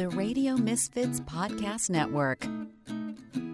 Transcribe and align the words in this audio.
the 0.00 0.08
Radio 0.08 0.56
Misfits 0.56 1.20
Podcast 1.20 1.90
Network. 1.90 2.46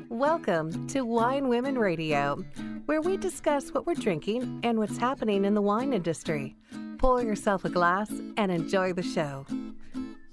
Welcome 0.08 0.86
to 0.86 1.02
Wine 1.02 1.48
Women 1.48 1.76
Radio, 1.76 2.36
where 2.84 3.00
we 3.00 3.16
discuss 3.16 3.74
what 3.74 3.84
we're 3.84 3.94
drinking 3.94 4.60
and 4.62 4.78
what's 4.78 4.96
happening 4.96 5.44
in 5.44 5.54
the 5.54 5.60
wine 5.60 5.92
industry. 5.92 6.54
Pour 6.98 7.20
yourself 7.20 7.64
a 7.64 7.68
glass 7.68 8.08
and 8.36 8.52
enjoy 8.52 8.92
the 8.92 9.02
show. 9.02 9.44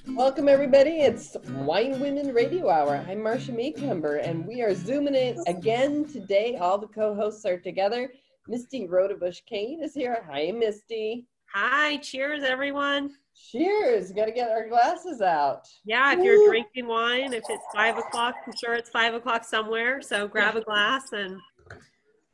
Welcome, 0.09 0.47
everybody. 0.47 0.99
It's 0.99 1.35
Wine 1.49 1.99
Women 1.99 2.31
Radio 2.31 2.69
Hour. 2.69 3.03
I'm 3.09 3.23
Marcia 3.23 3.51
Macomber, 3.51 4.17
and 4.17 4.45
we 4.45 4.61
are 4.61 4.75
zooming 4.75 5.15
in 5.15 5.39
again 5.47 6.05
today. 6.05 6.57
All 6.57 6.77
the 6.77 6.85
co 6.85 7.15
hosts 7.15 7.43
are 7.43 7.57
together. 7.57 8.13
Misty 8.47 8.87
Rodebush 8.87 9.39
Kane 9.47 9.81
is 9.81 9.95
here. 9.95 10.23
Hi, 10.29 10.51
Misty. 10.51 11.25
Hi, 11.51 11.97
cheers, 11.97 12.43
everyone. 12.43 13.15
Cheers. 13.35 14.11
Got 14.11 14.25
to 14.25 14.31
get 14.31 14.49
our 14.49 14.67
glasses 14.67 15.21
out. 15.21 15.67
Yeah, 15.85 16.13
if 16.13 16.19
you're 16.19 16.47
drinking 16.49 16.87
wine, 16.87 17.33
if 17.33 17.43
it's 17.49 17.63
five 17.73 17.97
o'clock, 17.97 18.35
I'm 18.45 18.53
sure 18.55 18.73
it's 18.73 18.89
five 18.89 19.13
o'clock 19.13 19.43
somewhere. 19.43 20.01
So 20.01 20.27
grab 20.27 20.55
a 20.55 20.61
glass 20.61 21.13
and. 21.13 21.39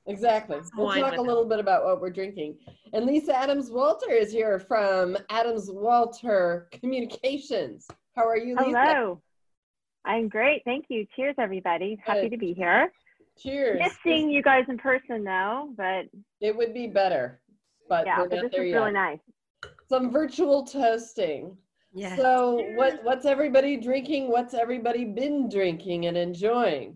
Exactly. 0.08 0.58
We'll 0.76 0.94
talk 0.96 1.18
a 1.18 1.22
little 1.22 1.46
bit 1.46 1.60
about 1.60 1.86
what 1.86 2.02
we're 2.02 2.10
drinking. 2.10 2.58
And 2.94 3.06
Lisa 3.06 3.38
Adams 3.38 3.70
Walter 3.70 4.12
is 4.12 4.32
here 4.32 4.60
from 4.60 5.16
Adams 5.30 5.70
Walter 5.72 6.68
Communications. 6.72 7.88
How 8.16 8.28
are 8.28 8.38
you, 8.38 8.56
Lisa? 8.56 8.70
Hello. 8.70 9.22
I'm 10.06 10.28
great. 10.28 10.64
Thank 10.66 10.86
you. 10.90 11.06
Cheers, 11.16 11.36
everybody. 11.38 12.00
Happy 12.04 12.22
Good. 12.22 12.32
to 12.32 12.38
be 12.38 12.54
here. 12.54 12.92
Cheers. 13.38 13.80
Miss 13.84 13.94
seeing 14.04 14.32
you 14.32 14.42
guys 14.42 14.66
in 14.68 14.80
person, 14.80 15.24
though, 15.24 15.70
but 15.78 16.06
it 16.42 16.58
would 16.58 16.74
be 16.74 16.88
better. 16.88 17.40
But 17.88 18.08
yeah, 18.08 18.18
but 18.18 18.32
this 18.32 18.46
is 18.46 18.52
yet. 18.54 18.62
really 18.62 18.92
nice 18.92 19.20
some 19.90 20.12
virtual 20.12 20.64
toasting. 20.64 21.58
Yeah. 21.94 22.16
So 22.16 22.64
what 22.76 23.04
what's 23.04 23.26
everybody 23.26 23.76
drinking? 23.76 24.30
What's 24.30 24.54
everybody 24.54 25.06
been 25.06 25.50
drinking 25.50 26.06
and 26.06 26.16
enjoying? 26.16 26.96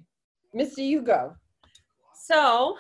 Misty, 0.53 0.83
you 0.83 1.01
go. 1.01 1.33
So, 2.15 2.77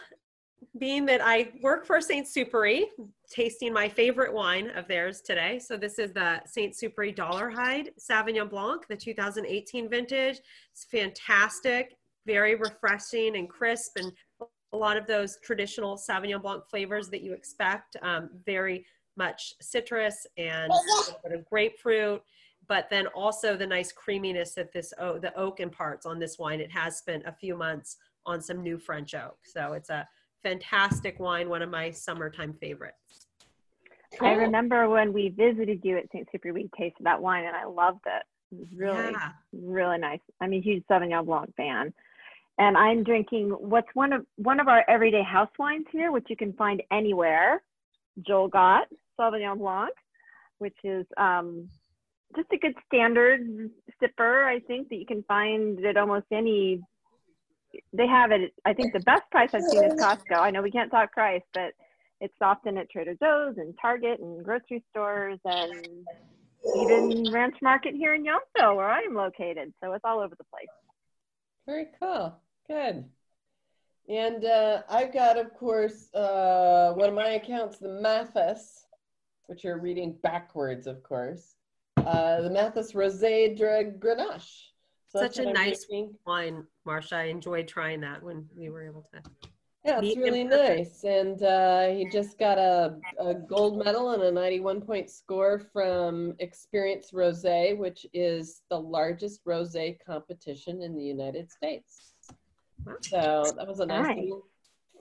being 0.77 1.05
that 1.07 1.21
I 1.21 1.51
work 1.61 1.85
for 1.85 1.99
Saint 1.99 2.27
Supéry, 2.27 2.83
tasting 3.29 3.73
my 3.73 3.89
favorite 3.89 4.31
wine 4.31 4.69
of 4.75 4.87
theirs 4.87 5.21
today. 5.21 5.59
So 5.59 5.75
this 5.75 5.99
is 5.99 6.13
the 6.13 6.39
Saint 6.45 6.73
Supéry 6.73 7.15
Dollarhide 7.15 7.89
Sauvignon 7.99 8.49
Blanc, 8.49 8.87
the 8.87 8.95
2018 8.95 9.89
vintage. 9.89 10.39
It's 10.71 10.85
fantastic, 10.85 11.95
very 12.25 12.55
refreshing 12.55 13.35
and 13.37 13.49
crisp, 13.49 13.97
and 13.97 14.11
a 14.71 14.77
lot 14.77 14.97
of 14.97 15.05
those 15.07 15.39
traditional 15.43 15.97
Sauvignon 15.97 16.41
Blanc 16.41 16.63
flavors 16.69 17.09
that 17.09 17.21
you 17.21 17.33
expect. 17.33 17.97
Um, 18.01 18.29
very 18.45 18.85
much 19.15 19.53
citrus 19.61 20.25
and 20.37 20.71
a 21.25 21.37
grapefruit, 21.49 22.21
but 22.67 22.89
then 22.89 23.07
also 23.07 23.55
the 23.55 23.67
nice 23.67 23.91
creaminess 23.91 24.53
that 24.55 24.71
this 24.71 24.93
oh, 24.99 25.19
the 25.19 25.35
oak 25.37 25.59
imparts 25.59 26.05
on 26.05 26.19
this 26.19 26.39
wine. 26.39 26.59
It 26.59 26.71
has 26.71 26.97
spent 26.97 27.23
a 27.25 27.31
few 27.31 27.55
months 27.55 27.97
on 28.25 28.41
some 28.41 28.61
new 28.61 28.77
French 28.77 29.13
oak, 29.13 29.37
so 29.43 29.73
it's 29.73 29.89
a 29.89 30.07
fantastic 30.43 31.19
wine. 31.19 31.49
One 31.49 31.61
of 31.61 31.69
my 31.69 31.91
summertime 31.91 32.53
favorites. 32.53 33.27
Cool. 34.19 34.27
I 34.27 34.33
remember 34.33 34.89
when 34.89 35.11
we 35.11 35.29
visited 35.29 35.81
you 35.83 35.97
at 35.97 36.11
St. 36.11 36.27
Super, 36.31 36.53
we 36.53 36.69
tasted 36.77 37.03
that 37.03 37.21
wine 37.21 37.45
and 37.45 37.55
I 37.55 37.65
loved 37.65 38.01
it. 38.05 38.23
It 38.51 38.59
was 38.59 38.67
really, 38.75 39.11
yeah. 39.11 39.31
really 39.51 39.97
nice. 39.97 40.19
I'm 40.39 40.53
a 40.53 40.61
huge 40.61 40.83
Sauvignon 40.89 41.25
Blanc 41.25 41.55
fan. 41.55 41.93
And 42.59 42.77
I'm 42.77 43.03
drinking 43.03 43.49
what's 43.49 43.87
one 43.95 44.13
of 44.13 44.25
one 44.35 44.59
of 44.59 44.67
our 44.67 44.85
everyday 44.87 45.23
house 45.23 45.49
wines 45.57 45.87
here, 45.91 46.11
which 46.11 46.27
you 46.29 46.35
can 46.35 46.53
find 46.53 46.83
anywhere. 46.91 47.63
Joel 48.21 48.47
Gott 48.47 48.87
Sauvignon 49.19 49.57
Blanc, 49.57 49.93
which 50.59 50.77
is 50.83 51.05
um, 51.17 51.69
just 52.35 52.47
a 52.51 52.57
good 52.57 52.75
standard 52.87 53.69
sipper, 54.01 54.45
I 54.45 54.59
think, 54.59 54.89
that 54.89 54.95
you 54.95 55.05
can 55.05 55.23
find 55.23 55.83
at 55.85 55.97
almost 55.97 56.25
any. 56.31 56.81
They 57.91 58.07
have 58.07 58.31
it. 58.31 58.53
I 58.65 58.73
think 58.73 58.93
the 58.93 58.99
best 58.99 59.23
price 59.31 59.49
I've 59.53 59.63
seen 59.63 59.83
is 59.83 59.93
Costco. 59.93 60.37
I 60.37 60.51
know 60.51 60.61
we 60.61 60.69
can't 60.69 60.91
talk 60.91 61.11
price, 61.11 61.41
but 61.53 61.73
it's 62.21 62.33
often 62.39 62.77
at 62.77 62.89
Trader 62.89 63.15
Joe's 63.15 63.57
and 63.57 63.73
Target 63.81 64.19
and 64.19 64.43
grocery 64.45 64.83
stores 64.91 65.39
and 65.43 66.05
even 66.75 67.31
Ranch 67.31 67.55
Market 67.61 67.95
here 67.95 68.13
in 68.13 68.23
Yountville, 68.23 68.75
where 68.75 68.89
I 68.89 69.01
am 69.01 69.15
located. 69.15 69.73
So 69.83 69.91
it's 69.93 70.05
all 70.05 70.19
over 70.19 70.35
the 70.35 70.45
place. 70.45 70.67
Very 71.65 71.87
cool. 71.99 72.35
Good. 72.67 73.05
And 74.09 74.45
uh, 74.45 74.81
I've 74.89 75.13
got, 75.13 75.37
of 75.37 75.53
course, 75.53 76.13
uh, 76.13 76.93
one 76.95 77.09
of 77.09 77.15
my 77.15 77.29
accounts, 77.31 77.77
the 77.77 77.87
Mathis 77.87 78.85
which 79.47 79.63
you're 79.63 79.79
reading 79.79 80.15
backwards, 80.23 80.87
of 80.87 81.03
course. 81.03 81.55
Uh, 81.97 82.41
the 82.41 82.49
Mathis 82.49 82.93
Rosé 82.93 83.55
de 83.55 83.91
Grenache. 83.99 84.69
So 85.09 85.19
Such 85.19 85.37
a 85.37 85.51
nice 85.51 85.85
wine, 86.25 86.65
Marcia. 86.85 87.15
I 87.15 87.23
enjoyed 87.25 87.67
trying 87.67 88.01
that 88.01 88.23
when 88.23 88.47
we 88.55 88.69
were 88.69 88.83
able 88.83 89.03
to. 89.13 89.21
Yeah, 89.85 89.99
it's 90.01 90.17
really 90.17 90.43
nice. 90.43 91.03
And 91.03 91.43
uh, 91.43 91.89
he 91.89 92.09
just 92.09 92.39
got 92.39 92.57
a, 92.57 92.95
a 93.19 93.35
gold 93.35 93.83
medal 93.83 94.11
and 94.11 94.23
a 94.23 94.31
91 94.31 94.81
point 94.81 95.09
score 95.09 95.59
from 95.59 96.33
Experience 96.39 97.11
Rosé, 97.11 97.77
which 97.77 98.05
is 98.13 98.61
the 98.69 98.79
largest 98.79 99.45
rosé 99.45 99.97
competition 100.03 100.81
in 100.81 100.95
the 100.95 101.03
United 101.03 101.51
States. 101.51 102.12
So 103.01 103.51
that 103.57 103.67
was 103.67 103.79
a 103.79 103.85
nice, 103.85 104.15
nice. 104.15 104.29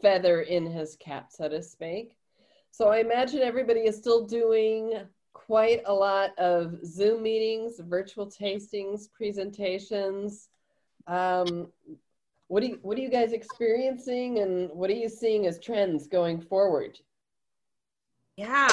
feather 0.01 0.43
in 0.43 0.67
his 0.67 0.97
cap, 0.97 1.31
so 1.31 1.49
to 1.49 1.63
speak. 1.63 2.17
So 2.71 2.89
I 2.89 2.99
imagine 2.99 3.41
everybody 3.41 3.81
is 3.81 3.97
still 3.97 4.27
doing 4.27 4.95
quite 5.33 5.83
a 5.87 5.93
lot 5.93 6.39
of 6.39 6.79
Zoom 6.85 7.23
meetings, 7.23 7.81
virtual 7.81 8.27
tastings, 8.27 9.11
presentations. 9.13 10.49
Um, 11.07 11.69
what, 12.49 12.61
do 12.61 12.69
you, 12.69 12.79
what 12.83 12.99
are 12.99 13.01
you 13.01 13.11
guys 13.11 13.33
experiencing 13.33 14.39
and 14.39 14.71
what 14.71 14.91
are 14.91 14.95
you 14.95 15.09
seeing 15.09 15.47
as 15.47 15.59
trends 15.59 16.07
going 16.07 16.41
forward? 16.41 16.99
Yeah, 18.37 18.69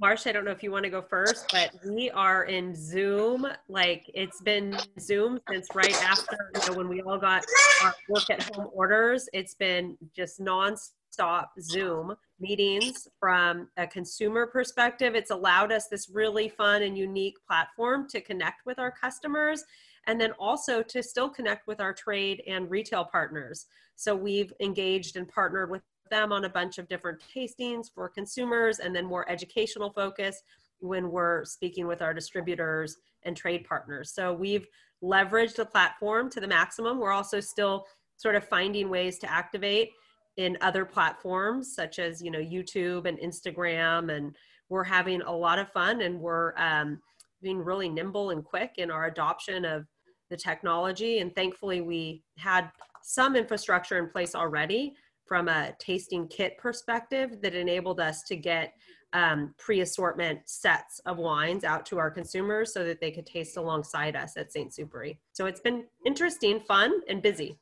Marcia, 0.00 0.30
I 0.30 0.32
don't 0.32 0.44
know 0.44 0.50
if 0.50 0.62
you 0.62 0.72
want 0.72 0.84
to 0.84 0.90
go 0.90 1.00
first, 1.00 1.50
but 1.52 1.70
we 1.88 2.10
are 2.10 2.44
in 2.44 2.74
Zoom. 2.74 3.46
Like 3.68 4.10
it's 4.12 4.40
been 4.40 4.76
Zoom 4.98 5.38
since 5.48 5.68
right 5.72 5.94
after 6.02 6.50
you 6.54 6.68
know, 6.68 6.76
when 6.76 6.88
we 6.88 7.00
all 7.02 7.16
got 7.16 7.44
our 7.82 7.94
work 8.08 8.28
at 8.28 8.42
home 8.54 8.68
orders. 8.72 9.28
It's 9.32 9.54
been 9.54 9.96
just 10.16 10.40
nonstop 10.40 10.90
stop 11.18 11.50
Zoom 11.60 12.14
meetings 12.38 13.08
from 13.18 13.68
a 13.76 13.88
consumer 13.88 14.46
perspective. 14.46 15.16
It's 15.16 15.32
allowed 15.32 15.72
us 15.72 15.88
this 15.88 16.08
really 16.08 16.48
fun 16.48 16.82
and 16.82 16.96
unique 16.96 17.34
platform 17.44 18.06
to 18.10 18.20
connect 18.20 18.64
with 18.66 18.78
our 18.78 18.92
customers 18.92 19.64
and 20.06 20.20
then 20.20 20.30
also 20.38 20.80
to 20.82 21.02
still 21.02 21.28
connect 21.28 21.66
with 21.66 21.80
our 21.80 21.92
trade 21.92 22.42
and 22.46 22.70
retail 22.70 23.04
partners. 23.04 23.66
So 23.96 24.14
we've 24.14 24.52
engaged 24.60 25.16
and 25.16 25.28
partnered 25.28 25.70
with 25.70 25.82
them 26.10 26.32
on 26.32 26.44
a 26.44 26.48
bunch 26.48 26.78
of 26.78 26.88
different 26.88 27.20
tastings 27.34 27.86
for 27.92 28.08
consumers 28.08 28.78
and 28.78 28.94
then 28.94 29.04
more 29.04 29.28
educational 29.30 29.90
focus 29.90 30.42
when 30.80 31.10
we're 31.10 31.44
speaking 31.44 31.86
with 31.86 32.02
our 32.02 32.14
distributors 32.14 32.96
and 33.24 33.36
trade 33.36 33.64
partners. 33.64 34.12
So 34.12 34.32
we've 34.32 34.66
leveraged 35.02 35.56
the 35.56 35.64
platform 35.64 36.30
to 36.30 36.40
the 36.40 36.46
maximum. 36.46 36.98
We're 36.98 37.12
also 37.12 37.40
still 37.40 37.86
sort 38.16 38.34
of 38.34 38.44
finding 38.44 38.90
ways 38.90 39.18
to 39.20 39.30
activate 39.30 39.90
in 40.38 40.56
other 40.60 40.84
platforms 40.84 41.74
such 41.74 41.98
as 41.98 42.22
you 42.22 42.30
know 42.30 42.38
youtube 42.38 43.06
and 43.06 43.18
instagram 43.18 44.16
and 44.16 44.34
we're 44.68 44.84
having 44.84 45.20
a 45.22 45.32
lot 45.32 45.58
of 45.58 45.70
fun 45.70 46.00
and 46.02 46.18
we're 46.18 46.56
um, 46.56 47.00
being 47.42 47.58
really 47.58 47.88
nimble 47.88 48.30
and 48.30 48.44
quick 48.44 48.74
in 48.78 48.90
our 48.90 49.06
adoption 49.06 49.64
of 49.64 49.84
the 50.30 50.36
technology 50.36 51.18
and 51.18 51.34
thankfully 51.34 51.80
we 51.80 52.22
had 52.36 52.70
some 53.02 53.34
infrastructure 53.34 53.98
in 53.98 54.08
place 54.08 54.34
already 54.34 54.94
from 55.28 55.48
a 55.48 55.74
tasting 55.78 56.26
kit 56.26 56.56
perspective 56.58 57.40
that 57.42 57.54
enabled 57.54 58.00
us 58.00 58.22
to 58.24 58.36
get 58.36 58.72
um, 59.12 59.54
pre-assortment 59.58 60.40
sets 60.46 61.00
of 61.06 61.18
wines 61.18 61.64
out 61.64 61.86
to 61.86 61.98
our 61.98 62.10
consumers 62.10 62.72
so 62.72 62.84
that 62.84 63.00
they 63.00 63.10
could 63.10 63.26
taste 63.26 63.56
alongside 63.56 64.16
us 64.16 64.36
at 64.36 64.52
St. 64.52 64.72
Supéry. 64.72 65.18
So 65.32 65.46
it's 65.46 65.60
been 65.60 65.84
interesting, 66.04 66.60
fun, 66.60 67.00
and 67.08 67.22
busy. 67.22 67.58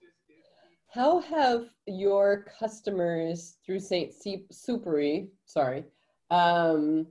How 0.89 1.21
have 1.21 1.67
your 1.87 2.47
customers 2.59 3.59
through 3.65 3.81
St. 3.81 4.13
Supéry, 4.51 5.29
sorry, 5.45 5.85
um, 6.31 7.07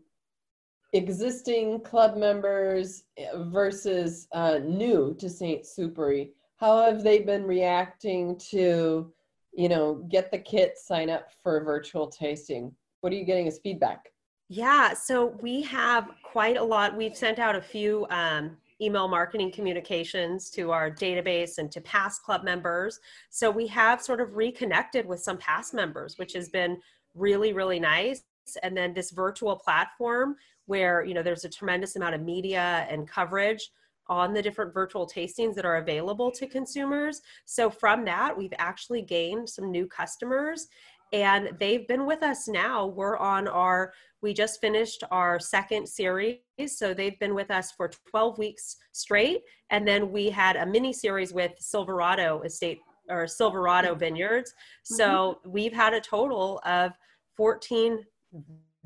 existing 0.94 1.82
club 1.82 2.18
members 2.18 3.04
versus 3.36 4.28
uh, 4.32 4.60
new 4.64 5.16
to 5.20 5.30
St. 5.30 5.64
Supéry, 5.64 6.32
how 6.58 6.82
have 6.84 7.04
they 7.04 7.20
been 7.20 7.44
reacting 7.44 8.38
to, 8.50 9.12
you 9.56 9.70
know, 9.70 10.06
get 10.10 10.32
the 10.32 10.38
kit, 10.38 10.78
sign 10.78 11.10
up 11.10 11.30
for 11.42 11.58
a 11.58 11.64
virtual 11.64 12.08
tasting? 12.08 12.74
What 13.02 13.14
are 13.14 13.16
you 13.16 13.26
getting 13.26 13.48
as 13.48 13.60
feedback? 13.60 14.12
Yeah, 14.50 14.94
so 14.94 15.38
we 15.42 15.62
have 15.64 16.12
quite 16.24 16.58
a 16.58 16.64
lot. 16.64 16.96
We've 16.96 17.16
sent 17.16 17.40
out 17.40 17.56
a 17.56 17.62
few 17.62 18.06
um, 18.10 18.58
email 18.82 19.08
marketing 19.08 19.52
communications 19.52 20.50
to 20.52 20.72
our 20.72 20.92
database 20.92 21.58
and 21.58 21.72
to 21.72 21.82
past 21.82 22.22
club 22.24 22.44
members. 22.44 23.00
So 23.30 23.50
we 23.50 23.66
have 23.68 24.02
sort 24.02 24.22
of 24.22 24.36
reconnected 24.36 25.06
with 25.06 25.22
some 25.22 25.38
past 25.38 25.74
members, 25.74 26.18
which 26.18 26.34
has 26.34 26.50
been 26.50 26.80
really, 27.16 27.54
really 27.54 27.80
nice. 27.80 28.24
And 28.62 28.78
then 28.78 28.94
this 28.94 29.12
virtual 29.12 29.56
platform 29.56 30.36
where, 30.68 31.04
you 31.04 31.14
know, 31.14 31.24
there's 31.24 31.46
a 31.46 31.50
tremendous 31.50 31.96
amount 31.96 32.16
of 32.16 32.22
media 32.22 32.86
and 32.90 33.08
coverage 33.08 33.72
on 34.08 34.34
the 34.34 34.42
different 34.42 34.74
virtual 34.74 35.08
tastings 35.08 35.56
that 35.56 35.66
are 35.66 35.78
available 35.78 36.32
to 36.32 36.48
consumers. 36.48 37.22
So 37.46 37.70
from 37.70 38.06
that, 38.06 38.38
we've 38.38 38.54
actually 38.58 39.02
gained 39.02 39.50
some 39.50 39.72
new 39.72 39.88
customers 39.88 40.68
and 41.14 41.52
they've 41.60 41.88
been 41.88 42.06
with 42.06 42.24
us 42.24 42.48
now. 42.48 42.88
We're 42.88 43.18
on 43.18 43.48
our, 43.48 43.94
we 44.22 44.34
just 44.34 44.60
finished 44.60 45.04
our 45.12 45.40
second 45.40 45.88
series. 45.88 46.40
So 46.68 46.94
they've 46.94 47.18
been 47.20 47.36
with 47.36 47.52
us 47.52 47.72
for 47.72 47.92
12 48.10 48.38
weeks 48.38 48.78
straight. 48.92 49.42
And 49.70 49.88
then 49.88 50.12
we 50.12 50.30
had 50.30 50.56
a 50.56 50.66
mini 50.66 50.94
series 50.94 51.32
with 51.34 51.52
Silverado 51.60 52.42
Estate 52.42 52.80
or 53.10 53.28
Silverado 53.28 53.94
Vineyards. 53.96 54.54
So 54.84 55.40
mm-hmm. 55.40 55.52
we've 55.52 55.74
had 55.74 55.94
a 55.94 56.02
total 56.02 56.60
of 56.66 56.94
14 57.38 58.04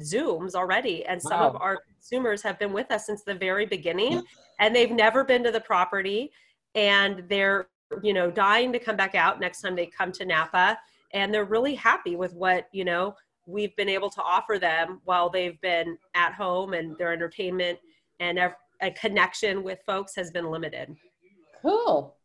Zooms 0.02 0.56
already. 0.56 1.06
And 1.06 1.22
some 1.22 1.40
wow. 1.40 1.50
of 1.50 1.62
our 1.62 1.80
consumers 1.92 2.42
have 2.44 2.58
been 2.60 2.74
with 2.74 2.92
us 2.92 3.06
since 3.06 3.24
the 3.24 3.36
very 3.36 3.66
beginning 3.66 4.24
and 4.60 4.76
they've 4.76 4.92
never 4.92 5.24
been 5.24 5.44
to 5.44 5.52
the 5.52 5.60
property 5.60 6.32
and 6.76 7.24
they're, 7.28 7.68
you 8.04 8.14
know, 8.14 8.30
dying 8.30 8.72
to 8.74 8.80
come 8.80 8.96
back 8.96 9.16
out 9.16 9.40
next 9.40 9.62
time 9.62 9.76
they 9.76 9.86
come 9.86 10.12
to 10.14 10.26
Napa. 10.26 10.78
And 11.14 11.34
they're 11.34 11.46
really 11.46 11.76
happy 11.76 12.16
with 12.16 12.34
what, 12.34 12.68
you 12.72 12.86
know, 12.86 13.16
we've 13.48 13.76
been 13.76 13.90
able 13.90 14.12
to 14.12 14.22
offer 14.22 14.60
them 14.60 15.02
while 15.06 15.30
they've 15.30 15.60
been 15.62 15.98
at 16.14 16.34
home 16.34 16.74
and 16.74 16.96
their 16.98 17.12
entertainment 17.12 17.80
and 18.20 18.38
a 18.82 18.92
connection 18.92 19.64
with 19.64 19.80
folks 19.86 20.16
has 20.16 20.30
been 20.32 20.52
limited. 20.52 20.96
Cool. 21.62 22.16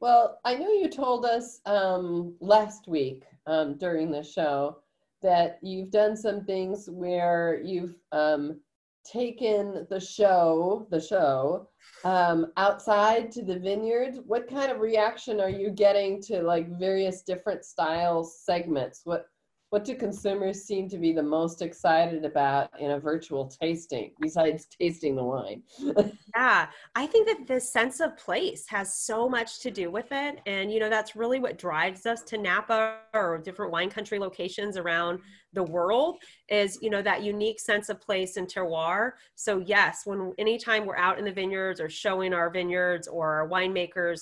Well, 0.00 0.40
I 0.44 0.54
know 0.54 0.72
you 0.72 0.88
told 0.88 1.24
us 1.24 1.60
um, 1.66 2.34
last 2.40 2.88
week 2.88 3.24
um, 3.46 3.76
during 3.76 4.10
the 4.10 4.22
show 4.22 4.78
that 5.24 5.58
you've 5.62 5.90
done 5.90 6.16
some 6.16 6.44
things 6.44 6.88
where 6.88 7.60
you've 7.64 7.96
um, 8.12 8.60
taken 9.04 9.86
the 9.88 9.98
show, 9.98 10.86
the 10.90 11.00
show, 11.00 11.68
um, 12.04 12.52
outside 12.58 13.30
to 13.32 13.42
the 13.42 13.58
vineyard. 13.58 14.18
What 14.26 14.48
kind 14.48 14.70
of 14.70 14.80
reaction 14.80 15.40
are 15.40 15.50
you 15.50 15.70
getting 15.70 16.22
to 16.24 16.42
like 16.42 16.78
various 16.78 17.22
different 17.22 17.64
style 17.64 18.22
segments? 18.22 19.00
What 19.04 19.26
what 19.74 19.84
do 19.84 19.96
consumers 19.96 20.62
seem 20.62 20.88
to 20.88 20.98
be 20.98 21.12
the 21.12 21.20
most 21.20 21.60
excited 21.60 22.24
about 22.24 22.70
in 22.78 22.92
a 22.92 23.00
virtual 23.00 23.48
tasting 23.60 24.12
besides 24.20 24.66
tasting 24.80 25.16
the 25.16 25.24
wine? 25.24 25.64
yeah, 26.36 26.68
I 26.94 27.06
think 27.08 27.26
that 27.26 27.48
the 27.48 27.60
sense 27.60 27.98
of 27.98 28.16
place 28.16 28.66
has 28.68 28.94
so 28.94 29.28
much 29.28 29.58
to 29.62 29.72
do 29.72 29.90
with 29.90 30.12
it. 30.12 30.38
And, 30.46 30.70
you 30.70 30.78
know, 30.78 30.88
that's 30.88 31.16
really 31.16 31.40
what 31.40 31.58
drives 31.58 32.06
us 32.06 32.22
to 32.22 32.38
Napa 32.38 32.98
or 33.14 33.38
different 33.38 33.72
wine 33.72 33.90
country 33.90 34.20
locations 34.20 34.76
around 34.76 35.18
the 35.54 35.64
world 35.64 36.18
is, 36.48 36.78
you 36.80 36.88
know, 36.88 37.02
that 37.02 37.24
unique 37.24 37.58
sense 37.58 37.88
of 37.88 38.00
place 38.00 38.36
and 38.36 38.46
terroir. 38.46 39.14
So, 39.34 39.58
yes, 39.58 40.02
when 40.04 40.32
anytime 40.38 40.86
we're 40.86 40.96
out 40.96 41.18
in 41.18 41.24
the 41.24 41.32
vineyards 41.32 41.80
or 41.80 41.88
showing 41.88 42.32
our 42.32 42.48
vineyards 42.48 43.08
or 43.08 43.40
our 43.40 43.48
winemakers, 43.48 44.20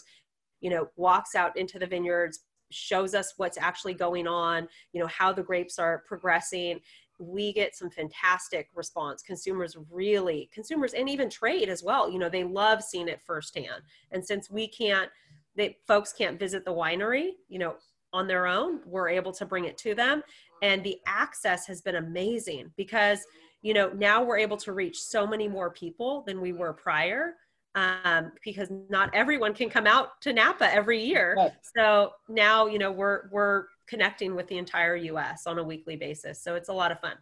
you 0.62 0.70
know, 0.70 0.88
walks 0.96 1.34
out 1.34 1.54
into 1.58 1.78
the 1.78 1.86
vineyards, 1.86 2.40
shows 2.72 3.14
us 3.14 3.34
what's 3.36 3.58
actually 3.58 3.94
going 3.94 4.26
on, 4.26 4.68
you 4.92 5.00
know, 5.00 5.06
how 5.08 5.32
the 5.32 5.42
grapes 5.42 5.78
are 5.78 6.02
progressing. 6.06 6.80
We 7.18 7.52
get 7.52 7.76
some 7.76 7.90
fantastic 7.90 8.68
response. 8.74 9.22
Consumers 9.22 9.76
really, 9.90 10.50
consumers 10.52 10.94
and 10.94 11.08
even 11.08 11.30
trade 11.30 11.68
as 11.68 11.82
well, 11.82 12.10
you 12.10 12.18
know, 12.18 12.28
they 12.28 12.44
love 12.44 12.82
seeing 12.82 13.08
it 13.08 13.22
firsthand. 13.22 13.82
And 14.10 14.24
since 14.24 14.50
we 14.50 14.66
can't, 14.68 15.10
that 15.56 15.74
folks 15.86 16.12
can't 16.12 16.38
visit 16.38 16.64
the 16.64 16.72
winery, 16.72 17.32
you 17.48 17.58
know, 17.58 17.76
on 18.12 18.26
their 18.26 18.46
own, 18.46 18.80
we're 18.86 19.08
able 19.08 19.32
to 19.32 19.46
bring 19.46 19.64
it 19.64 19.78
to 19.78 19.94
them. 19.94 20.22
And 20.62 20.82
the 20.82 20.98
access 21.06 21.66
has 21.66 21.80
been 21.80 21.96
amazing 21.96 22.70
because, 22.76 23.20
you 23.62 23.74
know, 23.74 23.90
now 23.90 24.22
we're 24.22 24.38
able 24.38 24.56
to 24.58 24.72
reach 24.72 25.00
so 25.00 25.26
many 25.26 25.48
more 25.48 25.70
people 25.70 26.22
than 26.26 26.40
we 26.40 26.52
were 26.52 26.72
prior 26.72 27.34
um, 27.74 28.32
because 28.44 28.68
not 28.88 29.10
everyone 29.14 29.54
can 29.54 29.70
come 29.70 29.86
out 29.86 30.20
to 30.22 30.32
Napa 30.32 30.72
every 30.72 31.02
year. 31.02 31.34
Right. 31.36 31.52
So 31.74 32.12
now, 32.28 32.66
you 32.66 32.78
know, 32.78 32.92
we're 32.92 33.28
we're 33.30 33.66
connecting 33.86 34.34
with 34.34 34.46
the 34.48 34.58
entire 34.58 34.96
U.S. 34.96 35.46
on 35.46 35.58
a 35.58 35.62
weekly 35.62 35.96
basis. 35.96 36.40
So 36.40 36.54
it's 36.54 36.68
a 36.68 36.72
lot 36.72 36.92
of 36.92 37.00
fun. 37.00 37.16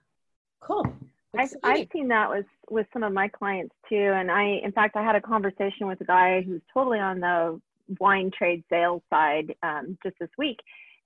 Cool. 0.61 0.87
I've, 1.37 1.52
I've 1.62 1.88
seen 1.93 2.08
that 2.08 2.29
with 2.29 2.47
with 2.70 2.87
some 2.93 3.02
of 3.02 3.12
my 3.12 3.29
clients 3.29 3.75
too, 3.88 3.97
and 3.97 4.31
I, 4.31 4.61
in 4.64 4.73
fact, 4.73 4.97
I 4.97 5.05
had 5.05 5.14
a 5.14 5.20
conversation 5.20 5.87
with 5.87 6.00
a 6.00 6.05
guy 6.05 6.43
who's 6.43 6.62
totally 6.75 6.99
on 6.99 7.20
the 7.20 7.61
wine 7.99 8.31
trade 8.37 8.64
sales 8.69 9.02
side 9.11 9.55
um, 9.62 9.97
just 10.02 10.17
this 10.19 10.31
week, 10.37 10.58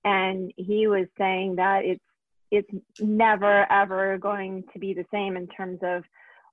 and 0.03 0.51
he 0.57 0.87
was 0.87 1.05
saying 1.17 1.57
that 1.57 1.85
it's 1.85 2.03
it's 2.51 2.69
never 2.99 3.71
ever 3.71 4.17
going 4.17 4.63
to 4.73 4.79
be 4.79 4.93
the 4.93 5.05
same 5.11 5.37
in 5.37 5.47
terms 5.47 5.79
of 5.83 6.03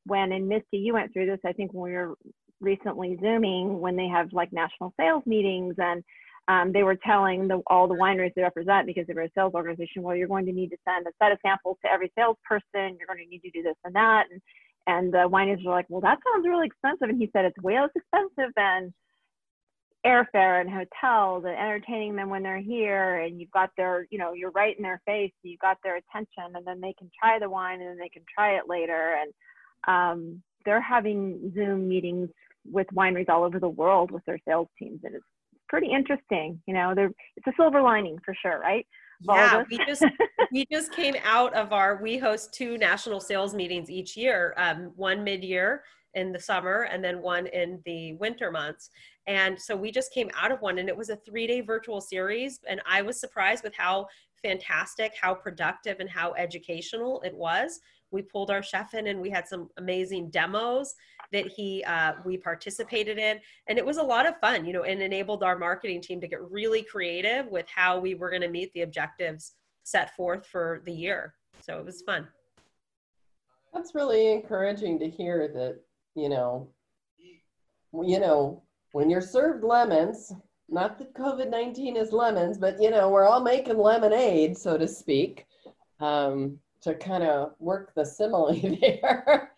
when 0.05 0.33
and 0.33 0.49
Misty, 0.49 0.79
you 0.79 0.94
went 0.94 1.12
through 1.12 1.27
this. 1.27 1.41
I 1.44 1.53
think 1.53 1.73
when 1.73 1.93
we 1.93 1.97
were 1.97 2.15
recently 2.62 3.19
Zooming 3.20 3.81
when 3.81 3.97
they 3.97 4.09
have 4.09 4.32
like 4.32 4.53
national 4.53 4.94
sales 4.99 5.23
meetings 5.26 5.75
and 5.79 6.03
um, 6.49 6.73
they 6.73 6.82
were 6.82 6.97
telling 6.97 7.47
the, 7.47 7.62
all 7.69 7.87
the 7.87 7.94
wineries 7.94 8.32
they 8.35 8.43
represent 8.43 8.87
because 8.87 9.06
they 9.06 9.14
were 9.14 9.23
a 9.23 9.31
sales 9.35 9.55
organization, 9.55 10.03
well, 10.03 10.17
you're 10.17 10.29
going 10.29 10.47
to 10.47 10.53
need 10.53 10.70
to 10.70 10.76
send 10.87 11.06
a 11.06 11.11
set 11.23 11.32
of 11.32 11.38
samples 11.44 11.76
to 11.85 11.91
every 11.91 12.11
salesperson. 12.19 12.97
You're 12.99 13.06
going 13.06 13.23
to 13.23 13.31
need 13.31 13.43
to 13.43 13.50
do 13.50 13.62
this 13.62 13.76
and 13.85 13.94
that. 13.94 14.25
And, 14.31 14.41
and 14.87 15.12
the 15.12 15.29
wineries 15.29 15.64
were 15.64 15.70
like, 15.70 15.87
well, 15.88 16.00
that 16.00 16.19
sounds 16.25 16.47
really 16.47 16.67
expensive. 16.67 17.09
And 17.09 17.20
he 17.20 17.31
said, 17.32 17.44
it's 17.44 17.59
way 17.62 17.81
less 17.81 17.91
expensive 17.94 18.53
than 18.56 18.93
airfare 20.05 20.61
and 20.61 20.69
hotels 20.69 21.44
and 21.47 21.56
entertaining 21.56 22.17
them 22.17 22.29
when 22.29 22.43
they're 22.43 22.58
here. 22.58 23.20
And 23.20 23.41
you've 23.41 23.53
got 23.53 23.70
their, 23.76 24.08
you 24.11 24.19
know, 24.19 24.32
you're 24.32 24.50
right 24.50 24.76
in 24.76 24.82
their 24.82 25.00
face. 25.06 25.32
You've 25.44 25.61
got 25.61 25.79
their 25.85 25.97
attention 25.97 26.56
and 26.56 26.67
then 26.67 26.81
they 26.81 26.94
can 26.99 27.08
try 27.19 27.38
the 27.38 27.49
wine 27.49 27.81
and 27.81 27.91
then 27.91 27.99
they 27.99 28.08
can 28.08 28.25
try 28.35 28.56
it 28.56 28.65
later. 28.69 29.15
And 29.20 29.32
um, 29.87 30.43
they're 30.65 30.81
having 30.81 31.53
Zoom 31.55 31.88
meetings 31.88 32.31
with 32.64 32.87
wineries 32.94 33.29
all 33.29 33.44
over 33.44 33.59
the 33.59 33.69
world 33.69 34.11
with 34.11 34.25
their 34.25 34.38
sales 34.47 34.69
teams. 34.79 35.00
And 35.05 35.14
it's 35.14 35.25
pretty 35.69 35.91
interesting. 35.91 36.61
You 36.67 36.75
know, 36.75 36.94
there 36.94 37.11
it's 37.37 37.47
a 37.47 37.53
silver 37.56 37.82
lining 37.82 38.19
for 38.25 38.35
sure, 38.41 38.61
right? 38.61 38.87
Yeah, 39.23 39.62
we 39.70 39.79
just 39.87 40.05
we 40.53 40.67
just 40.70 40.93
came 40.93 41.14
out 41.25 41.55
of 41.55 41.73
our 41.73 42.00
we 42.03 42.19
host 42.19 42.53
two 42.53 42.76
national 42.79 43.20
sales 43.20 43.55
meetings 43.55 43.91
each 43.91 44.17
year, 44.17 44.55
um, 44.56 44.93
one 44.97 45.23
mid 45.25 45.44
year 45.44 45.82
in 46.14 46.32
the 46.32 46.38
summer 46.38 46.88
and 46.91 47.03
then 47.03 47.23
one 47.23 47.47
in 47.49 47.81
the 47.85 48.14
winter 48.14 48.50
months. 48.50 48.91
And 49.26 49.61
so 49.61 49.76
we 49.76 49.91
just 49.91 50.12
came 50.12 50.31
out 50.37 50.53
of 50.53 50.61
one 50.61 50.79
and 50.79 50.88
it 50.88 50.97
was 50.97 51.08
a 51.08 51.17
three 51.17 51.47
day 51.47 51.61
virtual 51.61 52.00
series. 52.00 52.61
And 52.69 52.81
I 52.88 53.03
was 53.03 53.19
surprised 53.19 53.65
with 53.65 53.75
how 53.75 54.06
fantastic, 54.43 55.12
how 55.20 55.35
productive, 55.35 56.00
and 56.00 56.11
how 56.11 56.35
educational 56.35 57.23
it 57.25 57.35
was. 57.35 57.81
We 58.11 58.23
pulled 58.23 58.50
our 58.50 58.62
chef 58.62 58.94
in 58.94 59.06
and 59.06 59.20
we 59.20 59.31
had 59.31 59.49
some 59.49 59.70
amazing 59.79 60.31
demos 60.31 60.94
that 61.32 61.46
he 61.46 61.82
uh, 61.84 62.12
we 62.25 62.37
participated 62.37 63.19
in 63.19 63.38
and 63.69 63.79
it 63.79 63.84
was 63.84 63.96
a 63.96 64.02
lot 64.02 64.26
of 64.26 64.38
fun 64.40 64.64
you 64.64 64.73
know 64.73 64.82
and 64.82 65.02
enabled 65.02 65.43
our 65.43 65.58
marketing 65.58 66.01
team 66.01 66.20
to 66.20 66.29
get 66.29 66.41
really 66.51 66.82
creative 66.82 67.46
with 67.48 67.67
how 67.74 67.98
we 67.98 68.15
were 68.15 68.31
going 68.31 68.43
to 68.43 68.48
meet 68.48 68.72
the 68.74 68.82
objectives 68.82 69.55
set 69.84 70.15
forth 70.15 70.46
for 70.46 70.82
the 70.84 70.93
year. 70.93 71.34
So 71.60 71.79
it 71.79 71.84
was 71.84 72.03
fun. 72.03 72.27
That's 73.72 73.94
really 73.94 74.32
encouraging 74.32 74.98
to 74.98 75.08
hear 75.08 75.48
that 75.48 75.81
you 76.15 76.29
know 76.29 76.69
you 78.03 78.20
know 78.20 78.62
when 78.93 79.08
you're 79.08 79.22
served 79.22 79.65
lemons 79.65 80.32
not 80.69 80.98
that 80.98 81.15
covid-19 81.15 81.96
is 81.96 82.12
lemons 82.12 82.58
but 82.58 82.81
you 82.81 82.91
know 82.91 83.08
we're 83.08 83.27
all 83.27 83.41
making 83.41 83.79
lemonade 83.79 84.56
so 84.56 84.77
to 84.77 84.86
speak 84.86 85.46
um, 86.01 86.58
to 86.82 86.94
kind 86.94 87.22
of 87.22 87.53
work 87.58 87.93
the 87.94 88.05
simile 88.05 88.53
there 88.81 89.52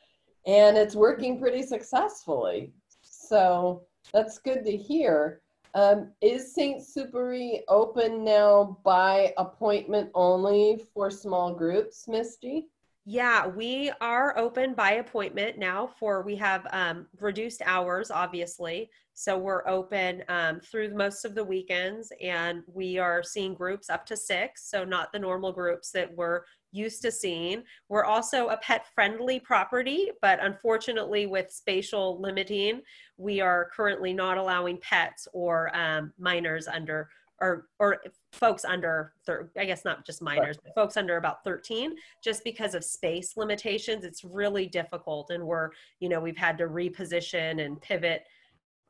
and 0.47 0.77
it's 0.77 0.95
working 0.95 1.39
pretty 1.39 1.63
successfully. 1.63 2.73
So 3.01 3.83
that's 4.13 4.39
good 4.39 4.65
to 4.65 4.77
hear. 4.77 5.41
Um, 5.75 6.13
is 6.21 6.55
St. 6.55 6.81
Supéry 6.81 7.61
open 7.69 8.25
now 8.25 8.79
by 8.85 9.35
appointment 9.39 10.11
only 10.15 10.85
for 10.95 11.11
small 11.11 11.53
groups, 11.53 12.07
Misty? 12.07 12.69
Yeah, 13.07 13.47
we 13.49 13.93
are 14.01 14.39
open 14.39 14.73
by 14.73 14.93
appointment 14.93 15.59
now 15.59 15.91
for 15.99 16.23
we 16.23 16.37
have 16.37 16.67
um, 16.71 17.07
reduced 17.21 17.61
hours, 17.67 18.11
obviously. 18.11 18.89
So 19.13 19.37
we're 19.37 19.67
open 19.69 20.25
um, 20.29 20.61
through 20.61 20.95
most 20.95 21.27
of 21.27 21.35
the 21.35 21.45
weekends 21.45 22.11
and 22.23 22.63
we 22.67 22.97
are 22.99 23.23
seeing 23.23 23.53
groups 23.53 23.91
up 23.91 24.07
to 24.07 24.17
six. 24.17 24.71
So 24.71 24.85
not 24.85 25.13
the 25.13 25.19
normal 25.19 25.53
groups 25.53 25.91
that 25.91 26.15
we're 26.17 26.43
used 26.75 27.03
to 27.03 27.11
seeing. 27.11 27.63
We're 27.89 28.05
also 28.05 28.49
a 28.49 28.57
pet 28.59 28.87
friendly 28.95 29.39
property, 29.41 30.11
but 30.21 30.39
unfortunately, 30.43 31.27
with 31.27 31.51
spatial 31.51 32.21
limiting, 32.21 32.83
we 33.17 33.41
are 33.41 33.71
currently 33.75 34.13
not 34.13 34.39
allowing 34.39 34.79
pets 34.79 35.29
or 35.33 35.75
um, 35.77 36.13
minors 36.19 36.67
under 36.67 37.09
or 37.41 37.67
or 37.79 37.99
folks 38.33 38.65
under 38.65 39.13
thir- 39.27 39.51
I 39.59 39.65
guess 39.65 39.85
not 39.85 40.07
just 40.07 40.23
minors, 40.23 40.57
but 40.63 40.75
folks 40.75 40.97
under 40.97 41.17
about 41.17 41.43
13 41.45 41.95
just 42.23 42.45
because 42.45 42.75
of 42.75 42.85
space 42.85 43.37
limitations. 43.37 44.05
It's 44.05 44.25
really 44.25 44.67
difficult 44.67 45.31
and 45.31 45.45
we're, 45.45 45.71
you 46.01 46.09
know, 46.09 46.21
we've 46.21 46.37
had 46.37 46.59
to 46.59 46.65
reposition 46.65 47.65
and 47.65 47.81
pivot 47.81 48.25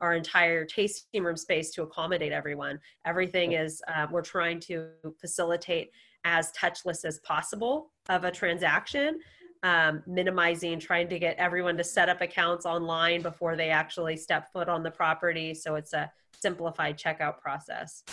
our 0.00 0.14
entire 0.14 0.64
tasting 0.64 1.22
room 1.24 1.36
space 1.36 1.70
to 1.72 1.82
accommodate 1.82 2.32
everyone. 2.32 2.78
Everything 3.06 3.52
is 3.52 3.82
uh, 3.88 4.06
we're 4.10 4.22
trying 4.22 4.60
to 4.60 4.88
facilitate 5.18 5.90
as 6.24 6.52
touchless 6.52 7.04
as 7.04 7.18
possible 7.20 7.90
of 8.08 8.24
a 8.24 8.30
transaction. 8.30 9.20
um, 9.64 10.02
minimizing 10.06 10.78
trying 10.78 11.08
to 11.08 11.18
get 11.18 11.36
everyone 11.38 11.76
to 11.78 11.84
set 11.84 12.10
up 12.10 12.20
accounts 12.20 12.66
online 12.66 13.22
before 13.22 13.56
they 13.56 13.70
actually 13.70 14.14
step 14.14 14.52
foot 14.52 14.68
on 14.68 14.82
the 14.82 14.90
property. 14.90 15.54
So 15.54 15.74
it's 15.76 15.94
a 15.94 16.12
simplified 16.38 16.98
checkout 16.98 17.38
process. 17.38 18.04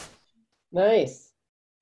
Nice. 0.72 1.34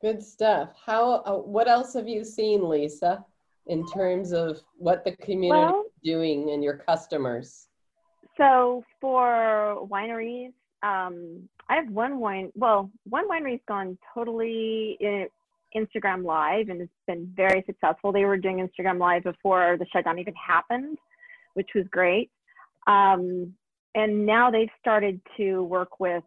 Good 0.01 0.24
stuff. 0.24 0.69
How, 0.83 1.21
uh, 1.25 1.38
what 1.38 1.67
else 1.67 1.93
have 1.93 2.07
you 2.07 2.24
seen, 2.24 2.67
Lisa, 2.67 3.24
in 3.67 3.86
terms 3.91 4.31
of 4.31 4.59
what 4.77 5.05
the 5.05 5.15
community 5.17 5.62
well, 5.62 5.83
is 5.86 5.91
doing 6.03 6.50
and 6.50 6.63
your 6.63 6.77
customers? 6.77 7.67
So 8.38 8.83
for 9.00 9.88
wineries, 9.88 10.53
um, 10.81 11.48
I 11.69 11.75
have 11.75 11.91
one 11.91 12.19
wine. 12.19 12.51
Well, 12.55 12.89
one 13.03 13.29
winery's 13.29 13.62
gone 13.67 14.00
totally 14.15 14.98
Instagram 15.75 16.23
Live 16.23 16.69
and 16.69 16.81
it's 16.81 16.91
been 17.07 17.31
very 17.35 17.63
successful. 17.65 18.11
They 18.11 18.25
were 18.25 18.38
doing 18.38 18.57
Instagram 18.57 18.99
Live 18.99 19.23
before 19.23 19.77
the 19.77 19.85
shutdown 19.91 20.19
even 20.19 20.33
happened, 20.35 20.97
which 21.53 21.69
was 21.75 21.85
great. 21.91 22.31
Um, 22.88 23.53
and 23.95 24.25
now 24.25 24.51
they've 24.51 24.69
started 24.79 25.21
to 25.38 25.63
work 25.63 25.99
with 25.99 26.23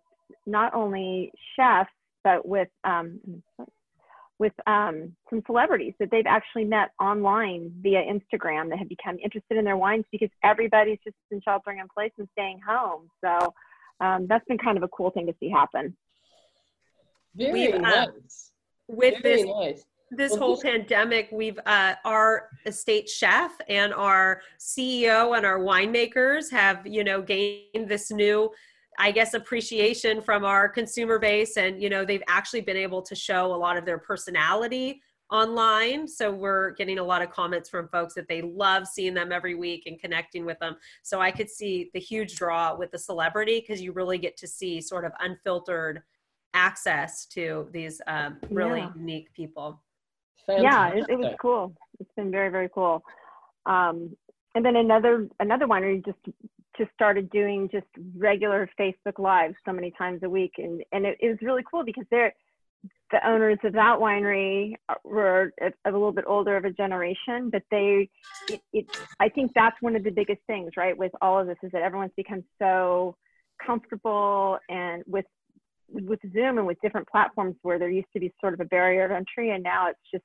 not 0.46 0.75
only 0.75 1.32
chefs 1.56 1.90
but 2.25 2.46
with 2.46 2.68
um, 2.84 3.20
with 4.38 4.52
um, 4.66 5.14
some 5.30 5.42
celebrities 5.46 5.94
that 6.00 6.11
they've 6.11 6.26
actually 6.26 6.64
met 6.64 6.90
online 7.00 7.72
via 7.80 8.02
Instagram 8.02 8.70
that 8.70 8.78
have 8.78 8.88
become 8.88 9.16
interested 9.22 9.56
in 9.56 9.64
their 9.64 9.76
wines 9.76 10.04
because 10.11 10.30
everybody's 10.42 10.99
just 11.04 11.16
been 11.30 11.40
sheltering 11.44 11.78
in 11.78 11.87
place 11.94 12.11
and 12.18 12.28
staying 12.32 12.61
home. 12.66 13.08
So 13.25 13.54
um, 14.00 14.26
that's 14.28 14.44
been 14.46 14.58
kind 14.58 14.76
of 14.76 14.82
a 14.82 14.88
cool 14.88 15.11
thing 15.11 15.26
to 15.26 15.34
see 15.38 15.49
happen. 15.49 15.96
Very 17.34 17.72
uh, 17.72 17.78
nice. 17.78 18.51
With 18.92 19.20
Very 19.22 19.42
this 19.42 19.46
nice. 19.46 19.84
this 20.11 20.30
well, 20.32 20.40
whole 20.40 20.61
pandemic, 20.61 21.28
we've 21.32 21.58
uh, 21.66 21.94
our 22.04 22.50
estate 22.66 23.08
chef 23.08 23.52
and 23.68 23.92
our 23.94 24.42
CEO 24.61 25.37
and 25.37 25.44
our 25.44 25.58
winemakers 25.58 26.50
have 26.50 26.87
you 26.87 27.02
know 27.02 27.20
gained 27.20 27.88
this 27.88 28.11
new 28.11 28.50
I 28.99 29.11
guess 29.11 29.32
appreciation 29.32 30.20
from 30.20 30.44
our 30.44 30.68
consumer 30.68 31.18
base 31.18 31.56
and 31.56 31.82
you 31.82 31.88
know 31.88 32.04
they've 32.04 32.22
actually 32.28 32.61
been 32.61 32.76
able 32.76 33.02
to 33.02 33.14
show 33.14 33.54
a 33.54 33.56
lot 33.56 33.76
of 33.76 33.84
their 33.84 33.99
personality 33.99 35.00
online. 35.32 36.06
So 36.06 36.30
we're 36.30 36.72
getting 36.72 36.99
a 36.99 37.02
lot 37.02 37.22
of 37.22 37.30
comments 37.30 37.70
from 37.70 37.88
folks 37.88 38.12
that 38.14 38.28
they 38.28 38.42
love 38.42 38.87
seeing 38.87 39.14
them 39.14 39.32
every 39.32 39.54
week 39.54 39.84
and 39.87 39.99
connecting 39.99 40.44
with 40.44 40.58
them. 40.58 40.76
So 41.02 41.20
I 41.22 41.30
could 41.30 41.49
see 41.49 41.90
the 41.94 42.00
huge 42.00 42.37
draw 42.37 42.76
with 42.76 42.90
the 42.90 42.99
celebrity 42.99 43.61
because 43.61 43.80
you 43.80 43.92
really 43.92 44.18
get 44.18 44.37
to 44.37 44.46
see 44.46 44.82
sort 44.82 45.06
of 45.06 45.12
unfiltered 45.20 46.02
access 46.54 47.26
to 47.26 47.68
these 47.73 48.00
um, 48.06 48.38
really 48.50 48.80
yeah. 48.80 48.90
unique 48.97 49.32
people. 49.35 49.80
Fantastic. 50.47 50.64
Yeah, 50.64 50.88
it, 50.88 51.04
it, 51.09 51.18
was 51.18 51.35
cool. 51.40 51.73
It's 52.00 52.11
been 52.16 52.30
very 52.30 52.50
very 52.50 52.68
cool. 52.68 53.02
Um, 53.66 54.16
and 54.54 54.64
then 54.64 54.76
another 54.76 55.28
another 55.40 55.66
winery 55.66 56.04
just 56.04 56.18
just 56.76 56.90
started 56.92 57.30
doing 57.30 57.68
just 57.71 57.87
regular 58.16 58.68
Facebook 58.78 59.18
lives 59.18 59.54
so 59.64 59.73
many 59.73 59.92
times 59.92 60.23
a 60.23 60.30
week, 60.30 60.54
and 60.59 60.82
and 60.92 61.06
it, 61.06 61.18
it 61.21 61.28
was 61.28 61.38
really 61.42 61.62
cool 61.71 61.85
because 61.85 62.04
they're 62.11 62.35
the 63.12 63.28
owners 63.28 63.59
of 63.62 63.75
that 63.75 63.99
winery 63.99 64.75
were 65.04 65.52
a, 65.61 65.66
a, 65.85 65.92
little 65.92 66.12
bit 66.12 66.25
older 66.26 66.56
of 66.56 66.64
a 66.64 66.71
generation, 66.71 67.50
but 67.50 67.62
they, 67.71 68.09
it, 68.49 68.61
it, 68.73 68.87
I 69.21 69.28
think 69.28 69.52
that's 69.54 69.76
one 69.80 69.94
of 69.94 70.02
the 70.02 70.11
biggest 70.11 70.40
things, 70.47 70.73
right, 70.76 70.97
with 70.97 71.12
all 71.21 71.38
of 71.38 71.47
this 71.47 71.59
is 71.62 71.71
that 71.73 71.82
everyone's 71.82 72.12
become 72.16 72.42
so 72.59 73.16
comfortable 73.64 74.59
and 74.68 75.04
with 75.06 75.26
with 75.92 76.20
Zoom 76.32 76.58
and 76.58 76.66
with 76.66 76.80
different 76.80 77.08
platforms 77.08 77.56
where 77.62 77.78
there 77.78 77.90
used 77.90 78.12
to 78.14 78.20
be 78.20 78.32
sort 78.40 78.54
of 78.54 78.61
a 78.61 78.64
barrier 78.64 79.12
entry, 79.12 79.50
and 79.50 79.62
now 79.62 79.88
it's 79.88 80.00
just 80.12 80.25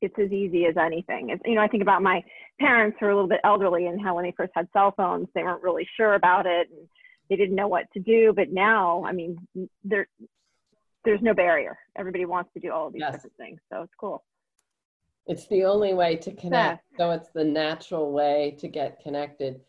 it's 0.00 0.18
as 0.18 0.32
easy 0.32 0.66
as 0.66 0.76
anything. 0.76 1.30
It's, 1.30 1.42
you 1.44 1.54
know, 1.54 1.60
I 1.60 1.68
think 1.68 1.82
about 1.82 2.02
my 2.02 2.24
parents 2.58 2.96
who 2.98 3.06
are 3.06 3.10
a 3.10 3.14
little 3.14 3.28
bit 3.28 3.40
elderly 3.44 3.86
and 3.86 4.00
how 4.00 4.14
when 4.14 4.24
they 4.24 4.34
first 4.36 4.52
had 4.54 4.66
cell 4.72 4.94
phones, 4.96 5.28
they 5.34 5.42
weren't 5.42 5.62
really 5.62 5.86
sure 5.96 6.14
about 6.14 6.46
it 6.46 6.68
and 6.70 6.88
they 7.28 7.36
didn't 7.36 7.54
know 7.54 7.68
what 7.68 7.84
to 7.92 8.00
do. 8.00 8.32
But 8.34 8.50
now, 8.50 9.04
I 9.04 9.12
mean, 9.12 9.36
they're 9.84 10.08
there's 11.04 11.22
no 11.22 11.32
barrier. 11.32 11.78
Everybody 11.96 12.26
wants 12.26 12.50
to 12.54 12.60
do 12.60 12.72
all 12.72 12.86
of 12.86 12.92
these 12.92 13.00
yes. 13.00 13.12
different 13.12 13.36
things. 13.36 13.60
So 13.72 13.82
it's 13.82 13.94
cool. 13.98 14.22
It's 15.26 15.46
the 15.48 15.64
only 15.64 15.94
way 15.94 16.16
to 16.16 16.32
connect. 16.32 16.84
Yeah. 16.92 16.98
So 16.98 17.10
it's 17.12 17.30
the 17.30 17.44
natural 17.44 18.12
way 18.12 18.56
to 18.58 18.68
get 18.68 19.00
connected. 19.00 19.60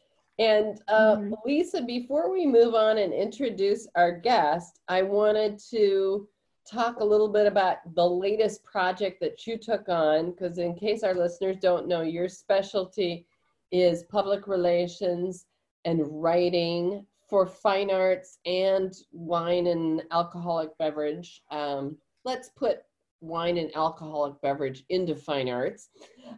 And 0.42 0.82
uh, 0.88 1.18
mm-hmm. 1.18 1.34
Lisa, 1.46 1.84
before 1.84 2.32
we 2.32 2.48
move 2.48 2.74
on 2.74 2.98
and 2.98 3.14
introduce 3.14 3.88
our 3.96 4.12
guest, 4.12 4.80
I 4.88 5.04
wanted 5.04 5.60
to 5.70 6.28
talk 6.68 7.00
a 7.00 7.06
little 7.06 7.30
bit 7.30 7.46
about 7.46 7.78
the 7.94 8.08
latest 8.08 8.64
project 8.64 9.20
that 9.22 9.46
you 9.46 9.56
took 9.56 9.88
on, 9.88 10.32
because 10.32 10.58
in 10.58 10.74
case 10.74 11.04
our 11.04 11.14
listeners 11.14 11.58
don't 11.62 11.88
know, 11.88 12.02
your 12.02 12.28
specialty 12.28 13.28
is 13.72 14.02
public 14.06 14.48
relations 14.48 15.46
and 15.86 16.02
writing 16.10 17.06
for 17.30 17.46
fine 17.46 17.92
arts 17.92 18.40
and 18.48 18.96
wine 19.12 19.68
and 19.68 20.02
alcoholic 20.10 20.76
beverage. 20.80 21.44
Um, 21.52 21.98
let's 22.26 22.50
put 22.50 22.80
wine 23.20 23.60
and 23.60 23.70
alcoholic 23.76 24.42
beverage 24.42 24.86
into 24.90 25.16
fine 25.16 25.50
arts 25.50 25.90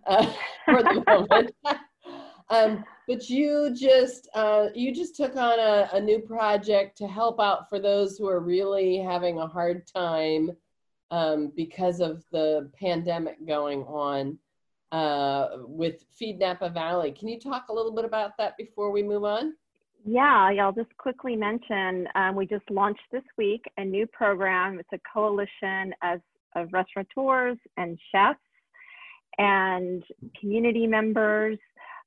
uh, 0.07 0.25
for 0.65 0.83
the 0.83 1.03
moment. 1.07 1.55
Um, 2.53 2.83
but 3.07 3.29
you 3.29 3.73
just 3.75 4.29
uh, 4.33 4.67
you 4.73 4.93
just 4.93 5.15
took 5.15 5.35
on 5.35 5.59
a, 5.59 5.89
a, 5.93 5.99
new 5.99 6.19
project 6.19 6.97
to 6.99 7.07
help 7.07 7.39
out 7.39 7.67
for 7.67 7.79
those 7.79 8.17
who 8.17 8.27
are 8.27 8.39
really 8.39 8.97
having 8.97 9.39
a 9.39 9.47
hard 9.47 9.85
time 9.87 10.51
um, 11.11 11.51
because 11.55 11.99
of 11.99 12.23
the 12.31 12.69
pandemic 12.79 13.45
going 13.47 13.81
on 13.83 14.37
uh, 14.91 15.57
with 15.65 16.05
Feed 16.13 16.39
Napa 16.39 16.69
Valley. 16.69 17.11
Can 17.11 17.27
you 17.27 17.39
talk 17.39 17.65
a 17.69 17.73
little 17.73 17.93
bit 17.93 18.05
about 18.05 18.37
that 18.37 18.55
before 18.57 18.91
we 18.91 19.03
move 19.03 19.23
on? 19.23 19.53
Yeah, 20.05 20.51
I'll 20.61 20.73
just 20.73 20.95
quickly 20.97 21.35
mention 21.35 22.07
um, 22.15 22.35
we 22.35 22.45
just 22.45 22.69
launched 22.69 23.03
this 23.11 23.23
week 23.37 23.63
a 23.77 23.85
new 23.85 24.05
program. 24.07 24.79
It's 24.79 24.89
a 24.93 24.99
coalition 25.11 25.93
of, 26.03 26.21
of 26.55 26.73
restaurateurs 26.73 27.57
and 27.77 27.97
chefs 28.11 28.39
and 29.37 30.03
community 30.39 30.87
members 30.87 31.57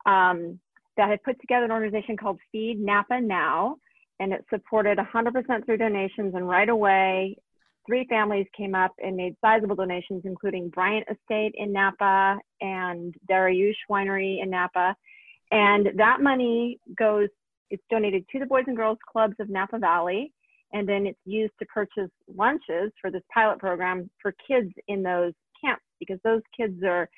um, 0.06 0.58
that 0.96 1.10
had 1.10 1.22
put 1.22 1.40
together 1.40 1.64
an 1.64 1.72
organization 1.72 2.16
called 2.16 2.38
Feed 2.50 2.80
Napa 2.80 3.20
Now, 3.20 3.76
and 4.18 4.32
it 4.32 4.44
supported 4.48 4.98
100% 4.98 5.66
through 5.66 5.76
donations. 5.76 6.34
And 6.34 6.48
right 6.48 6.68
away, 6.68 7.36
three 7.86 8.06
families 8.08 8.46
came 8.56 8.74
up 8.74 8.92
and 8.98 9.16
made 9.16 9.36
sizable 9.44 9.76
donations, 9.76 10.22
including 10.24 10.70
Bryant 10.70 11.06
Estate 11.10 11.52
in 11.56 11.72
Napa 11.72 12.38
and 12.60 13.14
Darioush 13.30 13.74
Winery 13.90 14.42
in 14.42 14.50
Napa. 14.50 14.96
And 15.50 15.90
that 15.96 16.20
money 16.20 16.80
goes 16.98 17.28
it's 17.70 17.82
donated 17.90 18.24
to 18.30 18.38
the 18.38 18.46
Boys 18.46 18.64
and 18.66 18.76
Girls 18.76 18.98
Clubs 19.10 19.34
of 19.40 19.48
Napa 19.48 19.78
Valley, 19.78 20.32
and 20.72 20.88
then 20.88 21.06
it's 21.06 21.18
used 21.24 21.52
to 21.58 21.66
purchase 21.66 22.10
lunches 22.32 22.92
for 23.00 23.10
this 23.10 23.22
pilot 23.32 23.58
program 23.58 24.10
for 24.20 24.34
kids 24.46 24.72
in 24.88 25.02
those 25.02 25.32
camps 25.60 25.82
because 25.98 26.18
those 26.22 26.42
kids 26.56 26.82
are, 26.84 27.08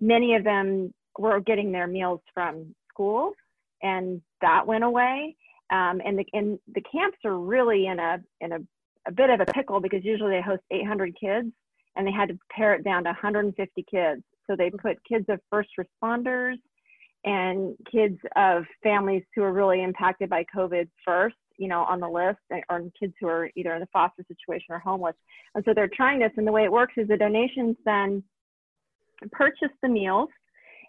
many 0.00 0.34
of 0.34 0.44
them 0.44 0.92
were 1.18 1.40
getting 1.40 1.72
their 1.72 1.86
meals 1.86 2.20
from 2.32 2.74
schools, 2.90 3.34
and 3.82 4.22
that 4.40 4.66
went 4.66 4.84
away. 4.84 5.36
Um, 5.70 6.00
and 6.04 6.18
the 6.18 6.24
and 6.32 6.58
the 6.74 6.82
camps 6.90 7.18
are 7.24 7.38
really 7.38 7.86
in 7.86 7.98
a 7.98 8.18
in 8.40 8.52
a, 8.52 8.58
a 9.06 9.12
bit 9.12 9.30
of 9.30 9.40
a 9.40 9.46
pickle 9.46 9.80
because 9.80 10.04
usually 10.04 10.30
they 10.30 10.42
host 10.42 10.62
800 10.70 11.14
kids, 11.20 11.48
and 11.96 12.06
they 12.06 12.12
had 12.12 12.28
to 12.28 12.38
pare 12.50 12.74
it 12.74 12.84
down 12.84 13.04
to 13.04 13.10
150 13.10 13.84
kids. 13.90 14.22
So 14.46 14.56
they 14.56 14.70
put 14.70 14.96
kids 15.04 15.26
of 15.28 15.40
first 15.50 15.70
responders 15.78 16.56
and 17.24 17.74
kids 17.90 18.18
of 18.36 18.64
families 18.82 19.22
who 19.34 19.42
are 19.42 19.52
really 19.52 19.82
impacted 19.82 20.30
by 20.30 20.44
COVID 20.56 20.88
first, 21.04 21.36
you 21.58 21.68
know, 21.68 21.82
on 21.82 22.00
the 22.00 22.08
list, 22.08 22.38
or 22.70 22.82
kids 22.98 23.12
who 23.20 23.26
are 23.26 23.50
either 23.56 23.74
in 23.74 23.80
the 23.80 23.88
foster 23.92 24.24
situation 24.28 24.66
or 24.70 24.78
homeless. 24.78 25.16
And 25.54 25.64
so 25.64 25.74
they're 25.74 25.90
trying 25.94 26.20
this, 26.20 26.32
and 26.36 26.46
the 26.46 26.52
way 26.52 26.64
it 26.64 26.72
works 26.72 26.94
is 26.96 27.08
the 27.08 27.16
donations 27.16 27.76
then 27.84 28.22
purchase 29.32 29.72
the 29.82 29.88
meals, 29.88 30.28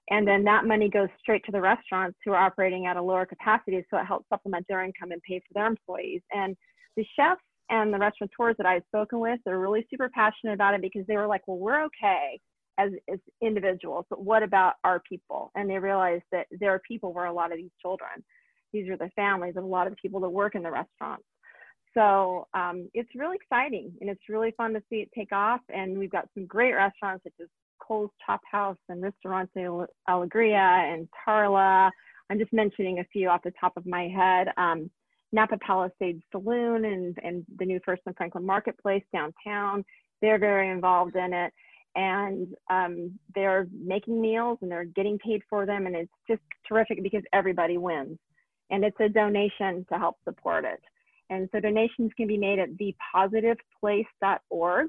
and 0.09 0.27
then 0.27 0.43
that 0.45 0.65
money 0.65 0.89
goes 0.89 1.09
straight 1.19 1.43
to 1.45 1.51
the 1.51 1.61
restaurants 1.61 2.17
who 2.25 2.31
are 2.31 2.43
operating 2.43 2.87
at 2.87 2.97
a 2.97 3.01
lower 3.01 3.25
capacity, 3.25 3.83
so 3.89 3.97
it 3.97 4.05
helps 4.05 4.27
supplement 4.29 4.65
their 4.67 4.83
income 4.83 5.11
and 5.11 5.21
pay 5.21 5.39
for 5.39 5.53
their 5.53 5.67
employees. 5.67 6.21
And 6.31 6.55
the 6.97 7.05
chefs 7.15 7.41
and 7.69 7.93
the 7.93 7.99
restaurateurs 7.99 8.55
that 8.57 8.65
I've 8.65 8.83
spoken 8.87 9.19
with, 9.19 9.39
they're 9.45 9.59
really 9.59 9.85
super 9.89 10.09
passionate 10.13 10.53
about 10.53 10.73
it 10.73 10.81
because 10.81 11.05
they 11.07 11.15
were 11.15 11.27
like, 11.27 11.47
well, 11.47 11.57
we're 11.57 11.85
okay 11.85 12.39
as, 12.79 12.91
as 13.11 13.19
individuals, 13.41 14.05
but 14.09 14.23
what 14.23 14.41
about 14.41 14.75
our 14.83 15.01
people? 15.07 15.51
And 15.55 15.69
they 15.69 15.77
realized 15.77 16.23
that 16.31 16.47
there 16.59 16.73
are 16.73 16.81
people 16.87 17.13
where 17.13 17.25
a 17.25 17.33
lot 17.33 17.51
of 17.51 17.57
these 17.57 17.71
children, 17.81 18.23
these 18.73 18.89
are 18.89 18.97
the 18.97 19.11
families 19.15 19.55
of 19.57 19.63
a 19.63 19.67
lot 19.67 19.85
of 19.85 19.95
people 19.97 20.19
that 20.21 20.29
work 20.29 20.55
in 20.55 20.63
the 20.63 20.71
restaurants. 20.71 21.25
So 21.93 22.47
um, 22.53 22.89
it's 22.93 23.09
really 23.15 23.35
exciting 23.35 23.91
and 23.99 24.09
it's 24.09 24.29
really 24.29 24.53
fun 24.57 24.73
to 24.73 24.81
see 24.89 24.97
it 24.97 25.09
take 25.13 25.31
off. 25.31 25.61
And 25.73 25.97
we've 25.97 26.11
got 26.11 26.29
some 26.33 26.45
great 26.45 26.73
restaurants 26.73 27.23
such 27.23 27.33
as 27.41 27.47
Cole's 27.89 28.11
Chop 28.25 28.39
House 28.49 28.77
and 28.87 29.01
Ristorante 29.01 29.87
Allegria 30.07 30.57
and 30.57 31.09
Tarla. 31.25 31.91
I'm 32.29 32.37
just 32.37 32.53
mentioning 32.53 32.99
a 32.99 33.03
few 33.05 33.29
off 33.29 33.41
the 33.43 33.51
top 33.59 33.75
of 33.75 33.85
my 33.85 34.07
head. 34.07 34.49
Um, 34.57 34.89
Napa 35.31 35.57
Palisades 35.57 36.21
Saloon 36.31 36.85
and, 36.85 37.17
and 37.23 37.45
the 37.57 37.65
new 37.65 37.79
First 37.83 38.03
and 38.05 38.15
Franklin 38.15 38.45
Marketplace 38.45 39.03
downtown. 39.11 39.83
They're 40.21 40.39
very 40.39 40.69
involved 40.69 41.15
in 41.15 41.33
it 41.33 41.51
and 41.95 42.49
um, 42.69 43.17
they're 43.33 43.67
making 43.73 44.21
meals 44.21 44.59
and 44.61 44.71
they're 44.71 44.85
getting 44.85 45.17
paid 45.17 45.41
for 45.49 45.65
them 45.65 45.87
and 45.87 45.95
it's 45.95 46.11
just 46.27 46.41
terrific 46.67 47.01
because 47.01 47.23
everybody 47.33 47.79
wins 47.79 48.19
and 48.69 48.85
it's 48.85 48.99
a 48.99 49.09
donation 49.09 49.83
to 49.91 49.97
help 49.97 50.17
support 50.23 50.65
it 50.65 50.79
and 51.31 51.49
so 51.51 51.59
donations 51.59 52.11
can 52.15 52.27
be 52.27 52.37
made 52.37 52.59
at 52.59 52.69
thepositiveplace.org 52.77 54.87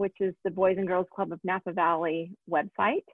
which 0.00 0.16
is 0.20 0.34
the 0.44 0.50
boys 0.50 0.76
and 0.78 0.88
girls 0.88 1.06
club 1.14 1.32
of 1.32 1.40
napa 1.44 1.72
valley 1.72 2.30
website 2.50 3.04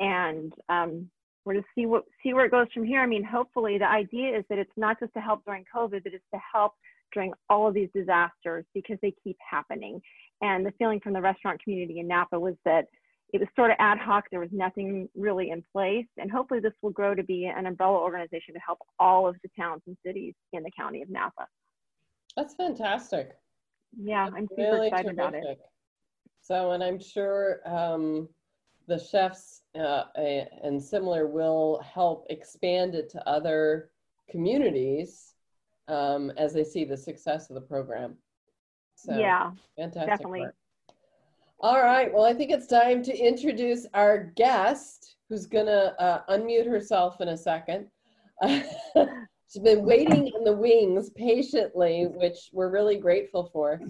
and 0.00 0.52
um, 0.68 1.08
we're 1.44 1.54
to 1.54 1.64
see 1.74 1.86
what 1.86 2.04
see 2.22 2.34
where 2.34 2.44
it 2.44 2.50
goes 2.50 2.66
from 2.72 2.84
here 2.84 3.00
i 3.00 3.06
mean 3.06 3.24
hopefully 3.24 3.78
the 3.78 3.88
idea 3.88 4.36
is 4.36 4.44
that 4.48 4.58
it's 4.58 4.76
not 4.76 4.98
just 5.00 5.12
to 5.14 5.20
help 5.20 5.44
during 5.44 5.64
covid 5.74 6.02
but 6.04 6.12
it's 6.12 6.24
to 6.32 6.40
help 6.52 6.72
during 7.12 7.32
all 7.48 7.68
of 7.68 7.74
these 7.74 7.88
disasters 7.94 8.64
because 8.74 8.98
they 9.00 9.14
keep 9.24 9.36
happening 9.50 10.00
and 10.42 10.66
the 10.66 10.72
feeling 10.78 11.00
from 11.00 11.12
the 11.14 11.20
restaurant 11.20 11.62
community 11.62 12.00
in 12.00 12.08
Napa 12.08 12.38
was 12.38 12.54
that 12.64 12.86
it 13.32 13.40
was 13.40 13.48
sort 13.56 13.70
of 13.70 13.76
ad 13.80 13.98
hoc. 13.98 14.24
There 14.30 14.40
was 14.40 14.50
nothing 14.52 15.08
really 15.16 15.50
in 15.50 15.62
place. 15.72 16.06
And 16.18 16.30
hopefully 16.30 16.60
this 16.60 16.72
will 16.82 16.90
grow 16.90 17.14
to 17.14 17.24
be 17.24 17.46
an 17.46 17.66
umbrella 17.66 17.98
organization 17.98 18.54
to 18.54 18.60
help 18.60 18.78
all 18.98 19.26
of 19.26 19.36
the 19.42 19.50
towns 19.58 19.82
and 19.86 19.96
cities 20.04 20.34
in 20.52 20.62
the 20.62 20.70
county 20.76 21.02
of 21.02 21.10
Napa. 21.10 21.46
That's 22.36 22.54
fantastic. 22.54 23.32
Yeah, 23.98 24.26
That's 24.26 24.36
I'm 24.36 24.48
super 24.48 24.62
really 24.62 24.88
excited 24.88 25.16
terrific. 25.16 25.18
about 25.18 25.34
it. 25.34 25.58
So, 26.46 26.70
and 26.70 26.84
I'm 26.84 27.00
sure 27.00 27.60
um, 27.66 28.28
the 28.86 29.00
chefs 29.00 29.62
uh, 29.74 30.04
and 30.14 30.80
similar 30.80 31.26
will 31.26 31.80
help 31.80 32.24
expand 32.30 32.94
it 32.94 33.10
to 33.10 33.28
other 33.28 33.90
communities 34.30 35.34
um, 35.88 36.30
as 36.36 36.52
they 36.52 36.62
see 36.62 36.84
the 36.84 36.96
success 36.96 37.50
of 37.50 37.54
the 37.54 37.60
program. 37.60 38.14
So, 38.94 39.18
yeah, 39.18 39.50
fantastic. 39.76 40.10
Definitely. 40.10 40.40
Work. 40.42 40.54
All 41.58 41.82
right. 41.82 42.14
Well, 42.14 42.24
I 42.24 42.32
think 42.32 42.52
it's 42.52 42.68
time 42.68 43.02
to 43.02 43.16
introduce 43.16 43.84
our 43.92 44.32
guest 44.36 45.16
who's 45.28 45.46
going 45.46 45.66
to 45.66 46.00
uh, 46.00 46.22
unmute 46.28 46.68
herself 46.68 47.20
in 47.20 47.28
a 47.28 47.36
second. 47.36 47.88
She's 48.46 49.62
been 49.64 49.84
waiting 49.84 50.28
in 50.28 50.44
the 50.44 50.52
wings 50.52 51.10
patiently, 51.10 52.04
which 52.04 52.50
we're 52.52 52.70
really 52.70 52.98
grateful 52.98 53.50
for. 53.52 53.80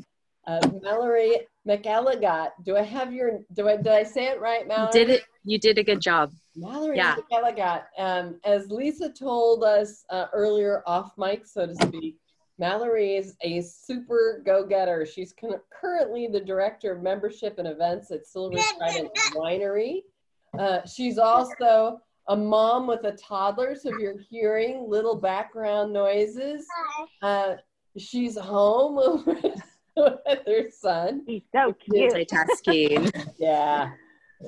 Uh, 0.46 0.60
Mallory 0.82 1.40
McElligott. 1.66 2.50
Do 2.64 2.76
I 2.76 2.82
have 2.82 3.12
your, 3.12 3.40
do 3.54 3.68
I, 3.68 3.76
did 3.76 3.88
I 3.88 4.04
say 4.04 4.26
it 4.26 4.40
right, 4.40 4.66
Mallory? 4.66 4.86
You 4.86 5.06
did 5.06 5.10
it. 5.10 5.22
You 5.44 5.58
did 5.58 5.78
a 5.78 5.84
good 5.84 6.00
job. 6.00 6.32
Mallory 6.54 6.96
yeah. 6.96 7.16
McElligott. 7.16 7.84
Um, 7.98 8.40
as 8.44 8.70
Lisa 8.70 9.10
told 9.10 9.64
us 9.64 10.04
uh, 10.10 10.26
earlier 10.32 10.82
off 10.86 11.12
mic, 11.18 11.46
so 11.46 11.66
to 11.66 11.74
speak, 11.74 12.16
Mallory 12.58 13.16
is 13.16 13.36
a 13.42 13.60
super 13.60 14.42
go-getter. 14.44 15.04
She's 15.04 15.34
currently 15.80 16.26
the 16.26 16.40
director 16.40 16.92
of 16.92 17.02
membership 17.02 17.58
and 17.58 17.68
events 17.68 18.10
at 18.10 18.26
Silver 18.26 18.58
Trident 18.78 19.14
Winery. 19.34 20.02
Uh, 20.58 20.80
she's 20.86 21.18
also 21.18 22.00
a 22.28 22.36
mom 22.36 22.86
with 22.86 23.04
a 23.04 23.12
toddler, 23.12 23.76
so 23.76 23.90
if 23.90 24.00
you're 24.00 24.18
hearing 24.30 24.88
little 24.88 25.14
background 25.14 25.92
noises, 25.92 26.66
uh, 27.22 27.54
she's 27.98 28.38
home 28.38 29.24
with 30.24 30.40
her 30.46 30.70
son. 30.70 31.22
He's 31.26 31.42
so 31.52 31.72
cute. 31.72 32.12
Multitasking. 32.12 33.32
yeah 33.38 33.90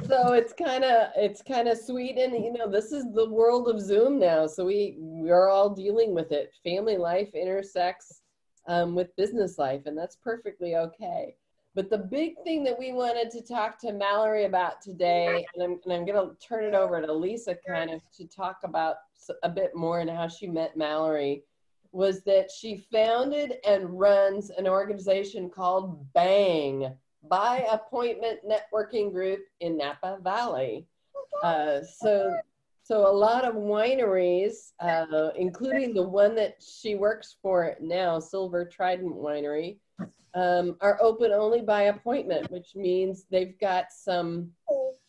so 0.06 0.32
it's 0.32 0.52
kind 0.52 0.84
of 0.84 1.08
it's 1.16 1.42
kind 1.42 1.66
of 1.66 1.78
sweet 1.78 2.18
and 2.18 2.32
you 2.44 2.52
know 2.52 2.70
this 2.70 2.92
is 2.92 3.04
the 3.14 3.28
world 3.28 3.68
of 3.68 3.80
zoom 3.80 4.18
now 4.18 4.46
so 4.46 4.64
we 4.64 4.96
we're 4.98 5.48
all 5.48 5.70
dealing 5.70 6.14
with 6.14 6.30
it 6.30 6.52
family 6.62 6.96
life 6.96 7.34
intersects 7.34 8.20
um, 8.68 8.94
with 8.94 9.14
business 9.16 9.56
life 9.56 9.82
and 9.86 9.96
that's 9.96 10.16
perfectly 10.16 10.76
okay 10.76 11.34
but 11.74 11.88
the 11.88 11.98
big 11.98 12.34
thing 12.44 12.64
that 12.64 12.78
we 12.78 12.92
wanted 12.92 13.30
to 13.30 13.40
talk 13.40 13.80
to 13.80 13.92
mallory 13.92 14.44
about 14.44 14.82
today 14.82 15.46
and 15.54 15.64
i'm, 15.64 15.80
and 15.84 15.92
I'm 15.92 16.04
going 16.04 16.28
to 16.28 16.36
turn 16.46 16.64
it 16.64 16.74
over 16.74 17.00
to 17.00 17.12
lisa 17.12 17.56
kind 17.66 17.90
of 17.90 18.02
to 18.18 18.26
talk 18.26 18.58
about 18.64 18.96
a 19.42 19.48
bit 19.48 19.74
more 19.74 20.00
and 20.00 20.10
how 20.10 20.28
she 20.28 20.46
met 20.46 20.76
mallory 20.76 21.44
was 21.92 22.22
that 22.22 22.50
she 22.50 22.86
founded 22.92 23.54
and 23.66 23.98
runs 23.98 24.50
an 24.50 24.66
organization 24.66 25.48
called 25.48 26.12
bang 26.12 26.92
by 27.28 27.66
appointment 27.70 28.40
networking 28.46 29.12
group 29.12 29.40
in 29.60 29.76
Napa 29.76 30.18
Valley. 30.22 30.86
Uh, 31.42 31.80
so, 31.82 32.36
so 32.82 33.06
a 33.06 33.12
lot 33.12 33.44
of 33.44 33.54
wineries, 33.54 34.72
uh, 34.80 35.30
including 35.36 35.94
the 35.94 36.02
one 36.02 36.34
that 36.34 36.62
she 36.62 36.94
works 36.94 37.36
for 37.42 37.76
now, 37.80 38.18
Silver 38.18 38.64
Trident 38.64 39.14
Winery, 39.14 39.78
um, 40.34 40.76
are 40.80 40.98
open 41.00 41.32
only 41.32 41.62
by 41.62 41.82
appointment, 41.84 42.50
which 42.50 42.76
means 42.76 43.24
they've 43.30 43.58
got 43.60 43.86
some 43.90 44.50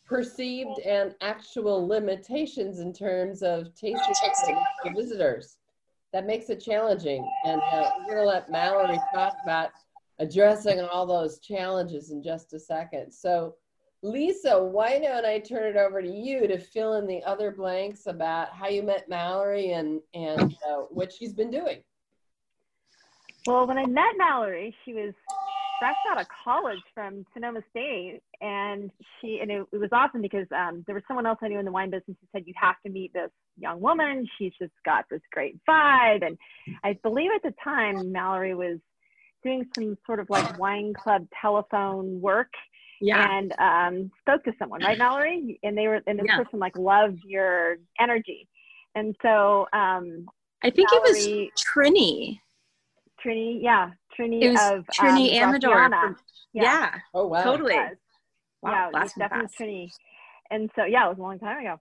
perceived 0.04 0.80
and 0.80 1.14
actual 1.20 1.86
limitations 1.86 2.80
in 2.80 2.92
terms 2.92 3.42
of 3.42 3.72
tasting 3.76 4.26
for 4.82 4.92
visitors. 4.92 5.58
That 6.12 6.26
makes 6.26 6.50
it 6.50 6.60
challenging. 6.60 7.28
And 7.44 7.60
uh, 7.72 7.90
we're 8.00 8.14
going 8.14 8.18
to 8.18 8.24
let 8.24 8.50
Mallory 8.50 8.98
talk 9.14 9.34
about 9.42 9.70
addressing 10.18 10.80
all 10.80 11.06
those 11.06 11.38
challenges 11.38 12.10
in 12.10 12.22
just 12.22 12.52
a 12.52 12.58
second. 12.58 13.12
So, 13.12 13.54
Lisa, 14.02 14.62
why 14.62 14.98
don't 14.98 15.24
I 15.24 15.38
turn 15.38 15.64
it 15.64 15.76
over 15.76 16.00
to 16.02 16.10
you 16.10 16.46
to 16.46 16.58
fill 16.58 16.94
in 16.94 17.06
the 17.06 17.22
other 17.24 17.50
blanks 17.50 18.06
about 18.06 18.50
how 18.52 18.68
you 18.68 18.82
met 18.82 19.08
Mallory 19.08 19.72
and 19.72 20.00
and 20.14 20.56
uh, 20.68 20.82
what 20.88 21.12
she's 21.12 21.32
been 21.32 21.50
doing? 21.50 21.82
Well, 23.46 23.66
when 23.66 23.78
I 23.78 23.86
met 23.86 24.16
Mallory, 24.16 24.74
she 24.84 24.94
was 24.94 25.12
fresh 25.80 25.96
out 26.12 26.20
of 26.20 26.26
college 26.44 26.78
from 26.94 27.24
Sonoma 27.34 27.62
State, 27.70 28.20
and 28.40 28.90
she 29.20 29.40
and 29.40 29.50
it, 29.50 29.66
it 29.72 29.78
was 29.78 29.88
awesome 29.90 30.22
because 30.22 30.46
um, 30.56 30.84
there 30.86 30.94
was 30.94 31.02
someone 31.08 31.26
else 31.26 31.38
I 31.42 31.48
knew 31.48 31.58
in 31.58 31.64
the 31.64 31.72
wine 31.72 31.90
business 31.90 32.16
who 32.20 32.28
said 32.32 32.44
you 32.46 32.54
have 32.56 32.76
to 32.86 32.92
meet 32.92 33.12
this 33.12 33.30
young 33.58 33.80
woman. 33.80 34.28
She's 34.38 34.52
just 34.60 34.72
got 34.84 35.06
this 35.10 35.22
great 35.32 35.58
vibe, 35.68 36.24
and 36.24 36.38
I 36.84 36.96
believe 37.02 37.30
at 37.34 37.42
the 37.42 37.54
time 37.64 38.12
Mallory 38.12 38.54
was 38.54 38.78
doing 39.42 39.66
some 39.74 39.96
sort 40.06 40.20
of 40.20 40.28
like 40.30 40.58
wine 40.58 40.92
club 40.92 41.26
telephone 41.40 42.20
work 42.20 42.52
yeah. 43.00 43.38
and 43.38 43.54
um, 43.58 44.10
spoke 44.20 44.44
to 44.44 44.52
someone, 44.58 44.82
right, 44.82 44.98
Mallory? 44.98 45.58
And 45.62 45.76
they 45.76 45.88
were, 45.88 46.00
and 46.06 46.18
this 46.18 46.26
yeah. 46.28 46.36
person 46.36 46.58
like 46.58 46.76
loved 46.76 47.20
your 47.24 47.76
energy. 47.98 48.48
And 48.94 49.16
so 49.22 49.66
um, 49.72 50.26
I 50.62 50.70
think 50.70 50.90
Mallory, 50.92 51.10
it 51.10 51.50
was 51.56 51.64
Trini. 51.64 52.38
Trini, 53.24 53.58
yeah, 53.62 53.90
Trini 54.18 54.42
it 54.42 54.50
was 54.50 54.78
of 54.78 54.86
Trini 54.94 55.40
um, 55.42 55.48
Amador. 55.50 56.16
Yeah. 56.52 56.62
yeah. 56.62 56.94
Oh 57.14 57.26
wow. 57.26 57.42
Totally. 57.42 57.74
Wow, 57.74 58.72
yeah, 58.72 58.88
it 58.88 58.92
was 58.92 59.12
definitely 59.14 59.46
fast. 59.46 59.58
Trini. 59.58 59.90
And 60.50 60.70
so 60.74 60.84
yeah, 60.84 61.06
it 61.06 61.10
was 61.10 61.18
a 61.18 61.22
long 61.22 61.38
time 61.38 61.58
ago. 61.58 61.80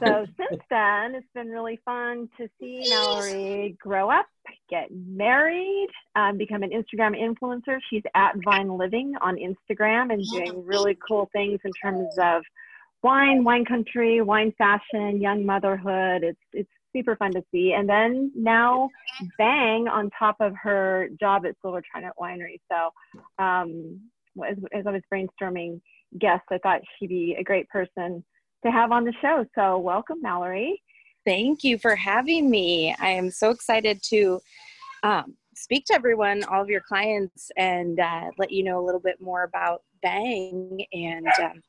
So 0.00 0.26
since 0.36 0.62
then, 0.70 1.14
it's 1.14 1.26
been 1.34 1.48
really 1.48 1.80
fun 1.84 2.28
to 2.36 2.48
see 2.60 2.84
Mallory 2.88 3.76
grow 3.80 4.10
up, 4.10 4.26
get 4.68 4.88
married, 4.90 5.88
um, 6.16 6.36
become 6.36 6.62
an 6.62 6.70
Instagram 6.70 7.14
influencer. 7.16 7.78
She's 7.88 8.02
at 8.14 8.34
Vine 8.44 8.76
Living 8.76 9.14
on 9.20 9.36
Instagram 9.36 10.12
and 10.12 10.24
doing 10.32 10.64
really 10.66 10.98
cool 11.06 11.28
things 11.32 11.60
in 11.64 11.72
terms 11.80 12.16
of 12.18 12.42
wine, 13.02 13.44
wine 13.44 13.64
country, 13.64 14.20
wine 14.20 14.52
fashion, 14.58 15.20
young 15.20 15.46
motherhood. 15.46 16.24
It's 16.24 16.40
it's 16.52 16.70
super 16.98 17.16
fun 17.16 17.32
to 17.32 17.42
see. 17.52 17.74
And 17.76 17.88
then 17.88 18.32
now, 18.34 18.90
bang 19.38 19.86
on 19.88 20.10
top 20.18 20.36
of 20.40 20.52
her 20.62 21.08
job 21.20 21.46
at 21.46 21.54
Silver 21.62 21.82
Trident 21.90 22.14
Winery. 22.20 22.60
So 22.70 23.42
um, 23.42 24.00
as, 24.48 24.56
as 24.72 24.86
I 24.86 24.90
was 24.90 25.02
brainstorming 25.12 25.80
guests, 26.18 26.46
I 26.50 26.58
thought 26.58 26.80
she'd 26.98 27.08
be 27.08 27.36
a 27.38 27.44
great 27.44 27.68
person 27.68 28.24
to 28.64 28.72
have 28.72 28.90
on 28.92 29.04
the 29.04 29.12
show. 29.22 29.44
So, 29.54 29.78
welcome, 29.78 30.18
Mallory. 30.20 30.82
Thank 31.24 31.62
you 31.62 31.78
for 31.78 31.94
having 31.94 32.50
me. 32.50 32.94
I 32.98 33.10
am 33.10 33.30
so 33.30 33.50
excited 33.50 34.02
to 34.04 34.40
um, 35.02 35.36
speak 35.54 35.84
to 35.86 35.94
everyone, 35.94 36.42
all 36.44 36.62
of 36.62 36.68
your 36.68 36.80
clients, 36.80 37.50
and 37.56 38.00
uh, 38.00 38.30
let 38.38 38.50
you 38.50 38.64
know 38.64 38.82
a 38.82 38.84
little 38.84 39.00
bit 39.00 39.20
more 39.20 39.42
about 39.44 39.82
Bang 40.02 40.84
and 40.92 41.26
um, 41.42 41.60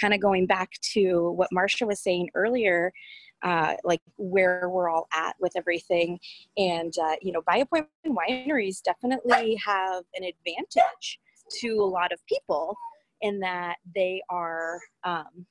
kind 0.00 0.14
of 0.14 0.20
going 0.20 0.46
back 0.46 0.70
to 0.92 1.30
what 1.32 1.48
Marcia 1.52 1.86
was 1.86 2.00
saying 2.00 2.28
earlier. 2.34 2.92
Uh, 3.44 3.76
like 3.84 4.00
where 4.16 4.70
we're 4.70 4.88
all 4.88 5.06
at 5.12 5.36
with 5.38 5.52
everything. 5.54 6.18
And, 6.56 6.94
uh, 6.98 7.16
you 7.20 7.30
know, 7.30 7.42
by 7.46 7.58
appointment 7.58 7.90
wineries 8.06 8.82
definitely 8.82 9.54
have 9.56 10.02
an 10.14 10.24
advantage 10.24 11.20
to 11.60 11.68
a 11.74 11.84
lot 11.84 12.10
of 12.10 12.24
people 12.26 12.74
in 13.20 13.40
that 13.40 13.76
they 13.94 14.22
are 14.30 14.80
um, 15.04 15.46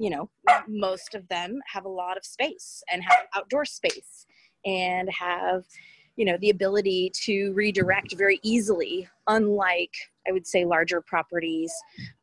you 0.00 0.08
know, 0.08 0.30
most 0.66 1.14
of 1.14 1.28
them 1.28 1.60
have 1.66 1.84
a 1.84 1.88
lot 1.88 2.16
of 2.16 2.24
space 2.24 2.82
and 2.90 3.02
have 3.04 3.26
outdoor 3.34 3.66
space 3.66 4.26
and 4.64 5.10
have, 5.10 5.64
you 6.16 6.24
know, 6.24 6.36
the 6.40 6.50
ability 6.50 7.10
to 7.14 7.52
redirect 7.52 8.14
very 8.16 8.40
easily, 8.42 9.08
unlike 9.26 9.92
I 10.28 10.32
would 10.32 10.46
say 10.46 10.64
larger 10.64 11.00
properties 11.00 11.72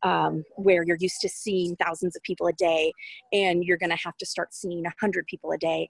um, 0.02 0.44
where 0.56 0.84
you're 0.84 0.98
used 1.00 1.20
to 1.22 1.28
seeing 1.28 1.74
thousands 1.76 2.14
of 2.14 2.22
people 2.22 2.46
a 2.46 2.52
day 2.52 2.92
and 3.32 3.64
you're 3.64 3.76
going 3.76 3.90
to 3.90 3.98
have 4.02 4.16
to 4.18 4.26
start 4.26 4.54
seeing 4.54 4.82
100 4.84 5.26
people 5.26 5.52
a 5.52 5.58
day. 5.58 5.88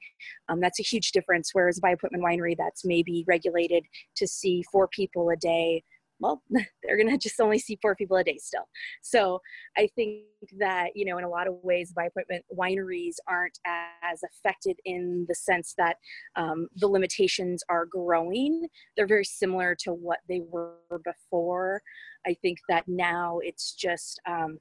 Um, 0.48 0.60
that's 0.60 0.80
a 0.80 0.82
huge 0.82 1.12
difference. 1.12 1.50
Whereas 1.52 1.80
by 1.80 1.90
appointment 1.90 2.24
winery, 2.24 2.56
that's 2.56 2.84
maybe 2.84 3.24
regulated 3.26 3.84
to 4.16 4.26
see 4.26 4.64
four 4.72 4.88
people 4.88 5.28
a 5.30 5.36
day 5.36 5.84
well, 6.20 6.42
they're 6.50 6.96
going 6.96 7.08
to 7.10 7.18
just 7.18 7.40
only 7.40 7.58
see 7.58 7.78
four 7.80 7.94
people 7.94 8.16
a 8.16 8.24
day 8.24 8.38
still. 8.38 8.68
So 9.02 9.40
I 9.76 9.88
think 9.94 10.22
that, 10.58 10.90
you 10.94 11.04
know, 11.04 11.18
in 11.18 11.24
a 11.24 11.28
lot 11.28 11.46
of 11.46 11.54
ways, 11.62 11.92
by 11.92 12.06
appointment 12.06 12.44
wineries 12.56 13.16
aren't 13.26 13.58
as 13.66 14.22
affected 14.22 14.78
in 14.84 15.26
the 15.28 15.34
sense 15.34 15.74
that 15.78 15.96
um, 16.36 16.68
the 16.76 16.88
limitations 16.88 17.62
are 17.68 17.86
growing. 17.86 18.68
They're 18.96 19.06
very 19.06 19.24
similar 19.24 19.74
to 19.80 19.92
what 19.92 20.18
they 20.28 20.40
were 20.50 20.76
before. 21.04 21.82
I 22.26 22.34
think 22.34 22.58
that 22.68 22.84
now 22.86 23.38
it's 23.42 23.72
just, 23.72 24.20
um, 24.26 24.58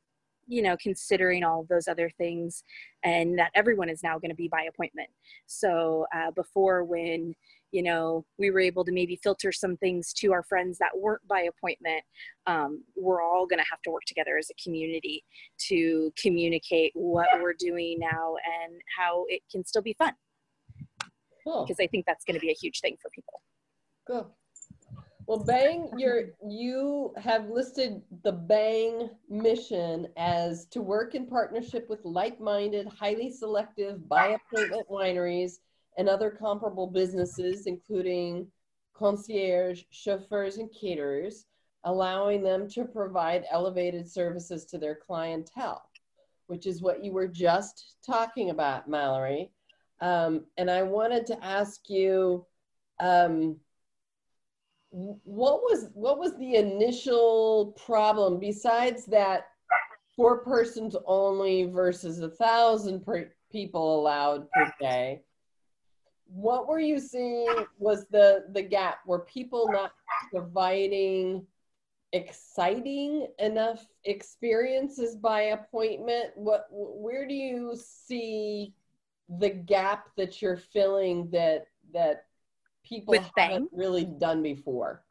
you 0.47 0.61
know, 0.61 0.77
considering 0.81 1.43
all 1.43 1.61
of 1.61 1.67
those 1.67 1.87
other 1.87 2.09
things, 2.17 2.63
and 3.03 3.37
that 3.37 3.51
everyone 3.53 3.89
is 3.89 4.01
now 4.03 4.17
going 4.17 4.31
to 4.31 4.35
be 4.35 4.47
by 4.47 4.63
appointment. 4.63 5.09
So 5.45 6.05
uh, 6.15 6.31
before, 6.31 6.83
when 6.83 7.33
you 7.71 7.83
know 7.83 8.25
we 8.37 8.49
were 8.49 8.61
able 8.61 8.85
to 8.85 8.91
maybe 8.91 9.19
filter 9.21 9.51
some 9.51 9.75
things 9.77 10.13
to 10.13 10.31
our 10.31 10.43
friends 10.43 10.77
that 10.79 10.97
weren't 10.97 11.27
by 11.27 11.41
appointment, 11.41 12.03
um, 12.45 12.83
we're 12.95 13.21
all 13.21 13.45
going 13.45 13.59
to 13.59 13.69
have 13.69 13.81
to 13.83 13.91
work 13.91 14.03
together 14.07 14.37
as 14.37 14.49
a 14.49 14.63
community 14.63 15.23
to 15.67 16.11
communicate 16.21 16.91
what 16.95 17.27
we're 17.41 17.53
doing 17.57 17.97
now 17.99 18.35
and 18.63 18.81
how 18.97 19.25
it 19.27 19.41
can 19.51 19.65
still 19.65 19.81
be 19.81 19.93
fun. 19.93 20.13
Cool. 21.43 21.65
Because 21.65 21.79
I 21.81 21.87
think 21.87 22.05
that's 22.05 22.25
going 22.25 22.35
to 22.35 22.41
be 22.41 22.51
a 22.51 22.55
huge 22.55 22.81
thing 22.81 22.97
for 23.01 23.09
people. 23.09 23.41
Cool. 24.07 24.35
Well, 25.27 25.43
Bang, 25.43 25.89
you're 25.97 26.29
you 26.47 27.13
have 27.17 27.49
listed 27.49 28.01
the 28.23 28.31
Bang 28.31 29.09
mission 29.29 30.07
as 30.15 30.67
to 30.67 30.81
work 30.81 31.15
in 31.15 31.25
partnership 31.25 31.89
with 31.89 31.99
like-minded, 32.05 32.87
highly 32.87 33.29
selective, 33.29 34.07
by-appointment 34.07 34.87
wineries 34.89 35.55
and 35.97 36.07
other 36.07 36.31
comparable 36.31 36.87
businesses, 36.87 37.67
including 37.67 38.47
concierge, 38.93 39.83
chauffeurs, 39.89 40.59
and 40.59 40.69
caterers, 40.73 41.45
allowing 41.83 42.41
them 42.41 42.69
to 42.69 42.85
provide 42.85 43.43
elevated 43.51 44.09
services 44.09 44.63
to 44.67 44.77
their 44.77 44.95
clientele, 44.95 45.89
which 46.45 46.65
is 46.65 46.81
what 46.81 47.03
you 47.03 47.11
were 47.11 47.27
just 47.27 47.95
talking 48.05 48.49
about, 48.49 48.87
Mallory. 48.87 49.51
Um, 49.99 50.45
and 50.55 50.71
I 50.71 50.83
wanted 50.83 51.25
to 51.27 51.43
ask 51.43 51.89
you. 51.89 52.45
Um, 53.01 53.57
what 54.97 55.61
was 55.61 55.89
what 55.93 56.17
was 56.17 56.35
the 56.37 56.55
initial 56.55 57.75
problem 57.85 58.39
besides 58.39 59.05
that 59.05 59.49
four 60.15 60.39
persons 60.39 60.95
only 61.05 61.65
versus 61.65 62.19
a 62.19 62.29
thousand 62.29 63.05
per 63.05 63.31
people 63.51 63.99
allowed 63.99 64.49
per 64.51 64.73
day? 64.81 65.21
What 66.25 66.67
were 66.67 66.79
you 66.79 66.99
seeing 66.99 67.47
was 67.77 68.07
the 68.09 68.45
the 68.53 68.63
gap? 68.63 68.99
Were 69.05 69.19
people 69.19 69.69
not 69.71 69.91
providing 70.31 71.45
exciting 72.11 73.27
enough 73.37 73.85
experiences 74.03 75.15
by 75.15 75.41
appointment? 75.41 76.31
What 76.33 76.65
where 76.71 77.27
do 77.27 77.35
you 77.35 77.75
see 77.75 78.73
the 79.29 79.49
gap 79.49 80.07
that 80.17 80.41
you're 80.41 80.57
filling 80.57 81.29
that 81.29 81.67
that 81.93 82.25
people 82.87 83.11
With 83.11 83.29
haven't 83.37 83.69
really 83.73 84.05
done 84.05 84.41
before? 84.43 85.03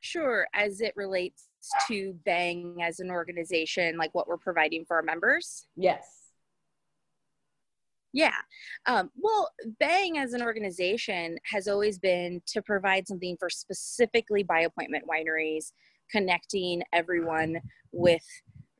Sure, 0.00 0.46
as 0.54 0.80
it 0.80 0.92
relates 0.96 1.48
to 1.88 2.14
Bang 2.24 2.76
as 2.82 3.00
an 3.00 3.10
organization, 3.10 3.96
like 3.96 4.14
what 4.14 4.28
we're 4.28 4.36
providing 4.36 4.84
for 4.86 4.96
our 4.96 5.02
members? 5.02 5.66
Yes. 5.76 6.28
Yeah. 8.12 8.36
Um, 8.86 9.10
well, 9.16 9.50
Bang 9.78 10.18
as 10.18 10.32
an 10.32 10.42
organization 10.42 11.38
has 11.44 11.68
always 11.68 11.98
been 11.98 12.40
to 12.46 12.62
provide 12.62 13.06
something 13.06 13.36
for 13.38 13.50
specifically 13.50 14.42
by 14.42 14.60
appointment 14.60 15.04
wineries, 15.06 15.72
connecting 16.10 16.82
everyone 16.92 17.60
with 17.92 18.24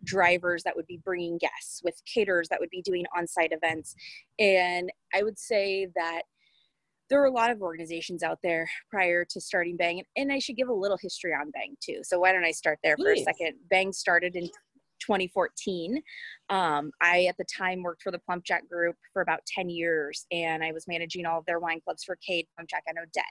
drivers 0.04 0.62
that 0.62 0.74
would 0.76 0.86
be 0.86 1.00
bringing 1.04 1.36
guests, 1.36 1.82
with 1.84 2.00
caterers 2.12 2.48
that 2.48 2.60
would 2.60 2.70
be 2.70 2.80
doing 2.80 3.04
on 3.16 3.26
site 3.26 3.52
events. 3.52 3.94
And 4.38 4.90
I 5.14 5.22
would 5.22 5.38
say 5.38 5.88
that 5.94 6.22
there 7.08 7.20
were 7.20 7.26
a 7.26 7.32
lot 7.32 7.50
of 7.50 7.62
organizations 7.62 8.22
out 8.22 8.38
there 8.42 8.68
prior 8.90 9.24
to 9.24 9.40
starting 9.40 9.76
Bang, 9.76 10.02
and 10.16 10.32
I 10.32 10.38
should 10.38 10.56
give 10.56 10.68
a 10.68 10.74
little 10.74 10.98
history 11.00 11.32
on 11.32 11.50
Bang 11.50 11.76
too. 11.80 12.00
So 12.02 12.18
why 12.18 12.32
don't 12.32 12.44
I 12.44 12.50
start 12.50 12.78
there 12.82 12.96
Please. 12.96 13.04
for 13.24 13.30
a 13.30 13.34
second? 13.34 13.58
Bang 13.70 13.92
started 13.92 14.36
in 14.36 14.48
2014. 15.00 16.02
Um, 16.50 16.90
I, 17.00 17.24
at 17.24 17.36
the 17.36 17.44
time, 17.44 17.82
worked 17.82 18.02
for 18.02 18.10
the 18.10 18.18
Plump 18.18 18.44
Jack 18.44 18.68
Group 18.68 18.96
for 19.12 19.22
about 19.22 19.40
10 19.46 19.68
years, 19.68 20.26
and 20.30 20.62
I 20.62 20.72
was 20.72 20.86
managing 20.86 21.26
all 21.26 21.38
of 21.38 21.46
their 21.46 21.60
wine 21.60 21.80
clubs 21.82 22.04
for 22.04 22.16
Cade, 22.16 22.46
Plump 22.54 22.68
Jack, 22.68 22.84
and 22.86 22.98
Odette. 22.98 23.24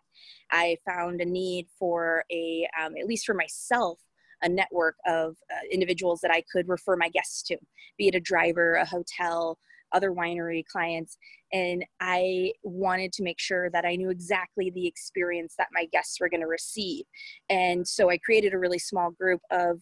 I 0.52 0.78
found 0.86 1.22
a 1.22 1.26
need 1.26 1.68
for 1.78 2.24
a, 2.32 2.68
um, 2.82 2.96
at 2.98 3.06
least 3.06 3.26
for 3.26 3.34
myself, 3.34 4.00
a 4.42 4.50
network 4.50 4.96
of 5.06 5.36
uh, 5.52 5.66
individuals 5.72 6.20
that 6.22 6.32
I 6.32 6.44
could 6.52 6.68
refer 6.68 6.96
my 6.96 7.10
guests 7.10 7.42
to, 7.44 7.58
be 7.98 8.08
it 8.08 8.16
a 8.16 8.20
driver, 8.20 8.76
a 8.76 8.86
hotel, 8.86 9.58
other 9.92 10.12
winery 10.12 10.66
clients 10.66 11.18
and 11.54 11.86
i 12.00 12.52
wanted 12.64 13.12
to 13.14 13.24
make 13.24 13.40
sure 13.40 13.70
that 13.70 13.86
i 13.86 13.96
knew 13.96 14.10
exactly 14.10 14.70
the 14.70 14.88
experience 14.88 15.56
that 15.58 15.68
my 15.74 15.86
guests 15.92 16.20
were 16.20 16.30
going 16.30 16.42
to 16.42 16.48
receive 16.48 17.06
and 17.50 17.88
so 17.88 18.10
i 18.10 18.18
created 18.18 18.54
a 18.54 18.60
really 18.60 18.80
small 18.80 19.12
group 19.12 19.42
of 19.52 19.82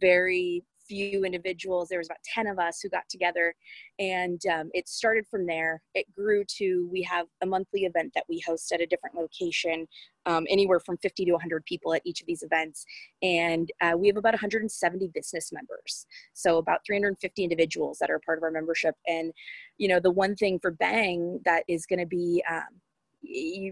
very 0.00 0.62
few 0.86 1.24
individuals. 1.24 1.88
There 1.88 1.98
was 1.98 2.08
about 2.08 2.22
10 2.34 2.46
of 2.46 2.58
us 2.58 2.80
who 2.80 2.88
got 2.88 3.08
together 3.08 3.54
and 3.98 4.40
um, 4.46 4.70
it 4.74 4.88
started 4.88 5.26
from 5.30 5.46
there. 5.46 5.82
It 5.94 6.06
grew 6.14 6.44
to, 6.58 6.88
we 6.90 7.02
have 7.02 7.26
a 7.42 7.46
monthly 7.46 7.84
event 7.84 8.12
that 8.14 8.24
we 8.28 8.42
host 8.46 8.70
at 8.72 8.80
a 8.80 8.86
different 8.86 9.16
location, 9.16 9.86
um, 10.26 10.46
anywhere 10.48 10.80
from 10.80 10.96
50 10.98 11.24
to 11.26 11.32
100 11.32 11.64
people 11.64 11.94
at 11.94 12.02
each 12.04 12.20
of 12.20 12.26
these 12.26 12.42
events. 12.42 12.84
And 13.22 13.70
uh, 13.80 13.92
we 13.96 14.06
have 14.08 14.16
about 14.16 14.34
170 14.34 15.08
business 15.14 15.52
members. 15.52 16.06
So 16.32 16.58
about 16.58 16.80
350 16.86 17.42
individuals 17.42 17.98
that 17.98 18.10
are 18.10 18.20
part 18.24 18.38
of 18.38 18.42
our 18.42 18.50
membership. 18.50 18.94
And, 19.06 19.32
you 19.78 19.88
know, 19.88 20.00
the 20.00 20.10
one 20.10 20.36
thing 20.36 20.58
for 20.58 20.70
Bang 20.70 21.40
that 21.44 21.64
is 21.68 21.86
going 21.86 22.00
to 22.00 22.06
be, 22.06 22.42
um, 22.50 22.80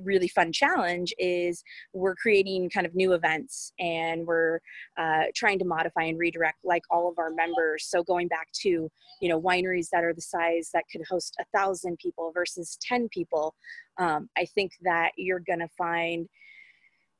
really 0.04 0.28
fun 0.28 0.52
challenge 0.52 1.12
is 1.18 1.62
we're 1.92 2.14
creating 2.14 2.70
kind 2.70 2.86
of 2.86 2.94
new 2.94 3.12
events 3.12 3.72
and 3.78 4.26
we're 4.26 4.60
uh, 4.96 5.24
trying 5.34 5.58
to 5.58 5.64
modify 5.64 6.02
and 6.04 6.18
redirect 6.18 6.58
like 6.64 6.82
all 6.90 7.08
of 7.08 7.18
our 7.18 7.30
members 7.30 7.86
so 7.86 8.02
going 8.02 8.28
back 8.28 8.48
to 8.52 8.90
you 9.20 9.28
know 9.28 9.40
wineries 9.40 9.88
that 9.90 10.04
are 10.04 10.14
the 10.14 10.20
size 10.22 10.70
that 10.72 10.84
could 10.90 11.02
host 11.08 11.36
a 11.40 11.44
thousand 11.56 11.98
people 11.98 12.32
versus 12.34 12.78
10 12.82 13.08
people 13.10 13.54
um, 13.98 14.28
i 14.36 14.44
think 14.44 14.72
that 14.82 15.12
you're 15.16 15.40
going 15.40 15.58
to 15.58 15.68
find 15.76 16.28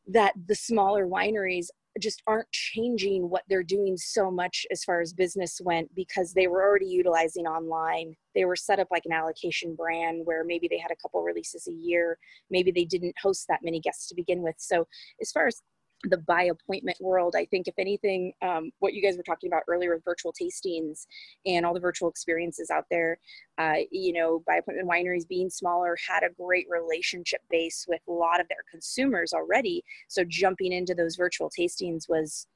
that 0.08 0.32
the 0.46 0.54
smaller 0.54 1.06
wineries 1.06 1.66
just 2.00 2.22
aren't 2.26 2.50
changing 2.52 3.28
what 3.28 3.42
they're 3.48 3.62
doing 3.62 3.96
so 3.96 4.30
much 4.30 4.66
as 4.70 4.82
far 4.82 5.00
as 5.00 5.12
business 5.12 5.60
went 5.62 5.94
because 5.94 6.32
they 6.32 6.46
were 6.46 6.62
already 6.62 6.86
utilizing 6.86 7.46
online. 7.46 8.14
They 8.34 8.44
were 8.44 8.56
set 8.56 8.78
up 8.78 8.88
like 8.90 9.04
an 9.04 9.12
allocation 9.12 9.74
brand 9.74 10.22
where 10.24 10.42
maybe 10.44 10.68
they 10.68 10.78
had 10.78 10.90
a 10.90 10.96
couple 10.96 11.22
releases 11.22 11.66
a 11.66 11.72
year. 11.72 12.18
Maybe 12.50 12.70
they 12.70 12.84
didn't 12.84 13.14
host 13.22 13.46
that 13.48 13.60
many 13.62 13.80
guests 13.80 14.08
to 14.08 14.14
begin 14.14 14.42
with. 14.42 14.56
So, 14.58 14.86
as 15.20 15.30
far 15.30 15.46
as 15.46 15.60
the 16.04 16.18
by 16.18 16.44
appointment 16.44 16.96
world 17.00 17.34
i 17.36 17.44
think 17.46 17.68
if 17.68 17.74
anything 17.78 18.32
um, 18.42 18.70
what 18.80 18.94
you 18.94 19.02
guys 19.02 19.16
were 19.16 19.22
talking 19.22 19.48
about 19.48 19.62
earlier 19.68 19.94
with 19.94 20.04
virtual 20.04 20.32
tastings 20.32 21.06
and 21.46 21.64
all 21.64 21.74
the 21.74 21.80
virtual 21.80 22.08
experiences 22.08 22.70
out 22.70 22.86
there 22.90 23.18
uh, 23.58 23.76
you 23.90 24.12
know 24.12 24.42
by 24.46 24.56
appointment 24.56 24.88
wineries 24.88 25.26
being 25.28 25.48
smaller 25.48 25.96
had 26.08 26.22
a 26.22 26.32
great 26.34 26.66
relationship 26.68 27.40
base 27.50 27.86
with 27.88 28.00
a 28.08 28.12
lot 28.12 28.40
of 28.40 28.48
their 28.48 28.64
consumers 28.70 29.32
already. 29.32 29.84
So 30.08 30.24
jumping 30.26 30.72
into 30.72 30.94
those 30.94 31.16
virtual 31.16 31.50
tastings 31.50 32.08
was 32.08 32.46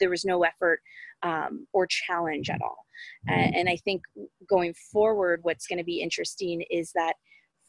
there 0.00 0.10
was 0.10 0.24
no 0.24 0.42
effort 0.42 0.80
um, 1.22 1.66
or 1.72 1.86
challenge 1.86 2.50
at 2.50 2.60
all. 2.62 2.86
And, 3.28 3.54
and 3.54 3.68
i 3.68 3.76
think 3.76 4.02
going 4.48 4.74
forward 4.74 5.40
what's 5.42 5.68
going 5.68 5.78
to 5.78 5.84
be 5.84 6.00
interesting 6.00 6.64
is 6.68 6.90
that 6.96 7.14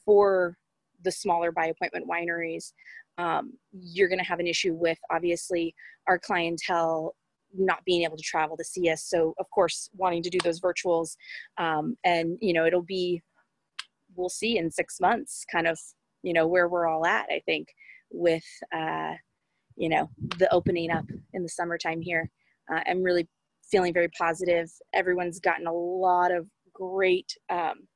for 0.06 0.58
the 1.04 1.12
smaller 1.12 1.52
by 1.52 1.68
appointment 1.68 2.08
wineries 2.10 2.74
um, 3.20 3.54
you're 3.72 4.08
going 4.08 4.20
to 4.20 4.26
have 4.26 4.40
an 4.40 4.48
issue 4.48 4.74
with 4.74 4.98
obviously 5.12 5.76
our 6.08 6.18
clientele 6.18 7.16
not 7.54 7.84
being 7.86 8.04
able 8.04 8.18
to 8.18 8.24
travel 8.24 8.56
to 8.58 8.64
see 8.64 8.90
us. 8.90 9.06
So 9.06 9.34
of 9.40 9.46
course 9.54 9.90
wanting 9.96 10.24
to 10.24 10.30
do 10.30 10.40
those 10.44 10.62
virtuals 10.62 11.16
um, 11.58 11.96
and 12.04 12.38
you 12.42 12.54
know 12.54 12.66
it'll 12.66 12.82
be 12.82 13.22
we'll 14.16 14.30
see 14.30 14.58
in 14.58 14.72
six 14.72 15.00
months 15.00 15.46
kind 15.52 15.68
of 15.68 15.80
you 16.24 16.34
know 16.34 16.48
where 16.48 16.68
we're 16.68 16.88
all 16.88 17.06
at 17.06 17.28
i 17.30 17.40
think 17.46 17.68
with 18.12 18.44
uh, 18.76 19.14
you 19.78 19.88
know 19.88 20.10
the 20.38 20.52
opening 20.52 20.92
up 20.92 21.06
in 21.34 21.44
the 21.44 21.50
summertime 21.50 22.02
here. 22.02 22.30
Uh, 22.72 22.82
i'm 22.88 23.04
really 23.04 23.28
feeling 23.70 23.94
very 23.94 24.10
positive. 24.18 24.70
Everyone's 24.94 25.40
gotten 25.40 25.68
a 25.68 25.74
lot 25.74 26.32
of 26.32 26.48
great 26.74 27.32
um, 27.50 27.88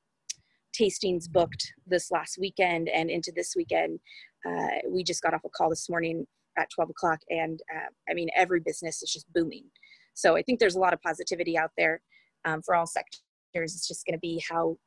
tastings 0.79 1.29
booked 1.29 1.73
this 1.88 2.12
last 2.12 2.38
weekend 2.39 2.89
and 2.89 3.09
into 3.09 3.31
this 3.36 3.53
weekend. 3.55 3.99
Uh, 4.45 4.79
we 4.89 5.03
just 5.03 5.21
got 5.21 5.33
off 5.33 5.45
a 5.45 5.49
call 5.49 5.69
this 5.69 5.89
morning 5.89 6.25
at 6.57 6.69
12 6.75 6.91
o'clock 6.91 7.19
and 7.29 7.62
uh, 7.75 7.89
i 8.07 8.13
mean 8.13 8.29
every 8.36 8.59
business 8.59 9.01
is 9.01 9.12
just 9.12 9.31
booming. 9.33 9.65
So 10.13 10.36
i 10.36 10.41
think 10.41 10.59
there's 10.59 10.75
a 10.75 10.79
lot 10.79 10.93
of 10.93 11.01
positivity 11.01 11.57
out 11.57 11.71
there 11.77 12.01
um, 12.45 12.62
for 12.62 12.75
all 12.75 12.86
sectors. 12.86 13.21
It's 13.55 13.88
just 13.88 14.05
going 14.05 14.15
to 14.15 14.19
be 14.19 14.43
how 14.49 14.77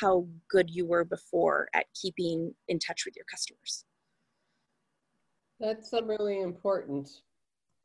how 0.00 0.26
good 0.50 0.68
you 0.68 0.86
were 0.86 1.04
before 1.04 1.68
at 1.74 1.86
keeping 2.00 2.52
in 2.68 2.78
touch 2.78 3.02
with 3.06 3.14
your 3.14 3.24
customers. 3.30 3.84
That's 5.60 5.92
a 5.92 6.02
really 6.02 6.40
important 6.40 7.08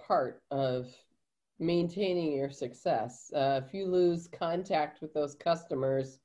part 0.06 0.42
of 0.52 0.88
maintaining 1.60 2.34
your 2.34 2.50
success. 2.50 3.32
Uh, 3.36 3.62
if 3.64 3.74
you 3.74 3.86
lose 3.86 4.28
contact 4.28 5.02
with 5.02 5.14
those 5.14 5.36
customers, 5.36 6.20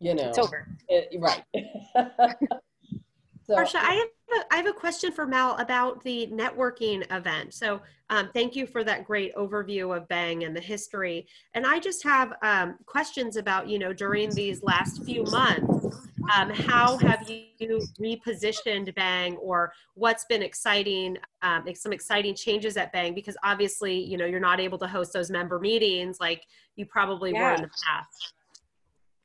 you 0.00 0.14
know, 0.14 0.28
it's 0.28 0.38
over. 0.38 0.66
It, 0.88 1.20
right. 1.20 1.44
so, 1.94 3.54
Marsha, 3.54 3.76
I 3.76 3.94
have, 3.94 4.08
a, 4.40 4.54
I 4.54 4.56
have 4.56 4.66
a 4.66 4.72
question 4.72 5.12
for 5.12 5.26
Mel 5.26 5.56
about 5.58 6.02
the 6.02 6.26
networking 6.32 7.04
event. 7.14 7.52
So 7.52 7.82
um, 8.08 8.30
thank 8.32 8.56
you 8.56 8.66
for 8.66 8.82
that 8.82 9.04
great 9.04 9.34
overview 9.36 9.94
of 9.94 10.08
Bang 10.08 10.44
and 10.44 10.56
the 10.56 10.60
history. 10.60 11.26
And 11.52 11.66
I 11.66 11.78
just 11.78 12.02
have 12.02 12.32
um, 12.42 12.78
questions 12.86 13.36
about, 13.36 13.68
you 13.68 13.78
know, 13.78 13.92
during 13.92 14.30
these 14.30 14.62
last 14.62 15.04
few 15.04 15.22
months, 15.24 15.96
um, 16.34 16.48
how 16.48 16.96
have 16.98 17.28
you 17.28 17.80
repositioned 18.00 18.94
Bang 18.94 19.36
or 19.36 19.72
what's 19.94 20.24
been 20.24 20.42
exciting, 20.42 21.18
um, 21.42 21.64
some 21.74 21.92
exciting 21.92 22.34
changes 22.34 22.78
at 22.78 22.90
Bang? 22.92 23.14
Because 23.14 23.36
obviously, 23.44 23.98
you 23.98 24.16
know, 24.16 24.24
you're 24.24 24.40
not 24.40 24.60
able 24.60 24.78
to 24.78 24.86
host 24.86 25.12
those 25.12 25.30
member 25.30 25.58
meetings 25.58 26.18
like 26.20 26.42
you 26.76 26.86
probably 26.86 27.32
yeah. 27.32 27.50
were 27.50 27.54
in 27.56 27.62
the 27.62 27.70
past. 27.86 28.34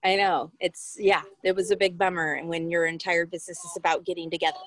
I 0.06 0.15
know. 0.15 0.52
It's 0.60 0.96
yeah, 1.00 1.24
it 1.44 1.56
was 1.56 1.72
a 1.72 1.76
big 1.76 1.98
bummer 1.98 2.34
and 2.34 2.48
when 2.48 2.70
your 2.70 2.86
entire 2.86 3.26
business 3.26 3.58
is 3.58 3.72
about 3.76 4.06
getting 4.06 4.30
together. 4.30 4.60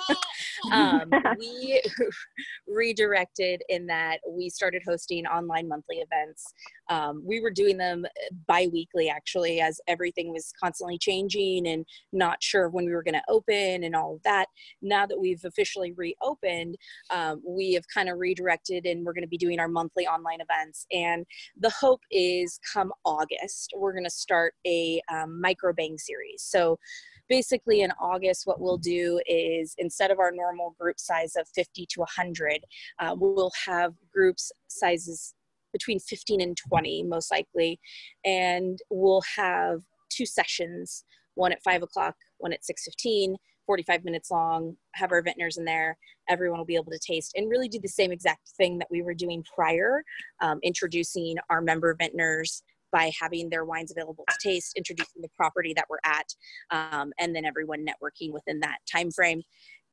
um, 0.72 1.10
we 1.38 1.82
redirected 2.66 3.60
in 3.68 3.86
that 3.88 4.20
we 4.26 4.48
started 4.48 4.80
hosting 4.88 5.26
online 5.26 5.68
monthly 5.68 5.96
events. 5.96 6.54
Um, 6.88 7.22
we 7.22 7.38
were 7.38 7.50
doing 7.50 7.76
them 7.76 8.06
bi-weekly 8.46 9.10
actually 9.10 9.60
as 9.60 9.78
everything 9.88 10.32
was 10.32 10.54
constantly 10.58 10.96
changing 10.96 11.68
and 11.68 11.84
not 12.14 12.42
sure 12.42 12.70
when 12.70 12.86
we 12.86 12.92
were 12.92 13.02
going 13.02 13.12
to 13.12 13.22
open 13.28 13.84
and 13.84 13.94
all 13.94 14.14
of 14.14 14.22
that. 14.22 14.46
Now 14.80 15.04
that 15.04 15.20
we've 15.20 15.44
officially 15.44 15.92
reopened, 15.92 16.78
um, 17.10 17.42
we 17.46 17.74
have 17.74 17.84
kind 17.92 18.08
of 18.08 18.18
redirected 18.18 18.86
and 18.86 19.04
we're 19.04 19.12
going 19.12 19.20
to 19.20 19.28
be 19.28 19.36
doing 19.36 19.60
our 19.60 19.68
monthly 19.68 20.06
online 20.06 20.38
events. 20.40 20.86
And 20.90 21.26
the 21.60 21.74
hope 21.78 22.00
is 22.10 22.58
come 22.72 22.90
August, 23.04 23.74
we're 23.76 23.92
going 23.92 24.04
to 24.04 24.10
start 24.10 24.54
a 24.64 24.77
um, 25.12 25.40
micro 25.40 25.72
bang 25.72 25.98
series. 25.98 26.42
So 26.42 26.78
basically 27.28 27.82
in 27.82 27.90
August, 28.00 28.46
what 28.46 28.60
we'll 28.60 28.78
do 28.78 29.20
is 29.26 29.74
instead 29.78 30.10
of 30.10 30.18
our 30.18 30.32
normal 30.32 30.74
group 30.78 30.98
size 30.98 31.34
of 31.36 31.46
50 31.54 31.86
to 31.86 32.00
100, 32.00 32.64
uh, 32.98 33.14
we'll 33.18 33.52
have 33.66 33.94
groups 34.12 34.50
sizes 34.68 35.34
between 35.72 35.98
15 35.98 36.40
and 36.40 36.56
20 36.56 37.04
most 37.04 37.30
likely 37.30 37.78
and 38.24 38.78
we'll 38.90 39.22
have 39.36 39.80
two 40.10 40.26
sessions 40.26 41.04
one 41.34 41.52
at 41.52 41.62
5 41.62 41.82
o'clock 41.82 42.14
one 42.38 42.52
at 42.52 42.60
6.15 42.62 43.34
45 43.66 44.04
minutes 44.04 44.30
long 44.30 44.76
have 44.94 45.12
our 45.12 45.22
vintners 45.22 45.58
in 45.58 45.64
there 45.64 45.96
everyone 46.28 46.58
will 46.58 46.66
be 46.66 46.74
able 46.74 46.90
to 46.90 46.98
taste 46.98 47.32
and 47.36 47.50
really 47.50 47.68
do 47.68 47.78
the 47.80 47.88
same 47.88 48.12
exact 48.12 48.48
thing 48.56 48.78
that 48.78 48.88
we 48.90 49.02
were 49.02 49.14
doing 49.14 49.44
prior 49.54 50.02
um, 50.40 50.58
introducing 50.62 51.36
our 51.50 51.60
member 51.60 51.94
vintners 51.94 52.62
by 52.92 53.10
having 53.18 53.50
their 53.50 53.64
wines 53.64 53.90
available 53.90 54.24
to 54.28 54.36
taste, 54.42 54.72
introducing 54.76 55.22
the 55.22 55.28
property 55.36 55.72
that 55.74 55.86
we're 55.88 55.98
at, 56.04 56.26
um, 56.70 57.12
and 57.18 57.34
then 57.34 57.44
everyone 57.44 57.84
networking 57.84 58.32
within 58.32 58.60
that 58.60 58.78
time 58.90 59.10
frame. 59.10 59.42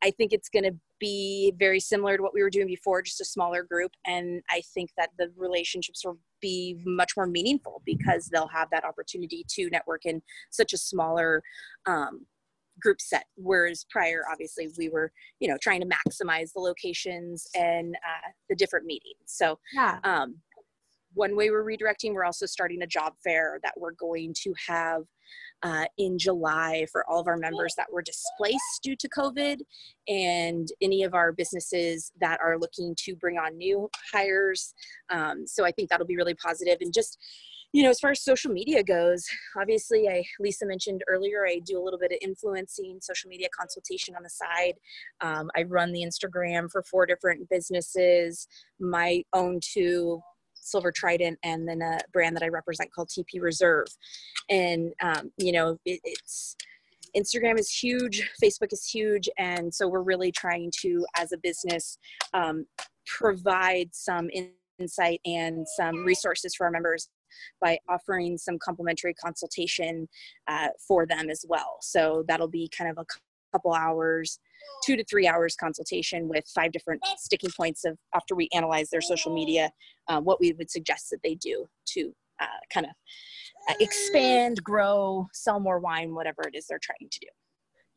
I 0.03 0.11
think 0.11 0.33
it's 0.33 0.49
going 0.49 0.65
to 0.65 0.75
be 0.99 1.53
very 1.57 1.79
similar 1.79 2.17
to 2.17 2.23
what 2.23 2.33
we 2.33 2.43
were 2.43 2.49
doing 2.49 2.67
before, 2.67 3.01
just 3.01 3.21
a 3.21 3.25
smaller 3.25 3.63
group. 3.63 3.91
And 4.05 4.41
I 4.49 4.61
think 4.73 4.91
that 4.97 5.09
the 5.17 5.31
relationships 5.37 6.03
will 6.05 6.19
be 6.41 6.77
much 6.85 7.13
more 7.17 7.27
meaningful 7.27 7.81
because 7.85 8.27
they'll 8.27 8.47
have 8.49 8.69
that 8.71 8.85
opportunity 8.85 9.45
to 9.49 9.69
network 9.69 10.05
in 10.05 10.21
such 10.51 10.73
a 10.73 10.77
smaller 10.77 11.41
um, 11.85 12.25
group 12.79 13.01
set. 13.01 13.25
Whereas 13.35 13.85
prior, 13.89 14.23
obviously, 14.31 14.69
we 14.77 14.89
were, 14.89 15.11
you 15.39 15.47
know, 15.47 15.57
trying 15.61 15.81
to 15.81 15.87
maximize 15.87 16.51
the 16.53 16.59
locations 16.59 17.47
and 17.55 17.95
uh, 17.95 18.29
the 18.49 18.55
different 18.55 18.85
meetings. 18.85 19.15
So, 19.25 19.59
yeah. 19.73 19.99
um, 20.03 20.35
one 21.15 21.35
way 21.35 21.49
we're 21.49 21.65
redirecting, 21.65 22.13
we're 22.13 22.25
also 22.25 22.45
starting 22.45 22.83
a 22.83 22.87
job 22.87 23.13
fair 23.23 23.59
that 23.63 23.73
we're 23.77 23.93
going 23.93 24.33
to 24.43 24.53
have 24.67 25.03
uh, 25.63 25.85
in 25.97 26.17
July 26.19 26.85
for 26.91 27.03
all 27.09 27.19
of 27.19 27.27
our 27.27 27.37
members 27.37 27.73
that 27.77 27.91
were 27.91 28.01
displaced 28.01 28.81
due 28.83 28.95
to 28.95 29.09
COVID 29.09 29.61
and 30.07 30.67
any 30.81 31.03
of 31.03 31.13
our 31.13 31.31
businesses 31.31 32.11
that 32.19 32.39
are 32.41 32.59
looking 32.59 32.95
to 32.99 33.15
bring 33.15 33.37
on 33.37 33.57
new 33.57 33.89
hires. 34.13 34.73
Um, 35.09 35.47
so 35.47 35.65
I 35.65 35.71
think 35.71 35.89
that'll 35.89 36.05
be 36.05 36.17
really 36.17 36.35
positive 36.35 36.77
and 36.81 36.93
just 36.93 37.17
you 37.75 37.83
know, 37.83 37.89
as 37.89 37.99
far 37.99 38.11
as 38.11 38.23
social 38.23 38.53
media 38.53 38.81
goes, 38.81 39.25
obviously, 39.59 40.07
I 40.07 40.23
Lisa 40.39 40.65
mentioned 40.65 41.01
earlier, 41.09 41.45
I 41.45 41.59
do 41.59 41.77
a 41.77 41.83
little 41.83 41.99
bit 41.99 42.13
of 42.13 42.19
influencing, 42.21 42.99
social 43.01 43.29
media 43.29 43.49
consultation 43.53 44.15
on 44.15 44.23
the 44.23 44.29
side. 44.29 44.75
Um, 45.19 45.49
I 45.57 45.63
run 45.63 45.91
the 45.91 46.03
Instagram 46.03 46.71
for 46.71 46.83
four 46.89 47.05
different 47.05 47.49
businesses, 47.49 48.47
my 48.79 49.23
own 49.33 49.59
two 49.61 50.21
Silver 50.65 50.91
Trident 50.91 51.37
and 51.43 51.67
then 51.67 51.81
a 51.81 51.99
brand 52.11 52.35
that 52.35 52.43
I 52.43 52.49
represent 52.49 52.91
called 52.93 53.09
TP 53.09 53.41
Reserve. 53.41 53.87
And, 54.49 54.93
um, 55.01 55.31
you 55.37 55.51
know, 55.51 55.77
it, 55.85 55.99
it's, 56.03 56.55
Instagram 57.15 57.57
is 57.57 57.71
huge, 57.71 58.29
Facebook 58.43 58.73
is 58.73 58.85
huge, 58.85 59.29
and 59.37 59.73
so 59.73 59.87
we're 59.87 60.01
really 60.01 60.33
trying 60.33 60.69
to, 60.81 61.05
as 61.17 61.31
a 61.31 61.37
business, 61.37 61.97
um, 62.33 62.65
provide 63.05 63.89
some 63.93 64.29
insight 64.79 65.21
and 65.25 65.65
some 65.77 66.03
resources 66.03 66.55
for 66.55 66.65
our 66.65 66.71
members 66.71 67.09
by 67.61 67.77
offering 67.87 68.37
some 68.37 68.57
complimentary 68.59 69.13
consultation 69.13 70.07
uh, 70.47 70.67
for 70.85 71.05
them 71.05 71.29
as 71.29 71.45
well. 71.47 71.77
So 71.81 72.25
that'll 72.27 72.49
be 72.49 72.69
kind 72.77 72.89
of 72.89 72.97
a 72.97 73.05
couple 73.53 73.73
hours, 73.73 74.39
two 74.85 74.95
to 74.95 75.03
three 75.05 75.27
hours 75.27 75.55
consultation 75.55 76.27
with 76.27 76.45
five 76.53 76.71
different 76.71 77.01
sticking 77.17 77.49
points 77.57 77.85
of 77.85 77.97
after 78.13 78.35
we 78.35 78.49
analyze 78.53 78.89
their 78.89 79.01
social 79.01 79.33
media, 79.33 79.71
uh, 80.07 80.21
what 80.21 80.39
we 80.39 80.53
would 80.53 80.69
suggest 80.69 81.09
that 81.09 81.19
they 81.23 81.35
do 81.35 81.65
to 81.87 82.13
uh, 82.39 82.45
kind 82.73 82.85
of 82.85 82.91
uh, 83.69 83.75
expand, 83.79 84.63
grow, 84.63 85.27
sell 85.33 85.59
more 85.59 85.79
wine, 85.79 86.13
whatever 86.13 86.41
it 86.45 86.55
is 86.55 86.67
they're 86.67 86.79
trying 86.81 87.09
to 87.09 87.19
do. 87.19 87.27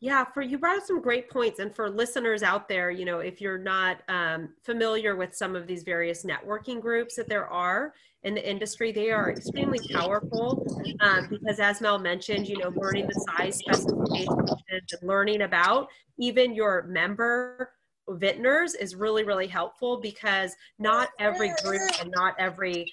Yeah, 0.01 0.25
for 0.25 0.43
you 0.43 0.59
brought 0.59 0.79
up 0.79 0.85
some 0.85 1.03
great 1.03 1.29
points, 1.29 1.59
and 1.59 1.75
for 1.75 1.91
listeners 1.91 2.45
out 2.45 2.69
there, 2.69 2.89
you 2.91 3.05
know, 3.05 3.19
if 3.19 3.41
you're 3.41 3.59
not 3.59 4.03
um, 4.09 4.51
familiar 4.63 5.17
with 5.17 5.35
some 5.35 5.57
of 5.57 5.67
these 5.67 5.83
various 5.83 6.25
networking 6.25 6.81
groups 6.81 7.17
that 7.17 7.29
there 7.29 7.49
are 7.49 7.95
in 8.25 8.35
the 8.35 8.49
industry, 8.49 8.93
they 8.93 9.11
are 9.11 9.31
extremely 9.31 9.79
powerful 9.93 10.67
um, 11.01 11.29
because, 11.31 11.61
as 11.61 11.81
Mel 11.81 11.99
mentioned, 11.99 12.49
you 12.49 12.59
know, 12.59 12.73
learning 12.77 13.07
the 13.07 13.27
size 13.37 13.59
specifications 13.59 14.51
and 14.71 14.83
learning 15.03 15.43
about 15.43 15.89
even 16.19 16.55
your 16.55 16.85
member 16.89 17.73
vintners 18.11 18.75
is 18.75 18.95
really 18.95 19.23
really 19.23 19.47
helpful 19.47 20.01
because 20.01 20.57
not 20.79 21.11
every 21.21 21.53
group 21.63 21.83
and 22.01 22.11
not 22.17 22.35
every 22.39 22.91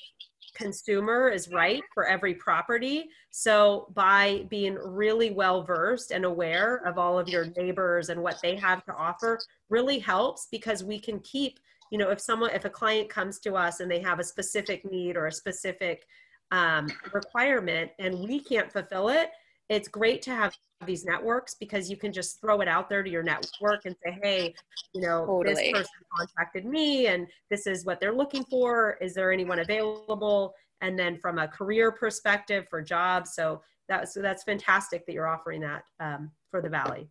consumer 0.56 1.30
is 1.30 1.50
right 1.50 1.84
for 1.94 2.08
every 2.08 2.34
property. 2.34 3.10
So 3.30 3.92
by 3.94 4.46
being 4.50 4.76
really 4.76 5.32
well 5.32 5.64
versed 5.64 6.12
and 6.12 6.26
aware 6.26 6.78
of 6.86 6.98
all 6.98 7.20
of 7.20 7.28
your 7.28 7.48
neighbors 7.58 8.10
and 8.10 8.22
what 8.22 8.40
they 8.42 8.56
have 8.56 8.84
to 8.86 8.94
offer 8.96 9.40
really 9.70 10.00
helps 10.00 10.48
because 10.52 10.84
we 10.84 11.00
can 11.00 11.20
keep, 11.20 11.60
you 11.96 12.00
know, 12.00 12.10
if 12.10 12.20
someone, 12.20 12.50
if 12.54 12.66
a 12.66 12.70
client 12.70 13.08
comes 13.08 13.40
to 13.40 13.56
us 13.56 13.80
and 13.80 13.90
they 13.90 14.02
have 14.02 14.20
a 14.20 14.24
specific 14.26 14.84
need 14.92 15.16
or 15.16 15.28
a 15.28 15.32
specific 15.32 16.06
um, 16.52 16.88
requirement 17.14 17.90
and 18.00 18.20
we 18.20 18.38
can't 18.38 18.70
fulfill 18.70 19.08
it, 19.08 19.30
it's 19.70 19.88
great 19.88 20.22
to 20.24 20.32
have 20.32 20.54
these 20.86 21.06
networks 21.06 21.56
because 21.56 21.90
you 21.90 21.96
can 21.96 22.12
just 22.12 22.42
throw 22.42 22.60
it 22.60 22.68
out 22.68 22.90
there 22.90 23.02
to 23.02 23.10
your 23.10 23.24
network 23.24 23.86
and 23.86 23.96
say, 24.04 24.20
hey, 24.22 24.54
you 24.94 25.00
know, 25.00 25.26
totally. 25.26 25.54
this 25.54 25.72
person 25.72 25.92
contacted 26.14 26.66
me 26.66 27.08
and 27.08 27.28
this 27.50 27.66
is 27.66 27.86
what 27.86 28.02
they're 28.02 28.12
looking 28.12 28.44
for. 28.44 28.98
Is 29.00 29.14
there 29.14 29.32
anyone 29.32 29.60
available? 29.60 30.54
And 30.82 31.00
then 31.00 31.18
from 31.18 31.40
a 31.40 31.48
career 31.48 31.94
perspective 31.94 32.68
for 32.70 32.82
jobs. 32.82 33.36
So 33.36 33.62
that's 33.88 34.16
that's 34.16 34.44
fantastic 34.44 35.06
that 35.06 35.14
you're 35.14 35.30
offering 35.30 35.62
that 35.62 35.84
um, 36.02 36.30
for 36.52 36.62
the 36.62 36.68
Valley. 36.68 37.08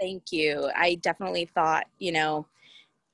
Thank 0.00 0.32
you. 0.32 0.70
I 0.74 0.94
definitely 1.02 1.44
thought, 1.44 1.84
you 1.98 2.12
know, 2.12 2.46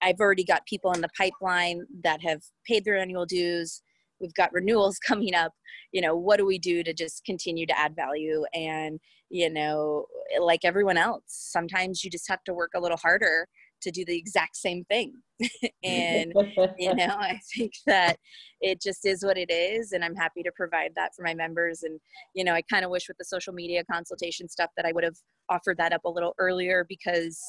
I've 0.03 0.21
already 0.21 0.45
got 0.45 0.67
people 0.67 0.93
in 0.93 1.01
the 1.01 1.09
pipeline 1.17 1.83
that 2.05 2.21
have 2.23 2.43
paid 2.67 2.85
their 2.85 2.97
annual 2.97 3.27
dues. 3.27 3.83
We've 4.21 4.35
got 4.35 4.53
renewals 4.53 4.99
coming 5.07 5.35
up. 5.35 5.53
You 5.93 6.01
know 6.03 6.17
what 6.17 6.39
do 6.39 6.47
we 6.47 6.59
do 6.59 6.83
to 6.83 6.93
just 6.93 7.25
continue 7.25 7.67
to 7.67 7.79
add 7.79 7.97
value? 7.97 8.45
And 8.55 9.01
you 9.31 9.51
know 9.51 10.07
like 10.41 10.61
everyone 10.65 10.97
else 10.97 11.23
sometimes 11.27 12.05
you 12.05 12.11
just 12.11 12.29
have 12.29 12.43
to 12.45 12.55
work 12.55 12.71
a 12.75 12.81
little 12.81 12.97
harder 12.97 13.49
to 13.83 13.91
do 13.91 14.05
the 14.05 14.17
exact 14.17 14.57
same 14.57 14.85
thing. 14.85 15.13
And 15.85 16.33
you 16.79 16.95
know 16.95 17.15
i 17.19 17.39
think 17.55 17.73
that 17.87 18.17
it 18.61 18.81
just 18.81 19.05
is 19.05 19.23
what 19.23 19.37
it 19.37 19.51
is 19.51 19.93
and 19.93 20.03
i'm 20.03 20.15
happy 20.15 20.43
to 20.43 20.51
provide 20.57 20.93
that 20.97 21.15
for 21.15 21.23
my 21.23 21.35
members. 21.35 21.83
And 21.83 22.01
you 22.35 22.43
know 22.43 22.55
i 22.55 22.63
kind 22.63 22.85
of 22.85 22.91
wish 22.91 23.07
with 23.07 23.19
the 23.19 23.25
social 23.25 23.53
media 23.53 23.85
consultation 23.91 24.49
stuff 24.49 24.71
that 24.77 24.87
i 24.87 24.93
would 24.93 25.05
have 25.05 25.17
offered 25.51 25.77
that 25.77 25.93
up 25.93 26.05
a 26.05 26.11
little 26.11 26.35
earlier 26.39 26.87
because 26.89 27.41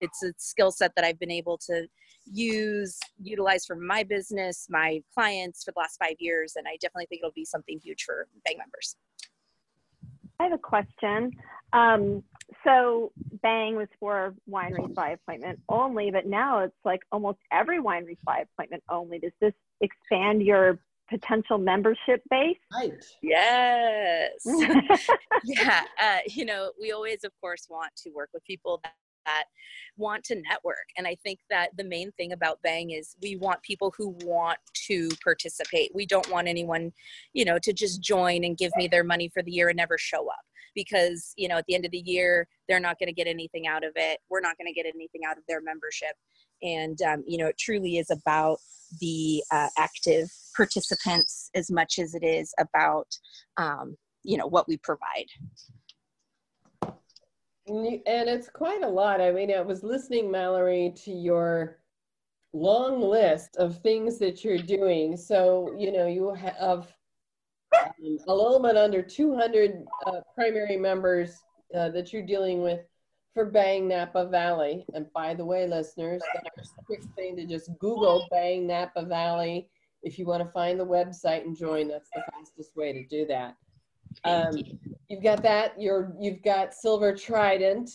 it's 0.00 0.22
a 0.22 0.32
skill 0.38 0.70
set 0.70 0.92
that 0.96 1.04
I've 1.04 1.18
been 1.18 1.30
able 1.30 1.58
to 1.66 1.86
use, 2.30 2.98
utilize 3.20 3.64
for 3.66 3.76
my 3.76 4.02
business, 4.02 4.66
my 4.68 5.02
clients 5.14 5.64
for 5.64 5.72
the 5.72 5.78
last 5.80 5.98
five 6.02 6.16
years, 6.18 6.54
and 6.56 6.66
I 6.66 6.76
definitely 6.80 7.06
think 7.06 7.20
it'll 7.22 7.32
be 7.32 7.44
something 7.44 7.78
huge 7.82 8.04
for 8.04 8.26
Bang 8.44 8.58
members. 8.58 8.96
I 10.38 10.44
have 10.44 10.52
a 10.52 10.58
question. 10.58 11.32
Um, 11.72 12.22
so 12.64 13.12
Bang 13.42 13.76
was 13.76 13.88
for 13.98 14.34
wineries 14.50 14.94
by 14.94 15.10
appointment 15.10 15.60
only, 15.68 16.10
but 16.10 16.26
now 16.26 16.60
it's 16.60 16.74
like 16.84 17.00
almost 17.12 17.38
every 17.52 17.80
winery 17.80 18.16
by 18.24 18.44
appointment 18.52 18.82
only. 18.88 19.18
Does 19.18 19.32
this 19.40 19.52
expand 19.80 20.42
your 20.42 20.80
potential 21.10 21.58
membership 21.58 22.22
base? 22.30 22.56
Right. 22.72 22.92
Yes. 23.22 24.32
yeah. 25.44 25.84
Uh, 26.02 26.18
you 26.26 26.44
know, 26.44 26.72
we 26.80 26.92
always, 26.92 27.24
of 27.24 27.32
course, 27.40 27.66
want 27.68 27.92
to 28.04 28.10
work 28.10 28.30
with 28.32 28.44
people 28.44 28.80
that 28.82 28.94
that 29.30 29.44
want 29.96 30.24
to 30.24 30.42
network. 30.48 30.88
And 30.96 31.06
I 31.06 31.16
think 31.22 31.40
that 31.50 31.70
the 31.76 31.84
main 31.84 32.10
thing 32.12 32.32
about 32.32 32.62
Bang 32.62 32.90
is 32.90 33.16
we 33.22 33.36
want 33.36 33.62
people 33.62 33.92
who 33.96 34.16
want 34.24 34.58
to 34.86 35.08
participate. 35.22 35.90
We 35.94 36.06
don't 36.06 36.30
want 36.30 36.48
anyone, 36.48 36.92
you 37.32 37.44
know, 37.44 37.58
to 37.58 37.72
just 37.72 38.02
join 38.02 38.44
and 38.44 38.56
give 38.56 38.72
me 38.76 38.88
their 38.88 39.04
money 39.04 39.28
for 39.28 39.42
the 39.42 39.52
year 39.52 39.68
and 39.68 39.76
never 39.76 39.98
show 39.98 40.28
up 40.28 40.44
because, 40.74 41.32
you 41.36 41.48
know, 41.48 41.56
at 41.56 41.66
the 41.66 41.74
end 41.74 41.84
of 41.84 41.90
the 41.90 42.02
year, 42.04 42.48
they're 42.68 42.80
not 42.80 42.98
going 42.98 43.08
to 43.08 43.12
get 43.12 43.26
anything 43.26 43.66
out 43.66 43.84
of 43.84 43.92
it. 43.96 44.20
We're 44.30 44.40
not 44.40 44.56
going 44.56 44.72
to 44.72 44.72
get 44.72 44.86
anything 44.86 45.22
out 45.28 45.36
of 45.36 45.44
their 45.48 45.60
membership. 45.60 46.14
And, 46.62 47.00
um, 47.02 47.24
you 47.26 47.38
know, 47.38 47.46
it 47.46 47.58
truly 47.58 47.98
is 47.98 48.10
about 48.10 48.58
the 49.00 49.42
uh, 49.50 49.68
active 49.78 50.30
participants 50.56 51.50
as 51.54 51.70
much 51.70 51.98
as 51.98 52.14
it 52.14 52.24
is 52.24 52.52
about, 52.58 53.08
um, 53.56 53.96
you 54.22 54.36
know, 54.36 54.46
what 54.46 54.68
we 54.68 54.76
provide. 54.76 55.26
And 57.70 58.28
it's 58.28 58.48
quite 58.48 58.82
a 58.82 58.88
lot. 58.88 59.20
I 59.20 59.30
mean, 59.30 59.52
I 59.52 59.60
was 59.60 59.82
listening, 59.82 60.30
Mallory, 60.30 60.92
to 61.04 61.12
your 61.12 61.78
long 62.52 63.00
list 63.00 63.56
of 63.56 63.78
things 63.78 64.18
that 64.18 64.44
you're 64.44 64.58
doing. 64.58 65.16
So, 65.16 65.74
you 65.78 65.92
know, 65.92 66.06
you 66.06 66.34
have 66.34 66.92
um, 67.78 68.18
a 68.26 68.34
little 68.34 68.60
bit 68.60 68.76
under 68.76 69.02
200 69.02 69.84
uh, 70.06 70.20
primary 70.34 70.76
members 70.76 71.42
uh, 71.74 71.90
that 71.90 72.12
you're 72.12 72.26
dealing 72.26 72.62
with 72.62 72.80
for 73.34 73.44
Bang 73.44 73.86
Napa 73.86 74.26
Valley. 74.26 74.84
And 74.94 75.06
by 75.12 75.34
the 75.34 75.44
way, 75.44 75.66
listeners, 75.68 76.22
that's 76.34 76.72
a 76.78 76.84
quick 76.84 77.02
thing 77.16 77.36
to 77.36 77.46
just 77.46 77.70
Google 77.78 78.26
Bang 78.30 78.66
Napa 78.66 79.04
Valley 79.04 79.68
if 80.02 80.18
you 80.18 80.26
want 80.26 80.42
to 80.42 80.50
find 80.50 80.80
the 80.80 80.86
website 80.86 81.42
and 81.42 81.56
join. 81.56 81.88
That's 81.88 82.10
the 82.14 82.22
fastest 82.32 82.76
way 82.76 82.92
to 82.92 83.06
do 83.06 83.26
that. 83.26 83.56
Um, 84.24 84.56
you've 85.10 85.22
got 85.22 85.42
that. 85.42 85.74
You're 85.78 86.14
you've 86.18 86.42
got 86.42 86.72
Silver 86.72 87.14
Trident. 87.14 87.90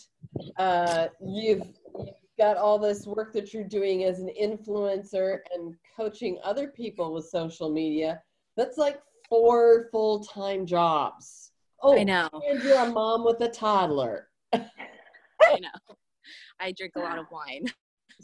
Uh, 0.58 1.08
you've 1.26 1.66
you've 1.98 2.38
got 2.38 2.58
all 2.58 2.78
this 2.78 3.08
work 3.08 3.34
that 3.34 3.54
you're 3.54 3.64
doing 3.64 4.04
as 4.04 4.20
an 4.20 4.30
influencer 4.40 5.40
and 5.54 5.74
coaching 5.96 6.38
other 6.44 6.68
people 6.68 7.14
with 7.14 7.26
social 7.26 7.72
media. 7.72 8.22
That's 8.58 8.78
like 8.78 9.02
four 9.30 9.88
full 9.92 10.24
time 10.26 10.66
jobs. 10.66 11.52
Oh, 11.82 11.98
I 11.98 12.04
know. 12.04 12.30
And 12.48 12.62
you're 12.62 12.84
a 12.84 12.92
mom 12.92 13.24
with 13.24 13.40
a 13.42 13.50
toddler. 13.50 14.30
I 14.54 14.60
know. 15.60 15.96
I 16.60 16.72
drink 16.72 16.94
a 16.96 17.00
lot 17.00 17.18
of 17.18 17.26
wine. 17.32 17.66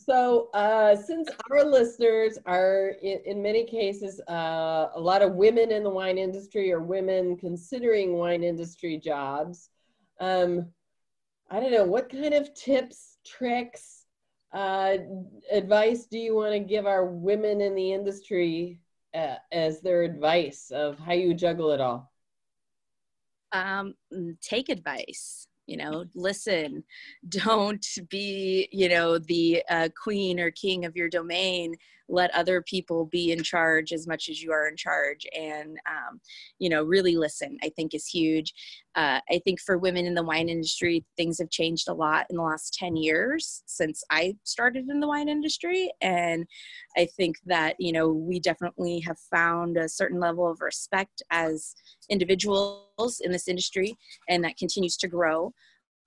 So, 0.04 0.50
uh, 0.56 0.96
since 0.96 1.30
our 1.52 1.64
listeners 1.64 2.40
are 2.48 2.94
in, 3.04 3.20
in 3.26 3.42
many 3.42 3.66
cases 3.66 4.20
uh, 4.28 4.88
a 4.96 5.00
lot 5.00 5.22
of 5.22 5.34
women 5.34 5.72
in 5.72 5.84
the 5.84 5.90
wine 5.92 6.18
industry 6.18 6.72
or 6.72 6.80
women 6.80 7.38
considering 7.38 8.14
wine 8.14 8.44
industry 8.44 8.98
jobs, 8.98 9.70
um, 10.20 10.66
I 11.52 11.60
don't 11.60 11.72
know 11.72 11.86
what 11.86 12.10
kind 12.10 12.34
of 12.34 12.52
tips, 12.56 13.20
tricks, 13.26 14.06
uh, 14.54 14.98
advice 15.52 16.08
do 16.08 16.18
you 16.18 16.36
want 16.36 16.54
to 16.54 16.60
give 16.60 16.88
our 16.88 17.06
women 17.06 17.62
in 17.62 17.76
the 17.76 17.94
industry 17.94 18.82
uh, 19.14 19.36
as 19.52 19.82
their 19.82 20.02
advice 20.02 20.72
of 20.74 20.98
how 20.98 21.14
you 21.14 21.36
juggle 21.36 21.72
it 21.72 21.82
all? 21.82 22.12
Um, 23.52 23.94
take 24.42 24.70
advice 24.70 25.48
you 25.68 25.78
know 25.78 26.06
listen 26.16 26.84
don't 27.30 27.86
be 28.10 28.68
you 28.72 28.90
know 28.90 29.18
the 29.18 29.64
uh, 29.70 29.90
queen 30.02 30.40
or 30.40 30.52
king 30.52 30.86
of 30.86 30.96
your 30.96 31.10
domain 31.10 31.76
let 32.10 32.34
other 32.34 32.62
people 32.62 33.06
be 33.06 33.32
in 33.32 33.44
charge 33.44 33.94
as 33.94 34.08
much 34.08 34.30
as 34.30 34.42
you 34.42 34.52
are 34.52 34.68
in 34.68 34.76
charge. 34.76 35.26
And 35.38 35.78
um, 35.88 36.20
you 36.60 36.70
know 36.70 36.84
really 36.84 37.16
listen 37.16 37.58
i 37.64 37.70
think 37.76 37.94
is 37.94 38.08
huge. 38.08 38.54
Uh, 38.96 39.20
i 39.30 39.40
think 39.44 39.60
for 39.60 39.78
women 39.78 40.06
in 40.06 40.14
the 40.14 40.24
wine 40.24 40.50
industry 40.50 41.04
things 41.18 41.40
have 41.40 41.50
changed 41.50 41.88
a 41.88 41.94
lot 41.94 42.26
in 42.30 42.38
the 42.38 42.44
last 42.44 42.74
10 42.76 42.96
years 42.96 43.64
since 43.66 44.04
i 44.10 44.36
started 44.44 44.88
in 44.90 45.00
the 45.00 45.08
wine 45.08 45.30
industry. 45.30 45.92
And 46.02 46.46
i 46.98 47.06
think 47.18 47.38
that 47.46 47.76
you 47.80 47.92
know 47.92 48.10
we 48.10 48.40
definitely 48.40 49.00
have 49.02 49.18
found 49.32 49.78
a 49.78 49.90
certain 49.90 50.20
level 50.20 50.50
of 50.50 50.62
respect 50.62 51.24
as 51.32 51.74
individuals 52.10 53.22
in 53.22 53.32
this 53.32 53.48
industry 53.48 53.98
and 54.30 54.44
that 54.44 54.58
continues 54.58 54.98
to 54.98 55.08
grow. 55.08 55.54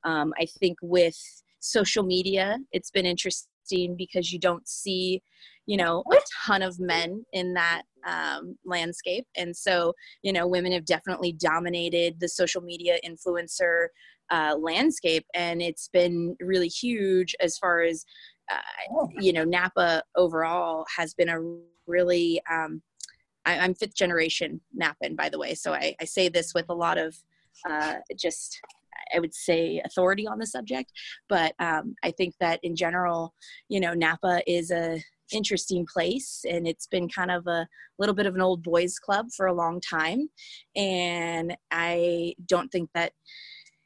Um, 0.05 0.33
i 0.39 0.47
think 0.61 0.79
with 0.83 1.19
social 1.61 2.05
media 2.05 2.59
it's 2.73 2.91
been 2.91 3.07
interesting 3.07 3.49
because 3.97 4.33
you 4.33 4.39
don't 4.39 4.67
see 4.69 5.23
you 5.67 5.77
know 5.77 6.03
a 6.13 6.17
ton 6.47 6.63
of 6.63 6.79
men 6.79 7.25
in 7.33 7.55
that 7.55 7.83
um, 8.07 8.57
landscape. 8.65 9.27
And 9.37 9.57
so 9.57 9.95
you 10.23 10.33
know 10.33 10.47
women 10.47 10.73
have 10.73 10.85
definitely 10.85 11.33
dominated 11.33 12.21
the 12.21 12.29
social 12.29 12.61
media 12.61 12.99
influencer 13.05 13.87
uh, 14.31 14.57
landscape. 14.59 15.27
And 15.35 15.63
it's 15.63 15.89
been 15.89 16.37
really 16.41 16.69
huge 16.69 17.35
as 17.41 17.59
far 17.59 17.83
as 17.83 18.05
uh, 18.51 19.07
you 19.21 19.33
know 19.33 19.45
napa 19.45 20.03
overall 20.17 20.85
has 20.97 21.15
been 21.15 21.29
a 21.29 21.39
really 21.87 22.41
um, 22.51 22.83
I, 23.47 23.65
am 23.65 23.75
fifth 23.75 23.95
generation 23.95 24.61
napan 24.79 25.17
by 25.17 25.29
the 25.29 25.39
way. 25.39 25.55
So 25.55 25.73
I, 25.73 25.95
I 26.01 26.05
say 26.05 26.29
this 26.29 26.55
with 26.55 26.67
a 26.69 26.75
lot 26.75 26.99
of 26.99 27.17
uh, 27.69 27.95
just 28.17 28.61
I 29.15 29.21
would 29.21 29.35
say 29.35 29.81
authority 29.85 30.27
on 30.27 30.39
the 30.39 30.47
subject, 30.47 30.93
but 31.29 31.55
um, 31.59 31.95
I 32.03 32.11
think 32.11 32.35
that 32.41 32.61
in 32.63 32.77
general, 32.77 33.35
you 33.69 33.81
know, 33.81 33.95
Napa 33.95 34.43
is 34.47 34.71
a 34.71 35.01
interesting 35.33 35.87
place 35.87 36.45
and 36.49 36.67
it's 36.67 36.87
been 36.87 37.09
kind 37.09 37.31
of 37.31 37.47
a 37.47 37.67
little 37.99 38.15
bit 38.15 38.27
of 38.27 38.35
an 38.35 38.41
old 38.41 38.63
boys 38.63 38.99
club 38.99 39.27
for 39.37 39.47
a 39.47 39.55
long 39.55 39.81
time. 39.81 40.29
And 40.77 41.57
i 41.71 42.35
don't 42.47 42.71
think 42.71 42.91
that 42.95 43.13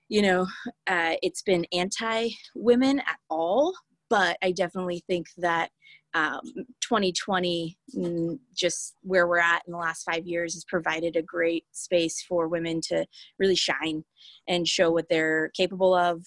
you 0.09 0.23
know 0.23 0.47
uh, 0.87 1.15
it's 1.23 1.43
been 1.43 1.67
anti 1.73 2.31
women 2.55 3.01
at 3.01 3.19
all. 3.31 3.75
But 4.11 4.39
i 4.43 4.53
definitely 4.53 5.05
think 5.07 5.27
that 5.39 5.71
um, 6.15 6.41
2020 6.81 7.77
mm, 7.97 8.39
just 8.55 8.95
where 9.03 9.27
we're 9.27 9.39
at 9.39 9.63
in 9.67 9.73
the 9.73 9.79
last 9.79 10.05
five 10.05 10.27
years 10.27 10.55
has 10.55 10.65
provided 10.65 11.17
a 11.17 11.23
great 11.23 11.65
space 11.73 12.25
for 12.27 12.49
women 12.49 12.81
to 12.89 13.07
really 13.39 13.55
shine 13.55 14.05
and 14.49 14.67
show 14.67 14.91
what 14.91 15.09
they're 15.09 15.51
capable 15.51 15.95
of. 15.95 16.25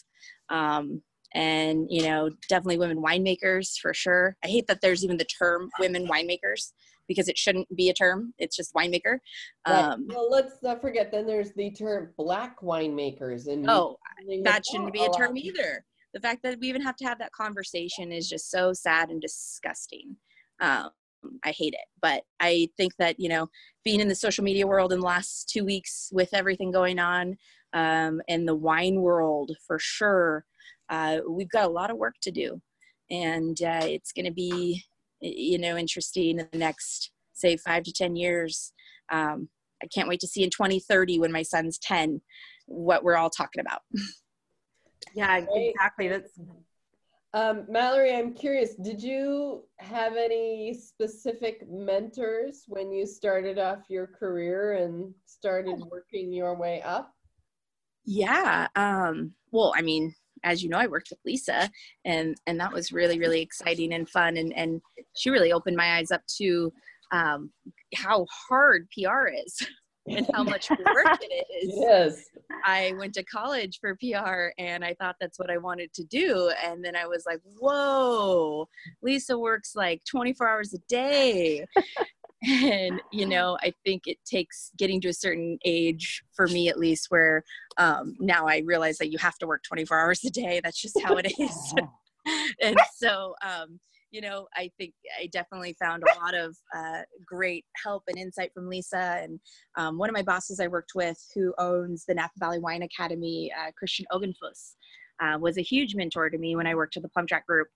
Um, 0.50 1.02
and 1.34 1.88
you 1.90 2.04
know 2.04 2.30
definitely 2.50 2.78
women 2.78 3.02
winemakers 3.02 3.78
for 3.80 3.94
sure. 3.94 4.36
I 4.44 4.48
hate 4.48 4.68
that 4.68 4.82
there's 4.82 5.04
even 5.04 5.18
the 5.18 5.26
term 5.26 5.70
women 5.80 6.08
winemakers 6.08 6.74
because 7.08 7.28
it 7.28 7.38
shouldn't 7.38 7.74
be 7.76 7.90
a 7.90 7.94
term. 7.94 8.34
It's 8.38 8.56
just 8.56 8.74
winemaker. 8.74 9.20
Um, 9.66 10.08
well 10.10 10.30
let's 10.30 10.62
not 10.62 10.82
forget 10.82 11.12
then 11.12 11.26
there's 11.26 11.54
the 11.54 11.72
term 11.72 12.10
black 12.18 12.60
winemakers 12.62 13.48
and 13.48 13.70
oh 13.70 13.98
that 14.44 14.66
shouldn't 14.66 14.94
be 14.94 15.06
a 15.06 15.10
term 15.10 15.38
either 15.38 15.86
the 16.14 16.20
fact 16.20 16.44
that 16.44 16.60
we 16.60 16.68
even 16.68 16.82
have 16.82 16.96
to 16.98 17.06
have 17.06 17.20
that 17.20 17.32
conversation 17.32 18.12
is 18.12 18.30
just 18.30 18.52
so 18.52 18.74
sad 18.74 19.10
and 19.10 19.22
disgusting 19.22 20.16
um, 20.62 20.90
I 21.44 21.52
hate 21.52 21.74
it. 21.74 21.88
But 22.02 22.24
I 22.40 22.70
think 22.78 22.96
that, 22.98 23.20
you 23.20 23.30
know, 23.30 23.50
being 23.84 24.00
in 24.00 24.08
the 24.08 24.16
social 24.16 24.44
media 24.44 24.68
world 24.68 24.94
in 24.94 25.00
the 25.00 25.06
last 25.06 25.50
two 25.50 25.66
weeks 25.66 26.10
with 26.12 26.34
everything 26.34 26.72
going 26.72 27.00
on 27.00 27.38
um, 27.74 28.22
and 28.30 28.48
the 28.48 28.56
wine 28.56 29.02
world 29.02 29.52
for 29.66 29.80
sure, 29.80 30.46
uh, 30.90 31.20
we've 31.28 31.50
got 31.50 31.66
a 31.66 31.72
lot 31.72 31.92
of 31.92 31.98
work 31.98 32.16
to 32.22 32.32
do. 32.32 32.62
And 33.10 33.62
uh, 33.62 33.82
it's 33.84 34.14
going 34.14 34.26
to 34.26 34.32
be, 34.32 34.84
you 35.20 35.58
know, 35.58 35.76
interesting 35.78 36.40
in 36.40 36.48
the 36.52 36.58
next, 36.58 37.12
say, 37.34 37.58
five 37.58 37.84
to 37.84 37.94
10 37.94 38.16
years. 38.16 38.74
Um, 39.12 39.50
I 39.84 39.88
can't 39.88 40.08
wait 40.08 40.20
to 40.22 40.28
see 40.28 40.44
in 40.44 40.50
2030 40.50 41.20
when 41.20 41.32
my 41.32 41.42
son's 41.42 41.78
10 41.80 42.22
what 42.68 43.04
we're 43.04 43.18
all 43.18 43.30
talking 43.30 43.62
about. 43.62 43.82
Yeah, 45.14 45.38
exactly. 45.38 46.08
That's 46.08 46.40
um, 47.34 47.66
Mallory, 47.70 48.14
I'm 48.14 48.34
curious, 48.34 48.76
did 48.76 49.02
you 49.02 49.64
have 49.80 50.18
any 50.18 50.74
specific 50.74 51.66
mentors 51.70 52.66
when 52.68 52.92
you 52.92 53.06
started 53.06 53.58
off 53.58 53.80
your 53.88 54.06
career 54.06 54.74
and 54.74 55.14
started 55.26 55.80
working 55.90 56.34
your 56.34 56.58
way 56.58 56.82
up? 56.82 57.14
Yeah. 58.04 58.68
Um, 58.76 59.34
well, 59.52 59.74
I 59.78 59.82
mean, 59.82 60.14
as 60.44 60.62
you 60.62 60.70
know, 60.70 60.78
I 60.78 60.88
worked 60.88 61.10
with 61.10 61.20
Lisa 61.26 61.70
and, 62.04 62.36
and 62.48 62.60
that 62.60 62.74
was 62.74 62.92
really, 62.92 63.18
really 63.18 63.42
exciting 63.42 63.94
and 63.94 64.10
fun. 64.10 64.36
And, 64.36 64.52
and 64.54 64.82
she 65.16 65.30
really 65.30 65.54
opened 65.54 65.78
my 65.78 65.98
eyes 65.98 66.12
up 66.12 66.26
to 66.40 66.74
um, 67.14 67.52
how 67.96 68.26
hard 68.50 68.90
PR 68.92 69.28
is. 69.28 69.66
and 70.16 70.28
how 70.34 70.44
much 70.44 70.70
work 70.70 71.20
it 71.22 71.46
is. 71.64 71.74
Yes. 71.78 72.26
I 72.66 72.94
went 72.98 73.14
to 73.16 73.24
college 73.24 73.80
for 73.80 73.96
PR 73.96 74.50
and 74.58 74.84
I 74.84 74.94
thought 74.96 75.16
that's 75.20 75.40
what 75.40 75.50
I 75.50 75.58
wanted 75.58 75.94
to 75.94 76.04
do. 76.04 76.52
And 76.64 76.84
then 76.84 76.96
I 76.96 77.08
was 77.08 77.24
like, 77.26 77.40
whoa, 77.60 78.68
Lisa 79.02 79.38
works 79.38 79.76
like 79.76 80.04
24 80.06 80.50
hours 80.50 80.74
a 80.74 80.80
day. 80.90 81.66
and 82.44 83.00
you 83.12 83.28
know 83.28 83.56
i 83.62 83.72
think 83.86 84.08
it 84.08 84.18
takes 84.26 84.72
getting 84.76 85.00
to 85.00 85.10
a 85.10 85.14
certain 85.14 85.60
age 85.64 86.24
for 86.34 86.48
me 86.48 86.70
at 86.70 86.80
least 86.80 87.08
where 87.10 87.44
um, 87.78 88.16
now 88.20 88.48
i 88.48 88.64
realize 88.66 88.98
that 88.98 89.12
you 89.12 89.18
have 89.20 89.38
to 89.38 89.46
work 89.46 89.62
24 89.64 90.00
hours 90.00 90.24
a 90.26 90.30
day 90.32 90.60
that's 90.64 90.82
just 90.82 91.00
how 91.02 91.16
it 91.18 91.32
is 91.40 91.74
and 92.62 92.76
so 92.96 93.36
um, 93.46 93.80
you 94.12 94.22
know 94.22 94.48
i 94.56 94.70
think 94.78 94.94
i 95.20 95.28
definitely 95.32 95.76
found 95.82 96.04
a 96.04 96.20
lot 96.24 96.36
of 96.36 96.56
uh, 96.76 97.02
great 97.26 97.66
help 97.84 98.04
and 98.08 98.18
insight 98.18 98.52
from 98.54 98.70
lisa 98.70 99.20
and 99.22 99.40
um, 99.78 99.98
one 99.98 100.10
of 100.10 100.14
my 100.14 100.22
bosses 100.22 100.60
i 100.60 100.68
worked 100.68 100.92
with 100.96 101.18
who 101.34 101.54
owns 101.58 102.06
the 102.06 102.14
napa 102.14 102.34
valley 102.38 102.60
wine 102.60 102.84
academy 102.84 103.52
uh, 103.60 103.72
christian 103.78 104.06
oggenfuss 104.12 104.76
uh, 105.22 105.38
was 105.38 105.58
a 105.58 105.62
huge 105.62 105.96
mentor 105.96 106.30
to 106.30 106.38
me 106.38 106.56
when 106.56 106.66
I 106.66 106.74
worked 106.74 106.98
at 106.98 107.04
the 107.04 107.10
PlumpJack 107.10 107.46
Group, 107.46 107.68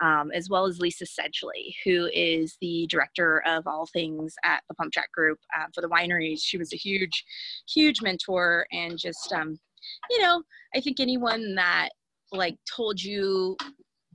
um, 0.00 0.30
as 0.32 0.48
well 0.48 0.66
as 0.66 0.78
Lisa 0.78 1.04
Sedgley, 1.04 1.74
who 1.84 2.08
is 2.12 2.56
the 2.60 2.86
director 2.88 3.42
of 3.44 3.66
all 3.66 3.88
things 3.92 4.34
at 4.44 4.62
the 4.68 4.74
PlumpJack 4.76 5.10
Group 5.12 5.38
uh, 5.58 5.66
for 5.74 5.80
the 5.80 5.88
wineries. 5.88 6.40
She 6.42 6.58
was 6.58 6.72
a 6.72 6.76
huge, 6.76 7.24
huge 7.68 8.02
mentor, 8.02 8.66
and 8.70 8.96
just, 8.96 9.32
um, 9.32 9.58
you 10.10 10.22
know, 10.22 10.42
I 10.76 10.80
think 10.80 11.00
anyone 11.00 11.56
that 11.56 11.88
like 12.30 12.56
told 12.74 13.02
you 13.02 13.56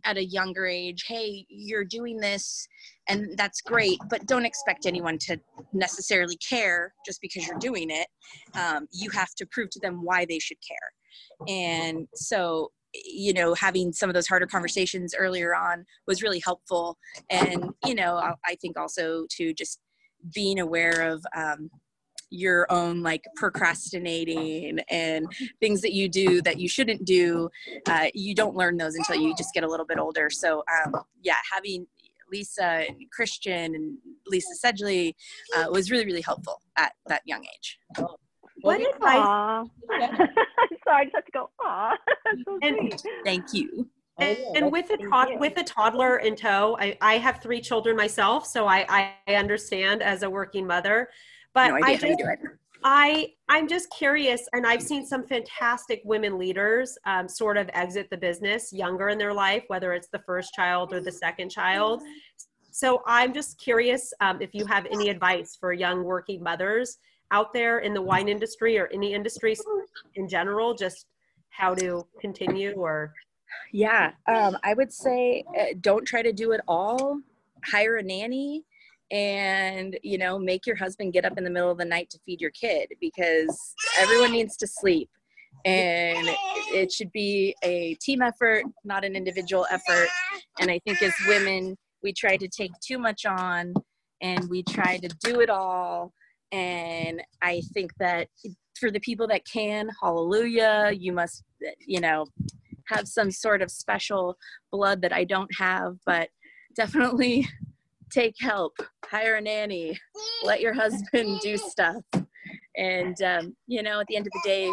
at 0.06 0.18
a 0.18 0.24
younger 0.24 0.66
age, 0.66 1.06
hey, 1.08 1.46
you're 1.50 1.86
doing 1.86 2.18
this 2.18 2.68
and 3.10 3.38
that's 3.38 3.62
great, 3.62 4.00
but 4.10 4.26
don't 4.28 4.46
expect 4.46 4.86
anyone 4.86 5.18
to 5.20 5.40
necessarily 5.74 6.38
care 6.38 6.94
just 7.06 7.22
because 7.22 7.48
you're 7.48 7.60
doing 7.60 7.90
it. 7.90 8.08
Um, 8.56 8.88
you 8.92 9.10
have 9.12 9.34
to 9.36 9.46
prove 9.46 9.70
to 9.72 9.80
them 9.80 10.04
why 10.04 10.26
they 10.26 10.40
should 10.40 10.58
care. 10.68 11.48
And 11.48 12.08
so 12.16 12.72
you 12.94 13.34
know 13.34 13.54
having 13.54 13.92
some 13.92 14.10
of 14.10 14.14
those 14.14 14.28
harder 14.28 14.48
conversations 14.48 15.14
earlier 15.18 15.54
on 15.54 15.86
was 16.08 16.24
really 16.24 16.40
helpful 16.40 16.98
and 17.30 17.72
you 17.86 17.94
know 17.94 18.16
i, 18.46 18.56
think 18.56 18.78
also 18.80 19.26
to 19.30 19.54
just 19.54 19.80
being 20.34 20.60
aware 20.60 21.02
of 21.12 21.24
um, 21.36 21.70
your 22.30 22.66
own 22.72 23.02
like 23.02 23.24
procrastinating 23.36 24.80
and 24.90 25.28
things 25.60 25.82
that 25.82 25.94
you 25.94 26.10
do 26.10 26.42
that 26.42 26.60
you 26.60 26.68
shouldn't 26.68 27.06
do 27.06 27.50
uh, 27.88 28.08
you 28.14 28.36
don't 28.36 28.56
learn 28.56 28.78
those 28.78 28.96
until 28.96 29.16
you 29.16 29.34
just 29.36 29.54
get 29.54 29.64
a 29.64 29.68
little 29.68 29.86
bit 29.86 29.98
older 29.98 30.30
so 30.30 30.64
um, 30.86 30.96
yeah 31.24 31.38
having 31.54 31.88
lisa 32.30 32.84
and 32.88 32.98
christian 33.12 33.74
and 33.76 33.98
lisa 34.28 34.54
sedgley 34.64 35.16
uh, 35.56 35.68
was 35.72 35.90
really 35.90 36.06
really 36.06 36.22
helpful 36.22 36.62
at 36.78 36.92
that 37.08 37.22
young 37.26 37.46
age 37.46 37.80
what 38.62 38.82
advice? 38.82 39.68
Sorry, 40.84 41.02
I 41.02 41.04
just 41.04 41.16
have 41.16 41.26
to 41.26 41.32
go. 41.32 41.50
Aw, 41.62 41.96
so 42.46 42.60
and, 42.62 43.04
thank 43.24 43.54
you. 43.54 43.88
And, 44.20 44.38
and 44.56 44.72
with 44.72 44.90
a 44.90 44.98
tod- 44.98 45.40
with 45.40 45.58
a 45.58 45.64
toddler 45.64 46.18
in 46.18 46.36
tow, 46.36 46.76
I, 46.80 46.98
I 47.02 47.18
have 47.18 47.40
three 47.42 47.62
children 47.62 47.96
myself, 47.96 48.48
so 48.48 48.68
I, 48.68 49.14
I 49.28 49.36
understand 49.36 50.02
as 50.02 50.24
a 50.24 50.30
working 50.30 50.66
mother. 50.66 51.10
But 51.58 51.70
no 51.70 51.80
I 51.82 51.98
just, 51.98 52.22
I 52.84 53.34
I'm 53.50 53.68
just 53.68 53.90
curious, 53.90 54.48
and 54.54 54.64
I've 54.64 54.84
seen 54.84 55.08
some 55.08 55.24
fantastic 55.24 56.02
women 56.06 56.38
leaders 56.38 56.96
um, 57.08 57.28
sort 57.28 57.58
of 57.58 57.68
exit 57.74 58.12
the 58.12 58.18
business 58.18 58.72
younger 58.72 59.10
in 59.10 59.18
their 59.18 59.34
life, 59.34 59.64
whether 59.66 59.94
it's 59.94 60.08
the 60.10 60.20
first 60.20 60.54
child 60.54 60.94
or 60.94 61.02
the 61.02 61.12
second 61.12 61.50
child. 61.50 62.04
So 62.70 63.02
I'm 63.08 63.34
just 63.34 63.58
curious 63.58 64.14
um, 64.22 64.40
if 64.40 64.54
you 64.54 64.68
have 64.68 64.86
any 64.92 65.10
advice 65.10 65.58
for 65.60 65.74
young 65.74 66.04
working 66.04 66.44
mothers 66.44 67.00
out 67.32 67.54
there 67.54 67.80
in 67.80 67.92
the 67.92 68.04
wine 68.04 68.30
industry 68.30 68.78
or 68.78 68.88
any 68.94 69.16
industries 69.16 69.60
in 70.14 70.30
general 70.30 70.76
just 70.76 71.08
how 71.50 71.74
to 71.74 72.06
continue 72.22 72.72
or 72.74 73.14
yeah 73.74 74.12
um, 74.28 74.58
i 74.64 74.74
would 74.74 74.94
say 74.94 75.44
uh, 75.60 75.66
don't 75.82 76.06
try 76.06 76.22
to 76.22 76.32
do 76.32 76.52
it 76.52 76.62
all 76.68 77.20
hire 77.66 77.98
a 77.98 78.04
nanny 78.04 78.64
and 79.12 79.98
you 80.04 80.18
know 80.18 80.38
make 80.38 80.66
your 80.66 80.76
husband 80.76 81.14
get 81.14 81.26
up 81.26 81.38
in 81.38 81.44
the 81.44 81.50
middle 81.50 81.72
of 81.72 81.78
the 81.78 81.86
night 81.86 82.10
to 82.10 82.20
feed 82.26 82.42
your 82.42 82.52
kid 82.52 82.90
because 83.00 83.74
everyone 84.00 84.32
needs 84.32 84.58
to 84.58 84.68
sleep. 84.68 85.10
And 85.66 86.28
it 86.72 86.92
should 86.92 87.12
be 87.12 87.56
a 87.64 87.96
team 87.96 88.22
effort 88.22 88.64
not 88.84 89.06
an 89.06 89.16
individual 89.16 89.66
effort. 89.72 90.10
And 90.60 90.70
i 90.70 90.80
think 90.80 91.02
as 91.02 91.14
women 91.28 91.78
we 92.04 92.14
try 92.14 92.38
to 92.38 92.48
take 92.48 92.72
too 92.86 92.98
much 92.98 93.26
on 93.26 93.74
and 94.22 94.50
we 94.50 94.64
try 94.64 94.98
to 94.98 95.10
do 95.24 95.40
it 95.42 95.50
all. 95.50 96.14
And 96.52 97.22
i 97.42 97.62
think 97.74 97.92
that 98.00 98.28
for 98.80 98.92
the 98.92 99.00
people 99.00 99.28
that 99.28 99.42
can 99.46 99.90
hallelujah 100.02 100.92
you 100.96 101.12
must 101.12 101.44
you 101.86 102.00
know 102.00 102.26
have 102.88 103.08
some 103.08 103.32
sort 103.32 103.62
of 103.62 103.72
special 103.72 104.38
blood 104.72 105.02
that 105.02 105.12
i 105.12 105.24
don't 105.24 105.50
have 105.58 105.96
but 106.06 106.30
definitely 106.76 107.48
take 108.12 108.36
help 108.40 108.74
hire 109.06 109.36
a 109.36 109.42
nanny 109.42 109.98
let 110.44 110.62
your 110.62 110.74
husband 110.74 111.40
do 111.42 111.58
stuff 111.58 112.04
and 112.76 113.22
um, 113.24 113.56
you 113.68 113.82
know 113.82 114.00
at 114.00 114.08
the 114.08 114.16
end 114.16 114.28
of 114.28 114.32
the 114.34 114.42
day 114.44 114.72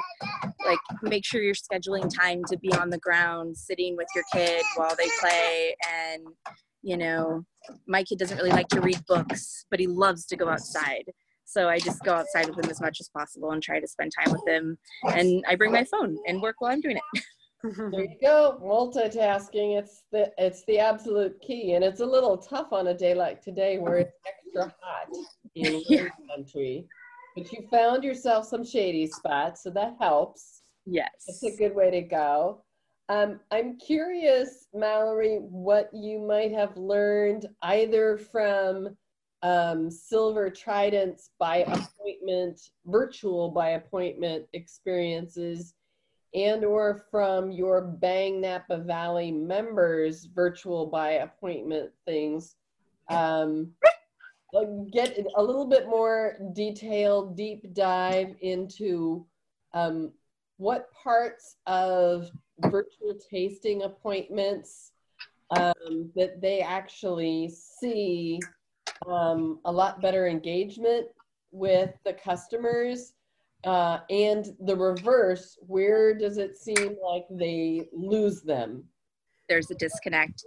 like 0.67 0.79
make 1.03 1.25
sure 1.25 1.43
you're 1.43 1.55
scheduling 1.55 2.13
time 2.15 2.43
to 2.49 2.59
be 2.59 2.73
on 2.75 2.91
the 2.91 2.99
ground 2.99 3.57
sitting 3.57 3.97
with 3.97 4.07
your 4.15 4.25
kid 4.33 4.63
while 4.77 4.95
they 4.97 5.09
play 5.21 5.75
and 5.93 6.23
you 6.83 6.97
know 6.97 7.45
my 7.87 8.03
kid 8.03 8.19
doesn't 8.19 8.37
really 8.37 8.51
like 8.51 8.69
to 8.69 8.81
read 8.81 9.01
books 9.07 9.65
but 9.71 9.81
he 9.81 9.87
loves 9.87 10.27
to 10.27 10.37
go 10.37 10.49
outside 10.49 11.05
so 11.45 11.69
I 11.69 11.79
just 11.79 12.03
go 12.03 12.15
outside 12.15 12.49
with 12.49 12.65
him 12.65 12.71
as 12.71 12.81
much 12.81 13.01
as 13.01 13.09
possible 13.09 13.53
and 13.53 13.63
try 13.63 13.79
to 13.79 13.87
spend 13.87 14.13
time 14.19 14.33
with 14.33 14.47
him. 14.49 14.79
And 15.13 15.45
I 15.47 15.55
bring 15.55 15.73
my 15.73 15.85
phone 15.85 16.17
and 16.27 16.41
work 16.41 16.57
while 16.59 16.73
I'm 16.73 16.81
doing 16.81 16.97
it. 16.97 17.23
there 17.65 18.03
you 18.03 18.17
go, 18.23 18.59
multitasking. 18.63 19.79
It's 19.79 20.03
the 20.13 20.33
it's 20.39 20.65
the 20.67 20.79
absolute 20.79 21.41
key, 21.41 21.73
and 21.73 21.85
it's 21.85 22.01
a 22.01 22.07
little 22.07 22.37
tough 22.37 22.73
on 22.73 22.89
a 22.89 22.95
day 22.95 23.15
like 23.15 23.43
today 23.43 23.79
where 23.79 23.97
it's 23.99 24.13
extra 24.27 24.75
hot 24.81 25.09
in 25.55 25.83
yeah. 25.89 26.09
country. 26.29 26.87
But 27.37 27.51
you 27.53 27.67
found 27.71 28.05
yourself 28.05 28.47
some 28.47 28.65
shady 28.65 29.07
spots, 29.07 29.63
so 29.63 29.71
that 29.71 29.97
helps. 29.99 30.63
Yes, 30.87 31.25
it's 31.27 31.43
a 31.43 31.57
good 31.57 31.75
way 31.75 31.91
to 31.91 32.03
go. 32.03 32.63
Um, 33.09 33.41
I'm 33.51 33.79
curious, 33.79 34.67
Mallory, 34.73 35.37
what 35.37 35.91
you 35.93 36.21
might 36.21 36.53
have 36.53 36.77
learned 36.77 37.47
either 37.63 38.17
from 38.17 38.97
um, 39.43 39.91
Silver 39.91 40.49
Trident's 40.49 41.31
by 41.39 41.59
appointment, 41.59 42.61
virtual 42.87 43.51
by 43.51 43.71
appointment 43.71 44.47
experiences, 44.55 45.75
and 46.35 46.65
or 46.65 47.05
from 47.11 47.51
your 47.51 47.81
Bang 47.81 48.41
Napa 48.41 48.79
Valley 48.79 49.31
members 49.31 50.25
virtual 50.25 50.87
by 50.87 51.13
appointment 51.13 51.91
things. 52.05 52.57
Um, 53.09 53.71
get 54.93 55.19
a 55.37 55.43
little 55.43 55.67
bit 55.67 55.87
more 55.89 56.37
detailed, 56.53 57.37
deep 57.37 57.73
dive 57.73 58.35
into 58.41 59.27
um, 59.73 60.13
what 60.57 60.93
parts 60.93 61.57
of 61.67 62.31
virtual 62.61 63.15
tasting 63.31 63.83
appointments 63.83 64.93
um, 65.51 66.11
that 66.17 66.41
they 66.41 66.61
actually 66.61 67.49
see 67.51 68.41
um, 69.07 69.61
a 69.65 69.73
lot 69.73 70.01
better 70.01 70.27
engagement 70.27 71.07
with 71.51 71.91
the 72.05 72.13
customers 72.13 73.13
uh, 73.65 74.01
and 74.11 74.47
the 74.61 74.77
reverse 74.77 75.59
where 75.67 76.15
does 76.17 76.39
it 76.39 76.57
seem 76.57 76.97
like 77.03 77.25
they 77.31 77.89
lose 77.93 78.43
them? 78.43 78.85
There's 79.49 79.71
a 79.71 79.75
disconnect. 79.75 80.43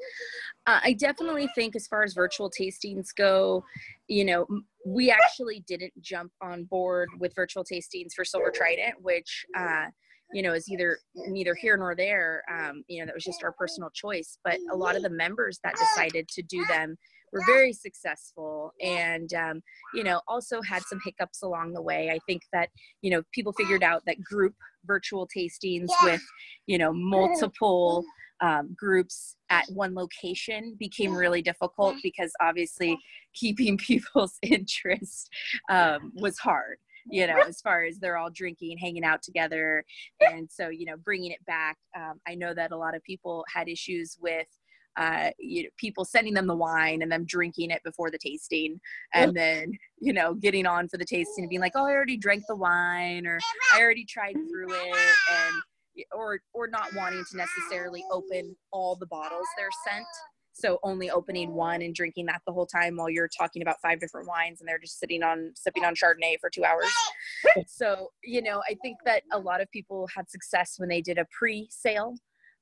Uh, 0.66 0.80
i 0.84 0.94
definitely 0.94 1.48
think 1.56 1.76
as 1.76 1.88
far 1.88 2.04
as 2.04 2.14
virtual 2.14 2.52
tastings 2.52 3.08
go 3.16 3.64
you 4.10 4.26
know 4.26 4.46
we 4.86 5.10
actually 5.10 5.64
didn't 5.66 5.94
jump 6.02 6.32
on 6.42 6.66
board 6.66 7.08
with 7.20 7.34
virtual 7.36 7.64
tastings 7.64 8.14
for 8.14 8.26
silver 8.26 8.52
trident 8.52 8.94
which 9.02 9.46
uh, 9.56 9.86
you 10.34 10.42
know 10.42 10.54
is 10.54 10.70
either 10.70 11.00
neither 11.16 11.56
here 11.56 11.78
nor 11.78 11.96
there. 11.96 12.44
Um, 12.52 12.84
you 12.88 13.00
know 13.00 13.06
that 13.06 13.16
was 13.16 13.24
just 13.24 13.44
our 13.44 13.52
personal 13.54 13.90
choice. 13.92 14.38
But 14.44 14.58
a 14.72 14.76
lot 14.76 14.96
of 14.96 15.04
the 15.04 15.10
members 15.10 15.60
that 15.64 15.76
decided 15.76 16.28
to 16.30 16.42
do 16.42 16.66
them 16.66 16.98
were 17.32 17.42
very 17.46 17.74
successful 17.74 18.74
and 18.82 19.34
um, 19.34 19.62
you 19.94 20.04
know 20.04 20.22
also 20.28 20.62
had 20.62 20.84
some 20.84 21.00
hiccups 21.04 21.42
along 21.42 21.74
the 21.74 21.82
way. 21.82 22.10
I 22.10 22.20
think 22.26 22.44
that 22.54 22.70
you 23.02 23.12
know 23.12 23.24
people 23.34 23.54
figured 23.54 23.84
out 23.84 24.04
that 24.06 24.22
group 24.24 24.54
virtual 24.86 25.28
tastings 25.28 25.88
with 26.04 26.22
you 26.66 26.78
know 26.78 26.94
multiple 26.96 28.04
um, 28.42 28.76
groups 28.78 29.36
at 29.50 29.66
one 29.70 29.96
location 29.96 30.76
became 30.80 31.14
really 31.14 31.42
difficult 31.42 31.96
because 32.04 32.32
obviously 32.42 32.98
keeping 33.34 33.78
people's 33.78 34.38
interest 34.42 35.30
um, 35.70 36.12
was 36.16 36.38
hard 36.38 36.78
you 37.10 37.26
know 37.26 37.40
as 37.48 37.62
far 37.62 37.84
as 37.84 38.00
they're 38.00 38.18
all 38.18 38.30
drinking 38.30 38.78
hanging 38.78 39.06
out 39.06 39.22
together. 39.22 39.84
And 40.20 40.50
so 40.52 40.70
you 40.70 40.86
know 40.86 40.98
bringing 40.98 41.32
it 41.32 41.46
back 41.46 41.78
um, 41.96 42.20
i 42.28 42.36
know 42.36 42.54
that 42.54 42.72
a 42.72 42.78
lot 42.78 42.96
of 42.96 43.04
people 43.04 43.46
had 43.54 43.68
issues 43.68 44.18
with 44.22 44.48
uh, 44.98 45.30
you 45.38 45.64
know, 45.64 45.70
people 45.78 46.04
sending 46.04 46.34
them 46.34 46.48
the 46.48 46.56
wine 46.56 47.02
and 47.02 47.12
them 47.12 47.24
drinking 47.26 47.72
it 47.72 47.84
before 47.84 48.10
the 48.10 48.18
tasting 48.18 48.80
and 49.14 49.36
then 49.36 49.72
you 50.00 50.12
know 50.12 50.34
getting 50.34 50.66
on 50.66 50.88
for 50.88 50.98
the 50.98 51.06
tasting 51.06 51.44
and 51.44 51.50
being 51.50 51.62
like 51.62 51.74
oh 51.76 51.86
i 51.86 51.92
already 51.92 52.18
drank 52.18 52.44
the 52.48 52.56
wine 52.56 53.26
or 53.26 53.40
i 53.74 53.82
already 53.82 54.06
tried 54.06 54.34
through 54.34 54.72
it 54.72 54.96
and 55.32 55.64
or 56.14 56.40
or 56.54 56.68
not 56.68 56.94
wanting 56.96 57.24
to 57.32 57.38
necessarily 57.38 58.04
open 58.12 58.56
all 58.72 58.96
the 58.96 59.06
bottles 59.06 59.46
they're 59.58 59.70
sent. 59.88 60.06
So 60.54 60.80
only 60.82 61.12
opening 61.12 61.54
one 61.54 61.84
and 61.84 61.94
drinking 61.94 62.26
that 62.28 62.42
the 62.48 62.54
whole 62.54 62.66
time 62.66 62.98
while 62.98 63.12
you're 63.12 63.28
talking 63.28 63.62
about 63.62 63.80
five 63.80 64.00
different 64.00 64.28
wines 64.28 64.60
and 64.60 64.68
they're 64.68 64.80
just 64.80 65.00
sitting 65.00 65.22
on 65.22 65.52
sipping 65.56 65.86
on 65.86 65.94
Chardonnay 65.94 66.40
for 66.42 66.50
two 66.50 66.64
hours. 66.64 66.92
so, 67.68 68.10
you 68.24 68.42
know, 68.42 68.64
I 68.68 68.76
think 68.82 68.98
that 69.06 69.22
a 69.32 69.38
lot 69.38 69.62
of 69.62 69.70
people 69.70 70.08
had 70.16 70.28
success 70.32 70.76
when 70.78 70.90
they 70.90 71.02
did 71.02 71.20
a 71.20 71.28
pre-sale 71.38 72.16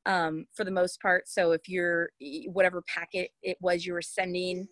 um, 0.06 0.46
for 0.54 0.64
the 0.64 0.72
most 0.72 1.02
part. 1.02 1.28
So 1.28 1.52
if 1.52 1.68
you're 1.68 2.10
whatever 2.48 2.84
packet 2.88 3.32
it 3.44 3.58
was 3.62 3.86
you 3.86 3.94
were 3.94 4.02
sending, 4.02 4.68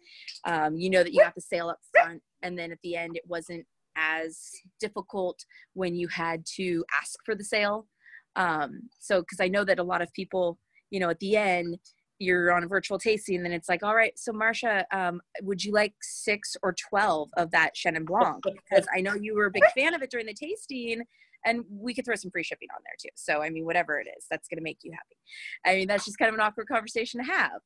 um, 0.46 0.76
you 0.76 0.90
know 0.90 1.04
that 1.04 1.14
you 1.14 1.22
got 1.22 1.36
the 1.36 1.42
sale 1.42 1.70
up 1.70 1.80
front, 1.92 2.22
and 2.42 2.58
then 2.58 2.72
at 2.72 2.80
the 2.84 2.96
end 2.96 3.16
it 3.16 3.24
wasn't 3.28 3.66
as 3.96 4.50
difficult 4.80 5.40
when 5.74 5.96
you 5.96 6.08
had 6.08 6.44
to 6.56 6.84
ask 7.00 7.16
for 7.26 7.36
the 7.36 7.44
sale. 7.44 7.88
Um, 8.36 8.90
so 9.00 9.22
because 9.22 9.40
I 9.40 9.48
know 9.48 9.64
that 9.64 9.80
a 9.80 9.84
lot 9.84 10.02
of 10.02 10.12
people, 10.14 10.58
you 10.90 11.00
know, 11.00 11.10
at 11.10 11.20
the 11.20 11.38
end 11.38 11.78
you're 12.20 12.52
on 12.52 12.64
a 12.64 12.68
virtual 12.68 12.98
tasting 12.98 13.38
and 13.38 13.46
then 13.46 13.52
it's 13.52 13.68
like 13.68 13.84
all 13.84 13.96
right 13.96 14.18
so 14.18 14.32
marcia 14.32 14.86
um, 14.92 15.20
would 15.42 15.64
you 15.64 15.72
like 15.72 15.94
six 16.02 16.56
or 16.64 16.74
12 16.90 17.30
of 17.38 17.52
that 17.52 17.72
chenin 17.76 18.06
blanc 18.06 18.44
because 18.44 18.86
i 18.96 19.02
know 19.02 19.14
you 19.14 19.36
were 19.36 19.48
a 19.48 19.52
big 19.52 19.64
fan 19.76 19.94
of 19.94 20.02
it 20.02 20.10
during 20.10 20.26
the 20.26 20.34
tasting 20.34 21.02
and 21.46 21.64
we 21.70 21.94
could 21.94 22.06
throw 22.06 22.16
some 22.16 22.32
free 22.32 22.44
shipping 22.44 22.68
on 22.76 22.82
there 22.84 22.96
too. 23.00 23.14
So 23.16 23.42
i 23.42 23.50
mean 23.50 23.66
whatever 23.66 24.00
it 24.00 24.08
is 24.18 24.26
that's 24.30 24.48
going 24.48 24.58
to 24.58 24.64
make 24.64 24.80
you 24.84 24.92
happy. 24.92 25.18
I 25.66 25.78
mean 25.78 25.88
that's 25.88 26.06
just 26.06 26.18
kind 26.18 26.30
of 26.30 26.36
an 26.36 26.42
awkward 26.42 26.68
conversation 26.68 27.24
to 27.24 27.32
have. 27.32 27.62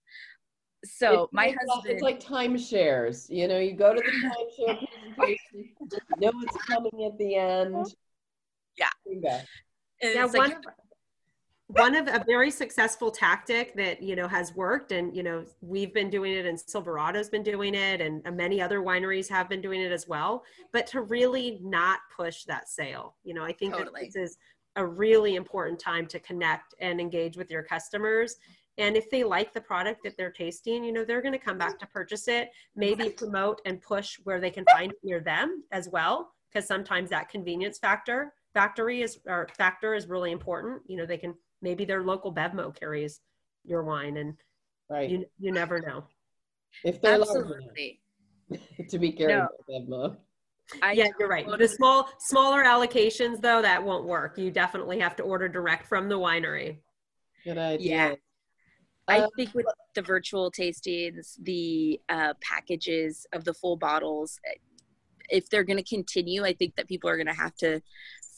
So 0.86 1.23
it's 1.23 1.34
my 1.34 1.47
like, 1.47 1.57
husband 1.59 1.93
it's 1.93 2.03
like 2.03 2.23
timeshares 2.23 3.30
you 3.30 3.47
know 3.47 3.57
you 3.57 3.73
go 3.73 3.93
to 3.93 4.01
the 4.01 4.11
timeshare 4.11 4.88
presentation 5.15 5.69
you 6.19 6.32
know 6.32 6.32
it's 6.43 6.65
coming 6.65 7.05
at 7.05 7.17
the 7.17 7.36
end. 7.36 7.95
Yeah. 8.78 8.89
Yeah 9.05 9.41
like, 10.01 10.34
one, 10.34 10.55
one 11.68 11.95
of 11.95 12.07
a 12.07 12.24
very 12.26 12.49
successful 12.49 13.11
tactic 13.11 13.76
that 13.76 14.01
you 14.01 14.15
know 14.15 14.28
has 14.28 14.55
worked 14.55 14.93
and 14.93 15.15
you 15.15 15.22
know 15.22 15.43
we've 15.61 15.93
been 15.93 16.09
doing 16.09 16.34
it 16.34 16.45
and 16.45 16.57
silverado's 16.57 17.30
been 17.30 17.43
doing 17.43 17.76
it 17.76 17.99
and 17.99 18.24
many 18.36 18.61
other 18.61 18.82
wineries 18.82 19.30
have 19.30 19.49
been 19.49 19.61
doing 19.61 19.82
it 19.82 19.91
as 19.91 20.07
well. 20.07 20.43
But 20.72 20.88
to 20.88 21.01
really 21.01 21.59
not 21.61 21.99
push 22.15 22.45
that 22.45 22.70
sale 22.70 23.15
you 23.24 23.34
know 23.34 23.43
i 23.43 23.51
think 23.51 23.74
totally. 23.74 24.05
that 24.05 24.13
this 24.13 24.15
is 24.15 24.38
a 24.78 24.86
really 24.86 25.36
important 25.36 25.80
time 25.80 26.05
to 26.07 26.20
connect 26.20 26.76
and 26.80 27.01
engage 27.01 27.36
with 27.36 27.49
your 27.49 27.63
customers. 27.63 28.36
And 28.78 28.95
if 28.95 29.09
they 29.09 29.24
like 29.24 29.55
the 29.55 29.61
product 29.61 30.03
that 30.03 30.15
they're 30.18 30.32
tasting 30.32 30.84
you 30.86 30.93
know 30.93 31.03
they're 31.03 31.22
going 31.22 31.34
to 31.34 31.39
come 31.39 31.57
back 31.57 31.80
to 31.80 31.88
purchase 31.88 32.28
it 32.30 32.51
maybe 32.76 33.09
promote 33.09 33.59
and 33.65 33.82
push 33.82 34.20
where 34.24 34.39
they 34.39 34.51
can 34.51 34.65
find 34.72 34.91
it 34.91 34.99
near 35.03 35.20
them 35.20 35.63
as 35.72 35.89
well 35.89 36.32
because 36.49 36.65
sometimes 36.65 37.09
that 37.09 37.28
convenience 37.28 37.78
factor 37.78 38.34
factory 38.57 39.03
is 39.03 39.20
or 39.28 39.47
factor 39.55 39.93
is 39.93 40.07
really 40.07 40.32
important. 40.32 40.82
You 40.88 40.97
know 40.97 41.05
they 41.05 41.18
can 41.18 41.36
maybe 41.62 41.86
their 41.86 42.03
local 42.03 42.34
bevmo 42.34 42.78
carries 42.78 43.22
your 43.64 43.84
wine 43.84 44.18
and 44.18 44.36
right 44.89 45.10
you, 45.10 45.26
you 45.39 45.51
never 45.51 45.82
know 45.82 46.03
if 46.84 47.01
they're 47.01 47.20
absolutely 47.20 47.99
to 48.89 48.99
be 48.99 49.12
carried 49.12 49.36
no. 49.36 49.47
by 49.68 49.74
bevmo 49.74 50.18
I 50.82 50.91
yeah, 50.93 51.08
you're 51.18 51.30
right. 51.30 51.47
The 51.58 51.68
small 51.68 52.10
smaller 52.20 52.64
allocations 52.64 53.41
though 53.41 53.62
that 53.62 53.84
won't 53.84 54.05
work. 54.05 54.38
You 54.38 54.51
definitely 54.51 54.99
have 54.99 55.16
to 55.18 55.24
order 55.24 55.47
direct 55.47 55.88
from 55.88 56.10
the 56.10 56.20
winery. 56.20 56.80
Good 57.43 57.58
idea. 57.58 57.89
Yeah. 57.89 58.16
I 59.08 59.26
think 59.38 59.53
with 59.53 59.66
the 59.95 60.01
virtual 60.01 60.51
tastings, 60.51 61.38
the 61.41 62.01
uh, 62.10 62.34
packages 62.41 63.26
of 63.32 63.45
the 63.45 63.53
full 63.53 63.78
bottles, 63.78 64.38
if 65.30 65.49
they're 65.49 65.64
going 65.64 65.78
to 65.78 65.84
continue, 65.84 66.43
I 66.43 66.53
think 66.53 66.76
that 66.76 66.89
people 66.89 67.10
are 67.10 67.16
going 67.16 67.28
to 67.28 67.34
have 67.34 67.55
to 67.58 67.82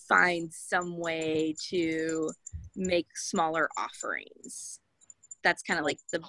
find 0.09 0.51
some 0.51 0.97
way 0.97 1.55
to 1.69 2.31
make 2.75 3.07
smaller 3.15 3.69
offerings. 3.77 4.79
That's 5.43 5.61
kind 5.61 5.79
of 5.79 5.85
like 5.85 5.99
the 6.11 6.21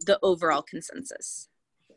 the 0.00 0.18
overall 0.22 0.62
consensus. 0.62 1.48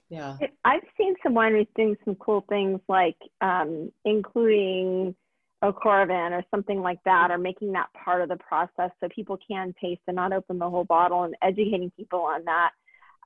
Yeah. 0.09 0.37
I've 0.65 0.81
seen 0.97 1.15
some 1.23 1.33
wineries 1.33 1.67
doing 1.75 1.95
some 2.03 2.15
cool 2.15 2.43
things 2.49 2.81
like 2.89 3.15
um, 3.39 3.91
including 4.03 5.15
a 5.61 5.71
Coravin 5.71 6.31
or 6.31 6.43
something 6.51 6.81
like 6.81 6.99
that, 7.05 7.29
or 7.31 7.37
making 7.37 7.71
that 7.73 7.87
part 7.93 8.21
of 8.21 8.29
the 8.29 8.37
process 8.37 8.89
so 8.99 9.07
people 9.13 9.37
can 9.47 9.73
taste 9.79 10.01
and 10.07 10.15
not 10.15 10.33
open 10.33 10.57
the 10.57 10.69
whole 10.69 10.83
bottle 10.83 11.23
and 11.23 11.35
educating 11.41 11.91
people 11.95 12.21
on 12.21 12.43
that. 12.45 12.71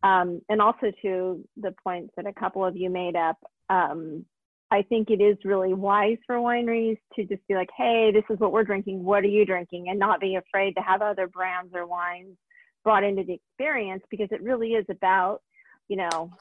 Um, 0.03 0.41
and 0.49 0.61
also 0.61 0.91
to 1.01 1.43
the 1.57 1.73
points 1.83 2.13
that 2.17 2.27
a 2.27 2.33
couple 2.33 2.63
of 2.63 2.75
you 2.75 2.89
made 2.89 3.15
up, 3.15 3.37
um, 3.69 4.25
I 4.71 4.81
think 4.81 5.09
it 5.09 5.21
is 5.21 5.37
really 5.43 5.73
wise 5.73 6.17
for 6.25 6.37
wineries 6.37 6.97
to 7.15 7.25
just 7.25 7.47
be 7.47 7.55
like, 7.55 7.69
hey, 7.77 8.11
this 8.11 8.23
is 8.29 8.39
what 8.39 8.51
we're 8.51 8.63
drinking. 8.63 9.03
What 9.03 9.23
are 9.23 9.27
you 9.27 9.45
drinking? 9.45 9.89
And 9.89 9.99
not 9.99 10.19
be 10.19 10.35
afraid 10.35 10.75
to 10.75 10.81
have 10.81 11.01
other 11.01 11.27
brands 11.27 11.73
or 11.75 11.85
wines 11.85 12.35
brought 12.83 13.03
into 13.03 13.23
the 13.23 13.33
experience 13.33 14.03
because 14.09 14.29
it 14.31 14.41
really 14.41 14.73
is 14.73 14.85
about, 14.89 15.41
you 15.87 15.97
know, 15.97 16.31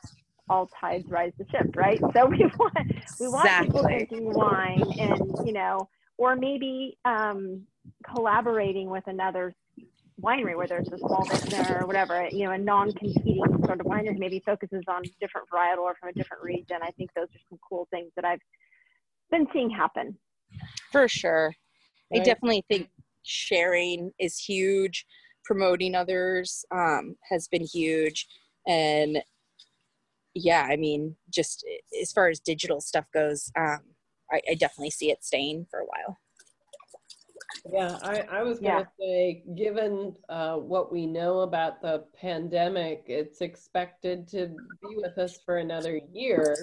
all 0.49 0.71
tides 0.81 1.05
rise 1.09 1.33
the 1.39 1.47
ship, 1.51 1.75
right? 1.77 2.01
So 2.15 2.27
we 2.27 2.45
want 2.59 2.93
we 3.21 3.29
want 3.29 3.47
exactly. 3.47 3.69
people 3.69 3.83
drinking 3.83 4.35
wine 4.35 4.83
and 4.99 5.47
you 5.47 5.53
know, 5.53 5.89
or 6.19 6.37
maybe 6.37 6.99
um, 7.05 7.63
collaborating 8.15 8.89
with 8.89 9.05
another 9.07 9.55
winery, 10.23 10.57
whether 10.57 10.77
it's 10.77 10.93
a 10.93 10.99
small 10.99 11.25
vintner 11.25 11.81
or 11.81 11.87
whatever, 11.87 12.29
you 12.31 12.45
know, 12.45 12.53
a 12.53 12.59
non-competing 12.59 13.43
sort 13.65 13.81
of 13.81 13.87
winery 13.87 14.19
maybe 14.19 14.41
focuses 14.45 14.83
on 14.89 15.03
different 15.21 15.49
varietal 15.53 15.79
or 15.79 15.95
from 16.01 16.11
a 16.11 16.13
different 16.13 16.43
region. 16.43 16.79
I 16.83 16.91
think 16.93 17.11
those 17.15 17.27
are 17.27 17.41
some 17.49 17.59
cool 17.69 17.89
things 17.91 18.13
that 18.17 18.25
I've 18.25 18.41
been 19.31 19.47
seeing 19.53 19.71
happen. 19.71 20.17
For 20.93 21.09
sure. 21.09 21.55
Right. 22.13 22.21
I 22.21 22.25
definitely 22.25 22.65
think 22.69 22.89
sharing 23.23 24.13
is 24.19 24.39
huge. 24.39 25.05
Promoting 25.45 25.95
others 25.95 26.65
um, 26.71 27.17
has 27.31 27.49
been 27.49 27.67
huge. 27.67 28.27
And 28.67 29.23
yeah, 30.35 30.67
I 30.71 30.77
mean, 30.77 31.17
just 31.31 31.67
as 32.01 32.13
far 32.13 32.29
as 32.29 32.41
digital 32.41 32.81
stuff 32.81 33.07
goes, 33.13 33.51
um, 33.59 33.81
I, 34.33 34.41
I 34.51 34.55
definitely 34.55 34.91
see 34.91 35.11
it 35.11 35.25
staying 35.25 35.67
for 35.71 35.81
a 35.81 35.85
while. 35.85 36.19
Yeah, 37.73 37.99
I, 38.03 38.25
I 38.31 38.43
was 38.43 38.59
going 38.61 38.85
to 38.85 38.91
yeah. 38.99 39.07
say, 39.07 39.43
given 39.57 40.15
uh, 40.29 40.57
what 40.57 40.93
we 40.93 41.07
know 41.07 41.41
about 41.41 41.81
the 41.81 42.05
pandemic, 42.21 43.05
it's 43.09 43.41
expected 43.41 44.29
to 44.29 44.49
be 44.83 44.97
with 44.97 45.17
us 45.17 45.39
for 45.45 45.59
another 45.59 45.99
year. 46.13 46.55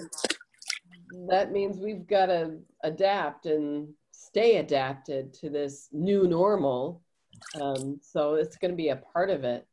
That 1.28 1.50
means 1.50 1.78
we've 1.78 2.06
got 2.06 2.26
to 2.26 2.58
adapt 2.84 3.46
and 3.46 3.88
stay 4.12 4.58
adapted 4.58 5.34
to 5.34 5.50
this 5.50 5.88
new 5.92 6.28
normal. 6.28 7.02
Um, 7.60 7.98
so 8.00 8.34
it's 8.34 8.56
going 8.56 8.70
to 8.70 8.76
be 8.76 8.90
a 8.90 8.96
part 8.96 9.28
of 9.28 9.42
it. 9.42 9.66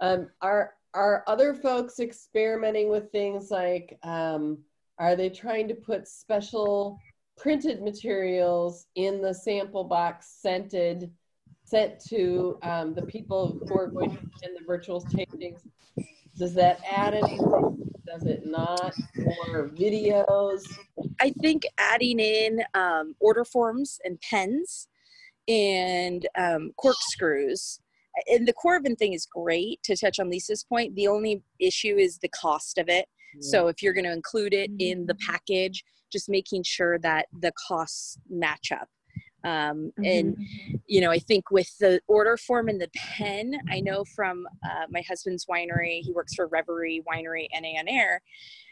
Um, 0.00 0.28
are 0.40 0.74
are 0.94 1.22
other 1.26 1.54
folks 1.54 2.00
experimenting 2.00 2.88
with 2.88 3.12
things 3.12 3.50
like? 3.50 3.98
Um, 4.02 4.58
are 4.98 5.14
they 5.16 5.30
trying 5.30 5.68
to 5.68 5.74
put 5.74 6.08
special 6.08 6.98
printed 7.40 7.82
materials 7.82 8.86
in 8.96 9.22
the 9.22 9.32
sample 9.32 9.84
box 9.84 10.36
scented 10.40 11.10
sent 11.64 11.98
to 12.00 12.58
um, 12.62 12.94
the 12.94 13.02
people 13.02 13.58
who 13.66 13.78
are 13.78 13.86
going 13.86 14.10
to 14.10 14.18
attend 14.18 14.56
the 14.58 14.64
virtual 14.66 15.00
tastings 15.02 15.60
does 16.36 16.54
that 16.54 16.80
add 16.90 17.14
anything 17.14 17.76
does 18.06 18.26
it 18.26 18.44
not 18.44 18.92
or 19.52 19.68
videos 19.68 20.62
i 21.20 21.30
think 21.40 21.62
adding 21.78 22.20
in 22.20 22.60
um, 22.74 23.14
order 23.20 23.44
forms 23.44 23.98
and 24.04 24.20
pens 24.20 24.88
and 25.48 26.28
um, 26.36 26.72
corkscrews 26.76 27.80
and 28.26 28.46
the 28.46 28.52
Coravin 28.52 28.98
thing 28.98 29.12
is 29.12 29.26
great 29.26 29.82
to 29.84 29.96
touch 29.96 30.18
on 30.18 30.30
Lisa's 30.30 30.64
point. 30.64 30.94
The 30.96 31.06
only 31.06 31.42
issue 31.58 31.96
is 31.96 32.18
the 32.18 32.28
cost 32.28 32.76
of 32.76 32.88
it. 32.88 33.06
Yeah. 33.34 33.40
So 33.40 33.68
if 33.68 33.82
you're 33.82 33.92
going 33.92 34.04
to 34.04 34.12
include 34.12 34.52
it 34.52 34.70
in 34.78 35.06
the 35.06 35.14
mm-hmm. 35.14 35.30
package, 35.30 35.84
just 36.10 36.28
making 36.28 36.62
sure 36.62 36.98
that 36.98 37.26
the 37.38 37.52
costs 37.68 38.18
match 38.28 38.72
up. 38.72 38.88
Um, 39.42 39.92
mm-hmm. 39.98 40.04
And, 40.04 40.36
you 40.86 41.00
know, 41.00 41.10
I 41.10 41.18
think 41.18 41.50
with 41.50 41.76
the 41.78 42.00
order 42.08 42.36
form 42.36 42.68
and 42.68 42.80
the 42.80 42.90
pen, 42.94 43.54
I 43.70 43.80
know 43.80 44.04
from 44.04 44.46
uh, 44.64 44.86
my 44.90 45.02
husband's 45.08 45.46
winery, 45.46 46.00
he 46.00 46.12
works 46.12 46.34
for 46.34 46.46
Reverie 46.46 47.02
Winery 47.10 47.48
NA 47.58 47.80
on 47.80 47.88
Air, 47.88 48.20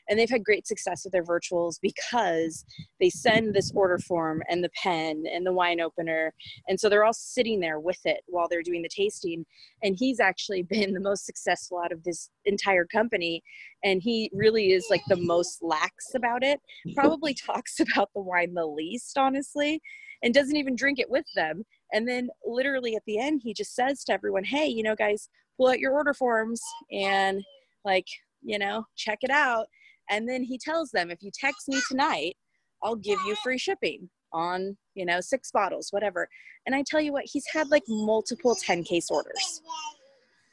and 0.09 0.19
they've 0.19 0.31
had 0.31 0.45
great 0.45 0.67
success 0.67 1.05
with 1.05 1.13
their 1.13 1.25
virtuals 1.25 1.77
because 1.81 2.65
they 3.01 3.11
send 3.11 3.55
this 3.55 3.73
order 3.75 3.99
form 3.99 4.43
and 4.49 4.63
the 4.63 4.71
pen 4.83 5.25
and 5.33 5.47
the 5.47 5.53
wine 5.53 5.81
opener. 5.81 6.33
And 6.69 6.79
so 6.79 6.89
they're 6.89 7.05
all 7.05 7.13
sitting 7.13 7.61
there 7.61 7.81
with 7.81 8.01
it 8.05 8.21
while 8.27 8.49
they're 8.49 8.63
doing 8.63 8.83
the 8.83 8.89
tasting. 8.89 9.45
And 9.83 9.97
he's 9.99 10.21
actually 10.21 10.63
been 10.71 10.95
the 10.95 11.01
most 11.01 11.27
successful 11.27 11.79
out 11.79 11.93
of 11.93 12.03
this 12.05 12.31
entire 12.45 12.87
company. 12.87 13.43
And 13.85 14.03
he 14.03 14.31
really 14.33 14.73
is 14.73 14.87
like 14.91 15.03
the 15.09 15.17
most 15.17 15.63
lax 15.63 16.15
about 16.15 16.43
it. 16.43 16.61
Probably 16.95 17.35
talks 17.47 17.81
about 17.81 18.11
the 18.15 18.23
wine 18.23 18.55
the 18.55 18.67
least 18.67 19.17
honestly 19.19 19.81
and 20.23 20.35
doesn't 20.35 20.57
even 20.57 20.75
drink 20.75 20.99
it 20.99 21.11
with 21.11 21.27
them. 21.37 21.65
And 21.93 22.09
then 22.09 22.29
literally 22.47 22.97
at 22.97 23.03
the 23.07 23.19
end 23.19 23.41
he 23.43 23.55
just 23.55 23.75
says 23.75 24.05
to 24.05 24.13
everyone 24.13 24.45
hey 24.45 24.67
you 24.67 24.83
know 24.83 24.95
guys 24.95 25.29
pull 25.57 25.69
out 25.69 25.79
your 25.79 25.93
order 25.93 26.15
forms 26.15 26.61
and 26.93 27.43
like 27.85 28.07
you 28.43 28.59
know 28.59 28.85
check 28.97 29.19
it 29.23 29.31
out 29.31 29.67
and 30.11 30.29
then 30.29 30.43
he 30.43 30.59
tells 30.59 30.91
them, 30.91 31.11
if 31.11 31.23
you 31.23 31.31
text 31.33 31.69
me 31.69 31.81
tonight, 31.89 32.37
I'll 32.83 32.97
give 32.97 33.19
you 33.27 33.35
free 33.43 33.59
shipping 33.59 34.09
on, 34.33 34.77
you 34.95 35.05
know, 35.05 35.21
six 35.21 35.51
bottles, 35.51 35.89
whatever. 35.91 36.29
And 36.67 36.75
I 36.75 36.83
tell 36.87 37.01
you 37.01 37.13
what, 37.13 37.25
he's 37.27 37.45
had 37.53 37.69
like 37.69 37.83
multiple 37.89 38.55
10 38.55 38.85
case 38.85 39.11
orders. 39.11 39.63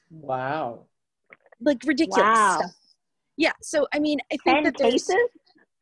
Wow. 0.09 0.85
like 1.61 1.81
ridiculous 1.85 2.23
wow. 2.23 2.57
stuff. 2.59 2.71
Yeah. 3.37 3.51
So 3.61 3.87
I 3.93 3.99
mean, 3.99 4.19
I 4.31 4.37
think 4.43 4.55
Ten 4.55 4.63
that 4.63 4.75
there's 4.77 4.93
cases. 4.93 5.15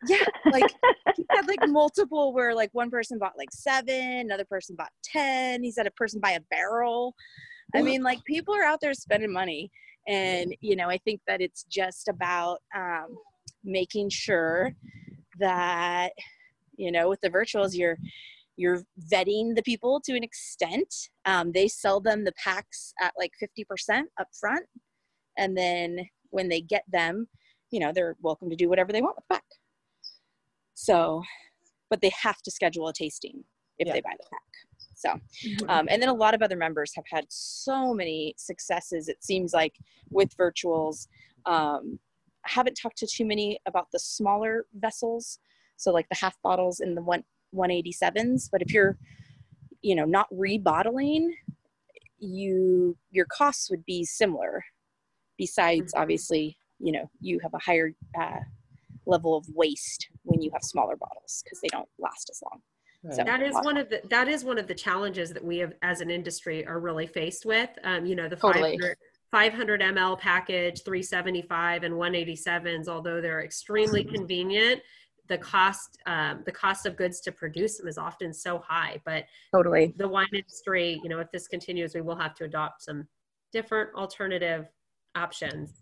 yeah, 0.07 0.25
like 0.51 0.71
he 1.15 1.25
had 1.29 1.47
like 1.47 1.67
multiple 1.67 2.33
where 2.33 2.55
like 2.55 2.69
one 2.73 2.89
person 2.89 3.19
bought 3.19 3.37
like 3.37 3.51
seven, 3.51 4.19
another 4.19 4.45
person 4.45 4.75
bought 4.75 4.91
ten. 5.03 5.63
He 5.63 5.71
said 5.71 5.85
a 5.85 5.91
person 5.91 6.19
buy 6.19 6.31
a 6.31 6.39
barrel. 6.49 7.13
I 7.75 7.81
mean, 7.81 8.03
like 8.03 8.23
people 8.25 8.55
are 8.55 8.63
out 8.63 8.81
there 8.81 8.93
spending 8.93 9.31
money, 9.31 9.71
and 10.07 10.55
you 10.61 10.75
know, 10.75 10.89
I 10.89 10.97
think 10.99 11.21
that 11.27 11.41
it's 11.41 11.63
just 11.63 12.07
about 12.07 12.59
um, 12.75 13.15
making 13.63 14.09
sure 14.09 14.73
that 15.39 16.11
you 16.77 16.91
know 16.91 17.09
with 17.09 17.21
the 17.21 17.29
virtuals 17.29 17.73
you're 17.73 17.97
you're 18.55 18.83
vetting 19.11 19.55
the 19.55 19.63
people 19.63 19.99
to 20.01 20.15
an 20.15 20.23
extent. 20.23 20.93
Um, 21.25 21.51
they 21.51 21.67
sell 21.67 21.99
them 21.99 22.23
the 22.23 22.33
packs 22.33 22.93
at 23.01 23.13
like 23.17 23.31
50% 23.41 24.03
up 24.19 24.27
front. 24.39 24.65
And 25.37 25.57
then 25.57 26.07
when 26.29 26.49
they 26.49 26.61
get 26.61 26.83
them, 26.91 27.27
you 27.71 27.79
know, 27.79 27.91
they're 27.91 28.15
welcome 28.21 28.49
to 28.49 28.55
do 28.55 28.69
whatever 28.69 28.91
they 28.91 29.01
want 29.01 29.15
with 29.15 29.25
the 29.27 29.33
pack. 29.35 29.43
So, 30.75 31.23
but 31.89 32.01
they 32.01 32.11
have 32.21 32.41
to 32.43 32.51
schedule 32.51 32.87
a 32.87 32.93
tasting 32.93 33.43
if 33.79 33.87
Yeah. 33.87 33.93
they 33.93 34.01
buy 34.01 34.13
the 34.17 34.25
pack. 34.31 34.41
So, 34.95 35.67
um, 35.67 35.87
and 35.89 36.01
then 36.01 36.09
a 36.09 36.13
lot 36.13 36.33
of 36.33 36.41
other 36.41 36.55
members 36.55 36.93
have 36.95 37.05
had 37.11 37.25
so 37.29 37.93
many 37.93 38.35
successes, 38.37 39.09
it 39.09 39.23
seems 39.23 39.53
like, 39.53 39.75
with 40.11 40.35
virtuals. 40.37 41.07
Um, 41.45 41.99
I 42.45 42.49
haven't 42.49 42.75
talked 42.75 42.97
to 42.99 43.07
too 43.07 43.25
many 43.25 43.59
about 43.65 43.87
the 43.91 43.99
smaller 43.99 44.65
vessels. 44.75 45.39
So, 45.77 45.91
like 45.91 46.07
the 46.09 46.15
half 46.15 46.35
bottles 46.41 46.79
and 46.79 46.95
the 46.95 47.01
one 47.01 47.23
187s. 47.55 48.49
But 48.51 48.61
if 48.61 48.73
you're, 48.73 48.97
you 49.81 49.95
know, 49.95 50.05
not 50.05 50.27
rebottling, 50.33 51.29
you 52.19 52.97
your 53.11 53.25
costs 53.25 53.69
would 53.69 53.85
be 53.85 54.03
similar. 54.05 54.63
Besides, 55.37 55.93
obviously, 55.95 56.57
you 56.79 56.91
know, 56.91 57.09
you 57.19 57.39
have 57.39 57.53
a 57.53 57.59
higher 57.59 57.93
uh, 58.19 58.39
level 59.05 59.35
of 59.35 59.45
waste 59.53 60.09
when 60.23 60.41
you 60.41 60.51
have 60.53 60.63
smaller 60.63 60.95
bottles 60.95 61.41
because 61.43 61.59
they 61.61 61.67
don't 61.69 61.89
last 61.99 62.29
as 62.29 62.41
long. 62.43 62.61
Right. 63.03 63.15
So- 63.15 63.23
that 63.23 63.41
is 63.41 63.55
one 63.63 63.77
of 63.77 63.89
the 63.89 64.01
that 64.09 64.27
is 64.27 64.43
one 64.43 64.57
of 64.57 64.67
the 64.67 64.75
challenges 64.75 65.33
that 65.33 65.43
we 65.43 65.57
have 65.57 65.73
as 65.81 66.01
an 66.01 66.09
industry 66.09 66.65
are 66.65 66.79
really 66.79 67.07
faced 67.07 67.45
with 67.45 67.69
um, 67.83 68.05
you 68.05 68.15
know 68.15 68.29
the 68.29 68.35
Totally. 68.35 68.77
500, 68.77 68.97
500 69.33 69.81
ml 69.81 70.19
package 70.19 70.83
375 70.83 71.81
and 71.81 71.95
187s 71.95 72.87
although 72.87 73.19
they're 73.19 73.43
extremely 73.43 74.03
convenient 74.03 74.79
the 75.27 75.39
cost 75.39 75.97
um, 76.05 76.43
the 76.45 76.51
cost 76.51 76.85
of 76.85 76.95
goods 76.95 77.19
to 77.21 77.31
produce 77.31 77.79
them 77.79 77.87
is 77.87 77.97
often 77.97 78.31
so 78.31 78.59
high 78.59 79.01
but 79.05 79.25
Totally. 79.51 79.91
the 79.97 80.07
wine 80.07 80.27
industry 80.31 81.01
you 81.01 81.09
know 81.09 81.19
if 81.19 81.31
this 81.31 81.47
continues 81.47 81.95
we 81.95 82.01
will 82.01 82.15
have 82.15 82.35
to 82.35 82.43
adopt 82.43 82.83
some 82.83 83.07
different 83.51 83.89
alternative 83.95 84.67
options 85.15 85.81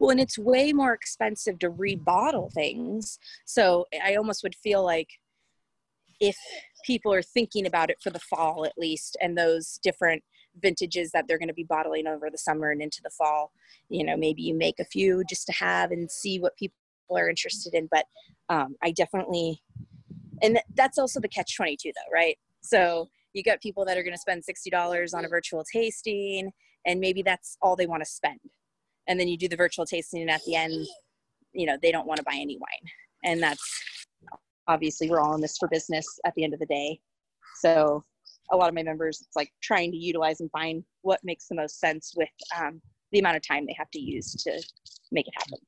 Well, 0.00 0.10
and 0.10 0.18
it's 0.20 0.36
way 0.36 0.72
more 0.72 0.92
expensive 0.92 1.58
to 1.60 1.70
rebottle 1.70 2.52
things. 2.52 3.18
So 3.44 3.84
I 4.04 4.14
almost 4.16 4.42
would 4.42 4.54
feel 4.54 4.82
like 4.84 5.08
if 6.20 6.36
people 6.84 7.12
are 7.12 7.22
thinking 7.22 7.66
about 7.66 7.90
it 7.90 7.98
for 8.02 8.10
the 8.10 8.18
fall 8.18 8.64
at 8.64 8.78
least, 8.78 9.16
and 9.20 9.36
those 9.36 9.78
different 9.82 10.22
vintages 10.60 11.10
that 11.12 11.26
they're 11.26 11.38
going 11.38 11.48
to 11.48 11.54
be 11.54 11.64
bottling 11.64 12.06
over 12.06 12.30
the 12.30 12.38
summer 12.38 12.70
and 12.70 12.82
into 12.82 13.00
the 13.02 13.10
fall, 13.10 13.52
you 13.88 14.04
know, 14.04 14.16
maybe 14.16 14.42
you 14.42 14.54
make 14.54 14.80
a 14.80 14.84
few 14.84 15.22
just 15.28 15.46
to 15.46 15.52
have 15.52 15.90
and 15.90 16.10
see 16.10 16.38
what 16.38 16.56
people 16.56 16.76
are 17.10 17.28
interested 17.28 17.74
in. 17.74 17.88
But 17.90 18.06
um, 18.48 18.76
I 18.82 18.90
definitely, 18.92 19.62
and 20.42 20.60
that's 20.74 20.98
also 20.98 21.20
the 21.20 21.28
catch 21.28 21.56
22 21.56 21.92
though, 21.94 22.14
right? 22.14 22.38
So 22.62 23.08
you 23.32 23.42
got 23.42 23.60
people 23.60 23.84
that 23.84 23.98
are 23.98 24.02
going 24.02 24.14
to 24.14 24.18
spend 24.18 24.42
$60 24.42 25.14
on 25.14 25.24
a 25.24 25.28
virtual 25.28 25.62
tasting, 25.70 26.50
and 26.86 27.00
maybe 27.00 27.22
that's 27.22 27.58
all 27.60 27.76
they 27.76 27.86
want 27.86 28.02
to 28.02 28.08
spend 28.08 28.40
and 29.08 29.18
then 29.18 29.28
you 29.28 29.36
do 29.36 29.48
the 29.48 29.56
virtual 29.56 29.86
tasting 29.86 30.20
and 30.20 30.30
at 30.30 30.42
the 30.44 30.54
end 30.54 30.86
you 31.52 31.66
know 31.66 31.76
they 31.82 31.92
don't 31.92 32.06
want 32.06 32.18
to 32.18 32.24
buy 32.24 32.34
any 32.34 32.56
wine 32.56 32.90
and 33.24 33.42
that's 33.42 33.96
obviously 34.68 35.08
we're 35.08 35.20
all 35.20 35.34
in 35.34 35.40
this 35.40 35.56
for 35.58 35.68
business 35.68 36.06
at 36.24 36.34
the 36.34 36.44
end 36.44 36.52
of 36.52 36.60
the 36.60 36.66
day 36.66 36.98
so 37.60 38.04
a 38.50 38.56
lot 38.56 38.68
of 38.68 38.74
my 38.74 38.82
members 38.82 39.20
it's 39.20 39.36
like 39.36 39.52
trying 39.62 39.90
to 39.90 39.96
utilize 39.96 40.40
and 40.40 40.50
find 40.50 40.84
what 41.02 41.20
makes 41.24 41.48
the 41.48 41.54
most 41.54 41.78
sense 41.80 42.12
with 42.16 42.28
um, 42.58 42.80
the 43.12 43.18
amount 43.18 43.36
of 43.36 43.46
time 43.46 43.66
they 43.66 43.74
have 43.78 43.90
to 43.90 44.00
use 44.00 44.32
to 44.34 44.50
make 45.12 45.26
it 45.28 45.34
happen 45.36 45.58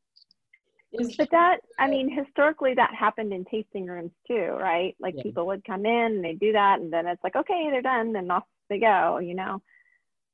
But 1.19 1.31
that, 1.31 1.59
I 1.79 1.87
mean, 1.87 2.11
historically 2.11 2.75
that 2.75 2.95
happened 2.95 3.33
in 3.33 3.45
tasting 3.45 3.85
rooms 3.87 4.13
too, 4.27 4.57
right? 4.59 4.97
Like 4.99 5.15
Yeah. 5.17 5.23
people 5.25 5.47
would 5.47 5.63
come 5.65 5.85
in 5.85 6.17
and 6.17 6.25
they 6.25 6.33
do 6.35 6.53
that, 6.53 6.81
and 6.81 6.91
then 6.91 7.07
it's 7.07 7.23
like, 7.23 7.37
okay, 7.37 7.69
they're 7.71 7.83
done, 7.83 8.17
and 8.17 8.33
off 8.33 8.45
they 8.71 8.79
go, 8.79 9.19
you 9.19 9.35
know. 9.35 9.61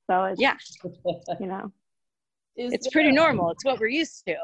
So 0.08 0.24
it's, 0.24 0.40
yeah 0.40 0.56
you 1.40 1.46
know, 1.46 1.72
Is 2.56 2.72
it's 2.72 2.88
pretty 2.90 3.08
a- 3.10 3.12
normal 3.12 3.50
it's 3.50 3.64
what 3.64 3.80
we're 3.80 3.88
used 3.88 4.24
to 4.26 4.36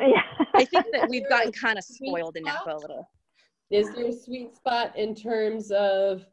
yeah. 0.00 0.22
i 0.54 0.64
think 0.64 0.86
that 0.92 1.08
we've 1.08 1.28
gotten 1.28 1.52
kind 1.64 1.76
of 1.78 1.84
spoiled 1.84 2.36
in 2.36 2.44
napa 2.44 2.74
a 2.74 2.78
little 2.78 3.08
Is 3.70 3.86
there 3.94 4.06
a 4.06 4.12
sweet 4.12 4.54
spot 4.56 4.96
in 4.96 5.14
terms 5.14 5.70
of 5.72 6.24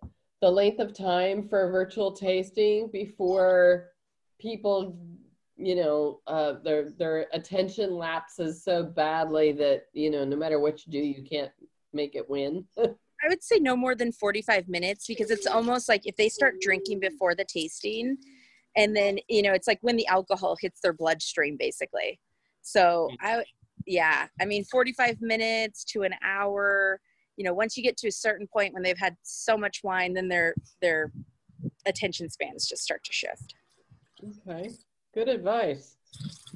the 0.42 0.50
length 0.50 0.80
of 0.80 0.94
time 0.94 1.48
for 1.48 1.68
a 1.68 1.72
virtual 1.72 2.12
tasting 2.12 2.90
before 2.92 3.90
people, 4.40 4.98
you 5.56 5.76
know, 5.76 6.22
uh, 6.28 6.54
their 6.64 6.92
their 6.92 7.28
attention 7.34 7.96
lapses 7.96 8.64
so 8.64 8.84
badly 8.84 9.52
that 9.54 9.88
you 9.94 10.12
know 10.12 10.24
no 10.24 10.36
matter 10.36 10.60
what 10.60 10.86
you 10.86 10.92
do, 10.92 11.00
you 11.00 11.24
can't 11.24 11.52
make 11.94 12.16
it 12.16 12.30
win. 12.30 12.66
I 12.78 13.30
would 13.30 13.44
say 13.44 13.58
no 13.58 13.76
more 13.76 13.96
than 13.96 14.12
45 14.12 14.68
minutes 14.68 15.08
because 15.08 15.32
it's 15.32 15.48
almost 15.48 15.90
like 15.90 16.06
if 16.06 16.16
they 16.18 16.30
start 16.30 16.62
drinking 16.62 17.00
before 17.00 17.34
the 17.34 17.46
tasting, 17.46 18.16
and 18.76 18.96
then, 18.96 19.18
you 19.28 19.42
know, 19.42 19.54
it's 19.54 19.68
like 19.68 19.80
when 19.82 19.98
the 19.98 20.08
alcohol 20.08 20.56
hits 20.62 20.82
their 20.82 20.94
bloodstream, 20.94 21.58
basically. 21.58 22.20
So, 22.62 23.10
I, 23.22 23.44
yeah, 23.88 24.28
I 24.40 24.46
mean, 24.46 24.64
45 24.66 25.20
minutes 25.20 25.84
to 25.86 26.04
an 26.04 26.14
hour, 26.24 27.02
you 27.38 27.44
know, 27.44 27.54
once 27.54 27.78
you 27.78 27.84
get 27.84 27.98
to 27.98 28.08
a 28.08 28.12
certain 28.12 28.48
point 28.48 28.74
when 28.74 28.84
they've 28.84 28.98
had 28.98 29.16
so 29.24 29.58
much 29.58 29.82
wine, 29.84 30.14
then 30.14 30.28
their, 30.28 30.56
their 30.82 31.12
attention 31.86 32.30
spans 32.30 32.68
just 32.68 32.84
start 32.84 33.04
to 33.04 33.14
shift. 33.14 33.54
Okay, 34.48 34.72
good 35.14 35.30
advice. 35.30 35.96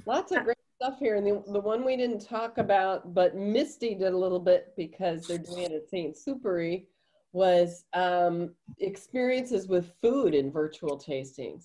Lots 0.06 0.32
of 0.32 0.44
great 0.44 0.58
stuff 0.82 0.98
here. 1.00 1.16
And 1.16 1.26
the, 1.26 1.44
the 1.52 1.60
one 1.60 1.86
we 1.86 1.96
didn't 1.96 2.26
talk 2.26 2.58
about, 2.58 3.14
but 3.14 3.36
Misty 3.36 3.94
did 3.94 4.14
a 4.14 4.18
little 4.18 4.40
bit 4.40 4.74
because 4.76 5.28
they're 5.28 5.38
doing 5.38 5.64
it 5.64 5.72
at 5.72 5.90
St. 5.90 6.18
Supéry, 6.18 6.86
was 7.34 7.86
um, 7.94 8.54
experiences 8.80 9.68
with 9.68 9.94
food 10.02 10.34
in 10.34 10.52
virtual 10.52 11.00
tastings. 11.00 11.64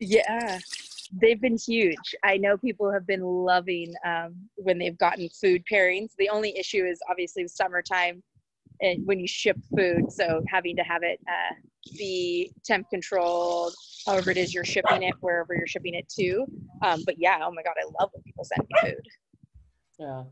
Yeah, 0.00 0.58
they've 1.20 1.40
been 1.40 1.56
huge. 1.56 2.14
I 2.24 2.36
know 2.36 2.56
people 2.56 2.90
have 2.92 3.06
been 3.06 3.22
loving 3.22 3.92
um, 4.04 4.34
when 4.56 4.78
they've 4.78 4.98
gotten 4.98 5.28
food 5.40 5.62
pairings. 5.70 6.10
The 6.18 6.28
only 6.28 6.56
issue 6.58 6.84
is 6.84 7.00
obviously 7.10 7.44
the 7.44 7.48
summertime 7.48 8.22
and 8.80 9.06
when 9.06 9.20
you 9.20 9.28
ship 9.28 9.56
food, 9.76 10.10
so 10.10 10.42
having 10.48 10.76
to 10.76 10.82
have 10.82 11.02
it 11.02 11.20
uh, 11.28 11.54
be 11.96 12.52
temp 12.64 12.88
controlled, 12.90 13.74
however 14.06 14.30
it 14.30 14.36
is 14.36 14.52
you're 14.52 14.64
shipping 14.64 15.04
it, 15.04 15.14
wherever 15.20 15.54
you're 15.54 15.66
shipping 15.66 15.94
it 15.94 16.08
to. 16.18 16.44
Um, 16.82 17.02
but 17.06 17.14
yeah, 17.18 17.38
oh 17.42 17.52
my 17.52 17.62
god, 17.62 17.74
I 17.80 17.84
love 18.00 18.10
when 18.12 18.22
people 18.22 18.44
send 18.44 18.66
me 18.68 18.90
food. 18.90 19.06
Yeah. 19.98 20.24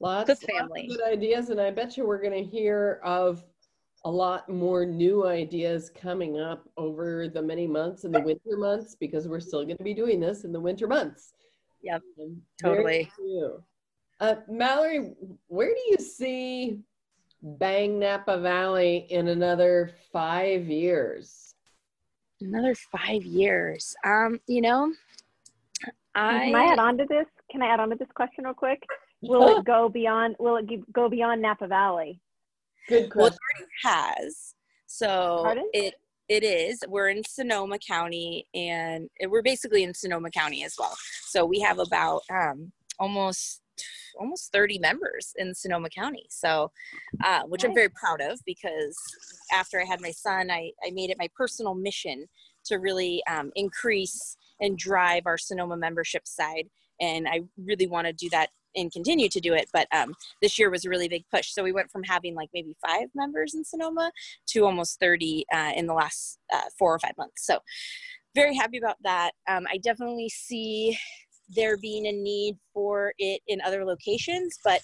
Lots, 0.00 0.26
The 0.26 0.32
lots 0.32 0.44
of 0.44 0.50
family. 0.50 0.88
good 0.88 1.02
ideas, 1.02 1.50
and 1.50 1.60
I 1.60 1.70
bet 1.70 1.96
you 1.96 2.06
we're 2.06 2.22
going 2.22 2.44
to 2.44 2.48
hear 2.48 3.00
of 3.04 3.44
a 4.08 4.10
lot 4.10 4.48
more 4.48 4.86
new 4.86 5.26
ideas 5.26 5.90
coming 5.90 6.40
up 6.40 6.66
over 6.78 7.28
the 7.28 7.42
many 7.42 7.66
months 7.66 8.04
in 8.04 8.10
the 8.10 8.20
winter 8.22 8.56
months 8.56 8.96
because 8.98 9.28
we're 9.28 9.38
still 9.38 9.62
going 9.64 9.76
to 9.76 9.84
be 9.84 9.92
doing 9.92 10.18
this 10.18 10.44
in 10.44 10.52
the 10.52 10.58
winter 10.58 10.88
months. 10.88 11.34
Yep, 11.82 12.00
And 12.16 12.40
very 12.62 12.78
totally. 12.78 13.10
Uh, 14.18 14.36
Mallory, 14.48 15.12
where 15.48 15.68
do 15.68 15.80
you 15.90 15.98
see 15.98 16.80
Bang 17.42 17.98
Napa 17.98 18.40
Valley 18.40 19.06
in 19.10 19.28
another 19.28 19.90
five 20.10 20.68
years? 20.68 21.54
Another 22.40 22.74
five 22.74 23.22
years. 23.22 23.94
Um, 24.06 24.40
you 24.46 24.62
know, 24.62 24.90
I 26.14 26.46
Can 26.46 26.54
I 26.54 26.72
add 26.72 26.78
on 26.78 26.96
to 26.96 27.04
this? 27.06 27.26
Can 27.50 27.60
I 27.60 27.66
add 27.66 27.78
on 27.78 27.90
to 27.90 27.96
this 27.96 28.08
question 28.14 28.44
real 28.44 28.54
quick? 28.54 28.82
Will 29.20 29.58
it 29.58 29.66
go 29.66 29.90
beyond? 29.90 30.36
Will 30.38 30.56
it 30.56 30.92
go 30.94 31.10
beyond 31.10 31.42
Napa 31.42 31.66
Valley? 31.66 32.22
Good 32.88 33.12
Well, 33.14 33.28
question. 33.30 33.38
it 33.60 33.86
already 33.86 34.24
has. 34.24 34.54
So 34.86 35.40
Pardon? 35.44 35.68
it 35.72 35.94
it 36.28 36.44
is. 36.44 36.80
We're 36.86 37.08
in 37.08 37.22
Sonoma 37.24 37.78
County, 37.78 38.46
and 38.54 39.08
we're 39.28 39.42
basically 39.42 39.82
in 39.82 39.94
Sonoma 39.94 40.30
County 40.30 40.62
as 40.62 40.74
well. 40.78 40.94
So 41.24 41.46
we 41.46 41.58
have 41.60 41.78
about 41.78 42.22
um, 42.30 42.72
almost 42.98 43.62
almost 44.18 44.52
30 44.52 44.78
members 44.80 45.32
in 45.36 45.54
Sonoma 45.54 45.88
County. 45.88 46.26
So, 46.28 46.70
uh, 47.24 47.42
which 47.42 47.64
I'm 47.64 47.74
very 47.74 47.88
proud 47.90 48.20
of 48.20 48.40
because 48.44 48.96
after 49.52 49.80
I 49.80 49.84
had 49.84 50.00
my 50.00 50.10
son, 50.10 50.50
I, 50.50 50.72
I 50.84 50.90
made 50.90 51.10
it 51.10 51.18
my 51.18 51.28
personal 51.36 51.74
mission 51.74 52.26
to 52.66 52.76
really 52.76 53.22
um, 53.30 53.52
increase 53.54 54.36
and 54.60 54.76
drive 54.76 55.22
our 55.26 55.38
Sonoma 55.38 55.76
membership 55.76 56.26
side. 56.26 56.68
And 57.00 57.28
I 57.28 57.42
really 57.56 57.86
want 57.86 58.08
to 58.08 58.12
do 58.12 58.28
that 58.30 58.50
and 58.76 58.92
continue 58.92 59.28
to 59.28 59.40
do 59.40 59.54
it. 59.54 59.68
But 59.72 59.88
um, 59.92 60.14
this 60.42 60.58
year 60.58 60.70
was 60.70 60.84
a 60.84 60.88
really 60.88 61.08
big 61.08 61.24
push. 61.32 61.52
So 61.52 61.62
we 61.62 61.72
went 61.72 61.90
from 61.90 62.02
having 62.04 62.34
like 62.34 62.50
maybe 62.52 62.76
five 62.86 63.08
members 63.14 63.54
in 63.54 63.64
Sonoma 63.64 64.12
to 64.48 64.64
almost 64.64 65.00
30 65.00 65.44
uh, 65.52 65.72
in 65.76 65.86
the 65.86 65.94
last 65.94 66.38
uh, 66.52 66.62
four 66.78 66.94
or 66.94 66.98
five 66.98 67.16
months. 67.18 67.46
So 67.46 67.58
very 68.34 68.54
happy 68.54 68.78
about 68.78 68.96
that. 69.02 69.32
Um, 69.48 69.66
I 69.70 69.78
definitely 69.78 70.28
see 70.28 70.98
there 71.48 71.76
being 71.78 72.06
a 72.06 72.12
need 72.12 72.56
for 72.74 73.12
it 73.18 73.40
in 73.48 73.60
other 73.62 73.84
locations, 73.84 74.58
but 74.62 74.80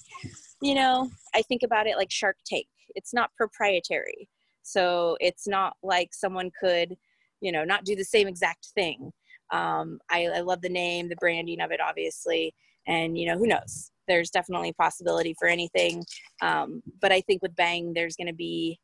you 0.62 0.74
know, 0.74 1.10
I 1.34 1.42
think 1.42 1.62
about 1.62 1.86
it 1.86 1.96
like 1.96 2.10
Shark 2.10 2.36
Tank. 2.46 2.66
It's 2.94 3.12
not 3.12 3.30
proprietary. 3.36 4.28
So 4.62 5.16
it's 5.20 5.46
not 5.46 5.76
like 5.82 6.08
someone 6.12 6.50
could, 6.58 6.96
you 7.40 7.52
know, 7.52 7.64
not 7.64 7.84
do 7.84 7.94
the 7.94 8.04
same 8.04 8.26
exact 8.26 8.68
thing. 8.74 9.12
Um, 9.52 9.98
I, 10.10 10.26
I 10.26 10.40
love 10.40 10.62
the 10.62 10.70
name, 10.70 11.08
the 11.08 11.16
branding 11.16 11.60
of 11.60 11.70
it, 11.70 11.80
obviously. 11.80 12.54
And, 12.86 13.16
you 13.18 13.26
know, 13.26 13.38
who 13.38 13.46
knows? 13.46 13.90
There's 14.06 14.30
definitely 14.30 14.72
possibility 14.74 15.34
for 15.38 15.48
anything. 15.48 16.04
Um, 16.42 16.82
but 17.00 17.12
I 17.12 17.20
think 17.22 17.42
with 17.42 17.56
Bang, 17.56 17.92
there's 17.94 18.16
going 18.16 18.26
to 18.26 18.34
be 18.34 18.78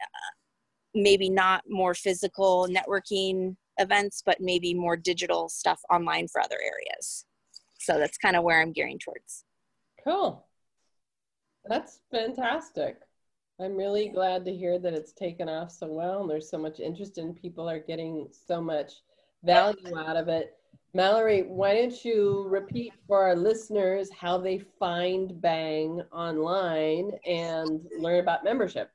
uh, 0.00 0.32
maybe 0.94 1.30
not 1.30 1.62
more 1.68 1.94
physical 1.94 2.68
networking 2.68 3.56
events, 3.78 4.22
but 4.24 4.40
maybe 4.40 4.74
more 4.74 4.96
digital 4.96 5.48
stuff 5.48 5.80
online 5.90 6.28
for 6.28 6.40
other 6.40 6.58
areas. 6.62 7.24
So 7.78 7.98
that's 7.98 8.18
kind 8.18 8.36
of 8.36 8.42
where 8.42 8.60
I'm 8.60 8.72
gearing 8.72 8.98
towards. 8.98 9.44
Cool. 10.02 10.46
That's 11.66 12.00
fantastic. 12.10 12.96
I'm 13.60 13.76
really 13.76 14.08
glad 14.08 14.44
to 14.44 14.54
hear 14.54 14.78
that 14.78 14.92
it's 14.92 15.12
taken 15.12 15.48
off 15.48 15.72
so 15.72 15.86
well 15.86 16.20
and 16.20 16.30
there's 16.30 16.50
so 16.50 16.58
much 16.58 16.78
interest 16.78 17.18
and 17.18 17.34
people 17.34 17.68
are 17.68 17.78
getting 17.78 18.28
so 18.30 18.60
much 18.60 18.92
value 19.42 19.96
out 19.96 20.16
of 20.16 20.28
it. 20.28 20.56
Mallory, 20.96 21.42
why 21.42 21.74
don't 21.74 22.04
you 22.06 22.46
repeat 22.48 22.94
for 23.06 23.22
our 23.22 23.36
listeners 23.36 24.08
how 24.18 24.38
they 24.38 24.62
find 24.78 25.38
Bang 25.42 26.00
online 26.10 27.10
and 27.26 27.82
learn 27.98 28.20
about 28.20 28.44
membership? 28.44 28.90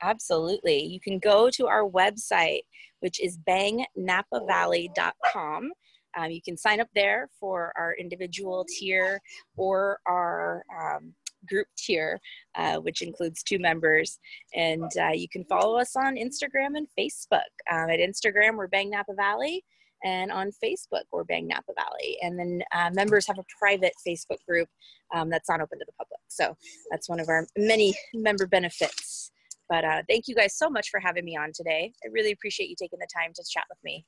Absolutely. 0.00 0.82
You 0.82 0.98
can 0.98 1.18
go 1.18 1.50
to 1.50 1.66
our 1.66 1.86
website, 1.86 2.62
which 3.00 3.20
is 3.20 3.36
bangnapavalley.com. 3.46 5.72
Um, 6.16 6.30
you 6.30 6.40
can 6.40 6.56
sign 6.56 6.80
up 6.80 6.88
there 6.94 7.28
for 7.38 7.70
our 7.76 7.94
individual 8.00 8.64
tier 8.66 9.20
or 9.58 9.98
our 10.06 10.64
um, 10.80 11.12
group 11.46 11.66
tier, 11.76 12.18
uh, 12.54 12.76
which 12.76 13.02
includes 13.02 13.42
two 13.42 13.58
members. 13.58 14.18
And 14.54 14.90
uh, 14.98 15.12
you 15.12 15.28
can 15.28 15.44
follow 15.44 15.76
us 15.76 15.96
on 15.96 16.16
Instagram 16.16 16.78
and 16.78 16.88
Facebook. 16.98 17.42
Um, 17.70 17.90
at 17.90 18.00
Instagram, 18.00 18.56
we're 18.56 18.68
Bang 18.68 18.88
Napa 18.88 19.12
Valley. 19.12 19.62
And 20.04 20.30
on 20.30 20.50
Facebook, 20.62 21.02
we're 21.10 21.24
Bang 21.24 21.46
Napa 21.46 21.72
Valley. 21.74 22.18
And 22.22 22.38
then 22.38 22.62
uh, 22.74 22.90
members 22.92 23.26
have 23.26 23.38
a 23.38 23.44
private 23.58 23.92
Facebook 24.06 24.38
group 24.48 24.68
um, 25.14 25.30
that's 25.30 25.48
not 25.48 25.60
open 25.60 25.78
to 25.78 25.84
the 25.86 25.92
public. 25.92 26.20
So 26.28 26.56
that's 26.90 27.08
one 27.08 27.20
of 27.20 27.28
our 27.28 27.46
many 27.56 27.94
member 28.14 28.46
benefits. 28.46 29.30
But 29.68 29.84
uh, 29.84 30.02
thank 30.08 30.28
you 30.28 30.34
guys 30.34 30.56
so 30.56 30.70
much 30.70 30.90
for 30.90 31.00
having 31.00 31.24
me 31.24 31.36
on 31.36 31.50
today. 31.54 31.92
I 32.04 32.08
really 32.12 32.32
appreciate 32.32 32.68
you 32.68 32.76
taking 32.78 32.98
the 33.00 33.08
time 33.12 33.32
to 33.34 33.44
chat 33.48 33.64
with 33.68 33.78
me. 33.84 34.04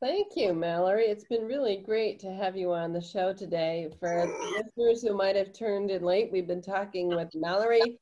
Thank 0.00 0.36
you, 0.36 0.54
Mallory. 0.54 1.06
It's 1.06 1.24
been 1.24 1.44
really 1.44 1.78
great 1.84 2.20
to 2.20 2.32
have 2.32 2.56
you 2.56 2.72
on 2.72 2.92
the 2.92 3.00
show 3.00 3.32
today. 3.32 3.90
For 3.98 4.32
listeners 4.56 5.02
who 5.02 5.16
might 5.16 5.34
have 5.34 5.52
turned 5.52 5.90
in 5.90 6.02
late, 6.02 6.30
we've 6.30 6.46
been 6.46 6.62
talking 6.62 7.08
with 7.08 7.28
Mallory 7.34 7.98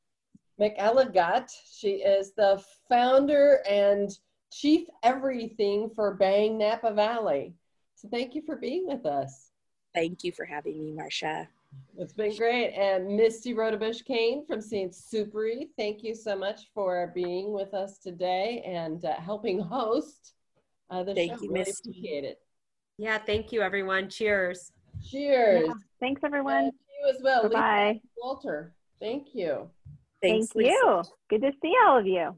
McElligott. 0.61 1.49
She 1.71 1.93
is 2.03 2.33
the 2.35 2.63
founder 2.87 3.61
and 3.67 4.11
chief 4.51 4.87
everything 5.03 5.89
for 5.95 6.13
Bang 6.15 6.57
Napa 6.57 6.93
Valley. 6.93 7.53
So 7.95 8.07
thank 8.09 8.35
you 8.35 8.41
for 8.45 8.55
being 8.55 8.87
with 8.87 9.05
us. 9.05 9.51
Thank 9.93 10.23
you 10.23 10.31
for 10.31 10.45
having 10.45 10.79
me, 10.79 10.91
Marcia. 10.91 11.47
It's 11.97 12.13
been 12.13 12.35
great. 12.35 12.73
And 12.73 13.17
Misty 13.17 13.53
Rodebush 13.53 14.05
Kane 14.05 14.45
from 14.45 14.61
St. 14.61 14.91
Supéry, 14.91 15.69
thank 15.77 16.03
you 16.03 16.13
so 16.15 16.35
much 16.35 16.69
for 16.73 17.11
being 17.13 17.51
with 17.51 17.73
us 17.73 17.97
today 17.97 18.61
and 18.65 19.03
uh, 19.03 19.15
helping 19.15 19.59
host 19.59 20.33
uh, 20.89 21.03
the 21.03 21.13
thank 21.13 21.31
show. 21.33 21.41
you, 21.41 21.51
really 21.51 21.65
Misty. 21.65 21.89
appreciate 21.89 22.23
it. 22.23 22.39
Yeah, 22.97 23.17
thank 23.17 23.51
you, 23.51 23.61
everyone. 23.61 24.09
Cheers. 24.09 24.71
Cheers. 25.03 25.65
Yeah. 25.67 25.73
Thanks, 25.99 26.21
everyone. 26.23 26.65
And 26.65 26.73
you 27.03 27.15
as 27.15 27.21
well. 27.21 27.43
Bye-bye. 27.43 28.01
Walter. 28.17 28.73
Thank 28.99 29.33
you. 29.33 29.69
Thanks, 30.21 30.47
Thank 30.47 30.55
Lisa. 30.55 30.69
you. 30.71 31.03
Good 31.29 31.41
to 31.41 31.51
see 31.61 31.73
all 31.85 31.99
of 31.99 32.07
you. 32.07 32.35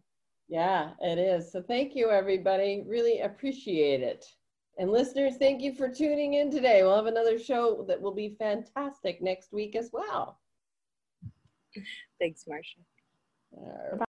Yeah, 0.50 0.92
it 1.00 1.20
is. 1.20 1.52
So 1.52 1.62
thank 1.62 1.96
you, 1.96 2.10
everybody. 2.10 2.84
Really 2.88 3.22
appreciate 3.22 4.02
it. 4.02 4.26
And 4.80 4.92
listeners, 4.92 5.38
thank 5.38 5.62
you 5.62 5.76
for 5.76 5.90
tuning 5.90 6.34
in 6.36 6.50
today. 6.50 6.82
We'll 6.82 6.96
have 6.96 7.06
another 7.06 7.38
show 7.38 7.86
that 7.88 8.02
will 8.02 8.16
be 8.16 8.36
fantastic 8.40 9.22
next 9.22 9.54
week 9.54 9.76
as 9.76 9.92
well. 9.94 10.40
Thanks, 12.20 12.46
Marcia. 12.48 12.80
All 13.52 13.90
right. 13.92 14.08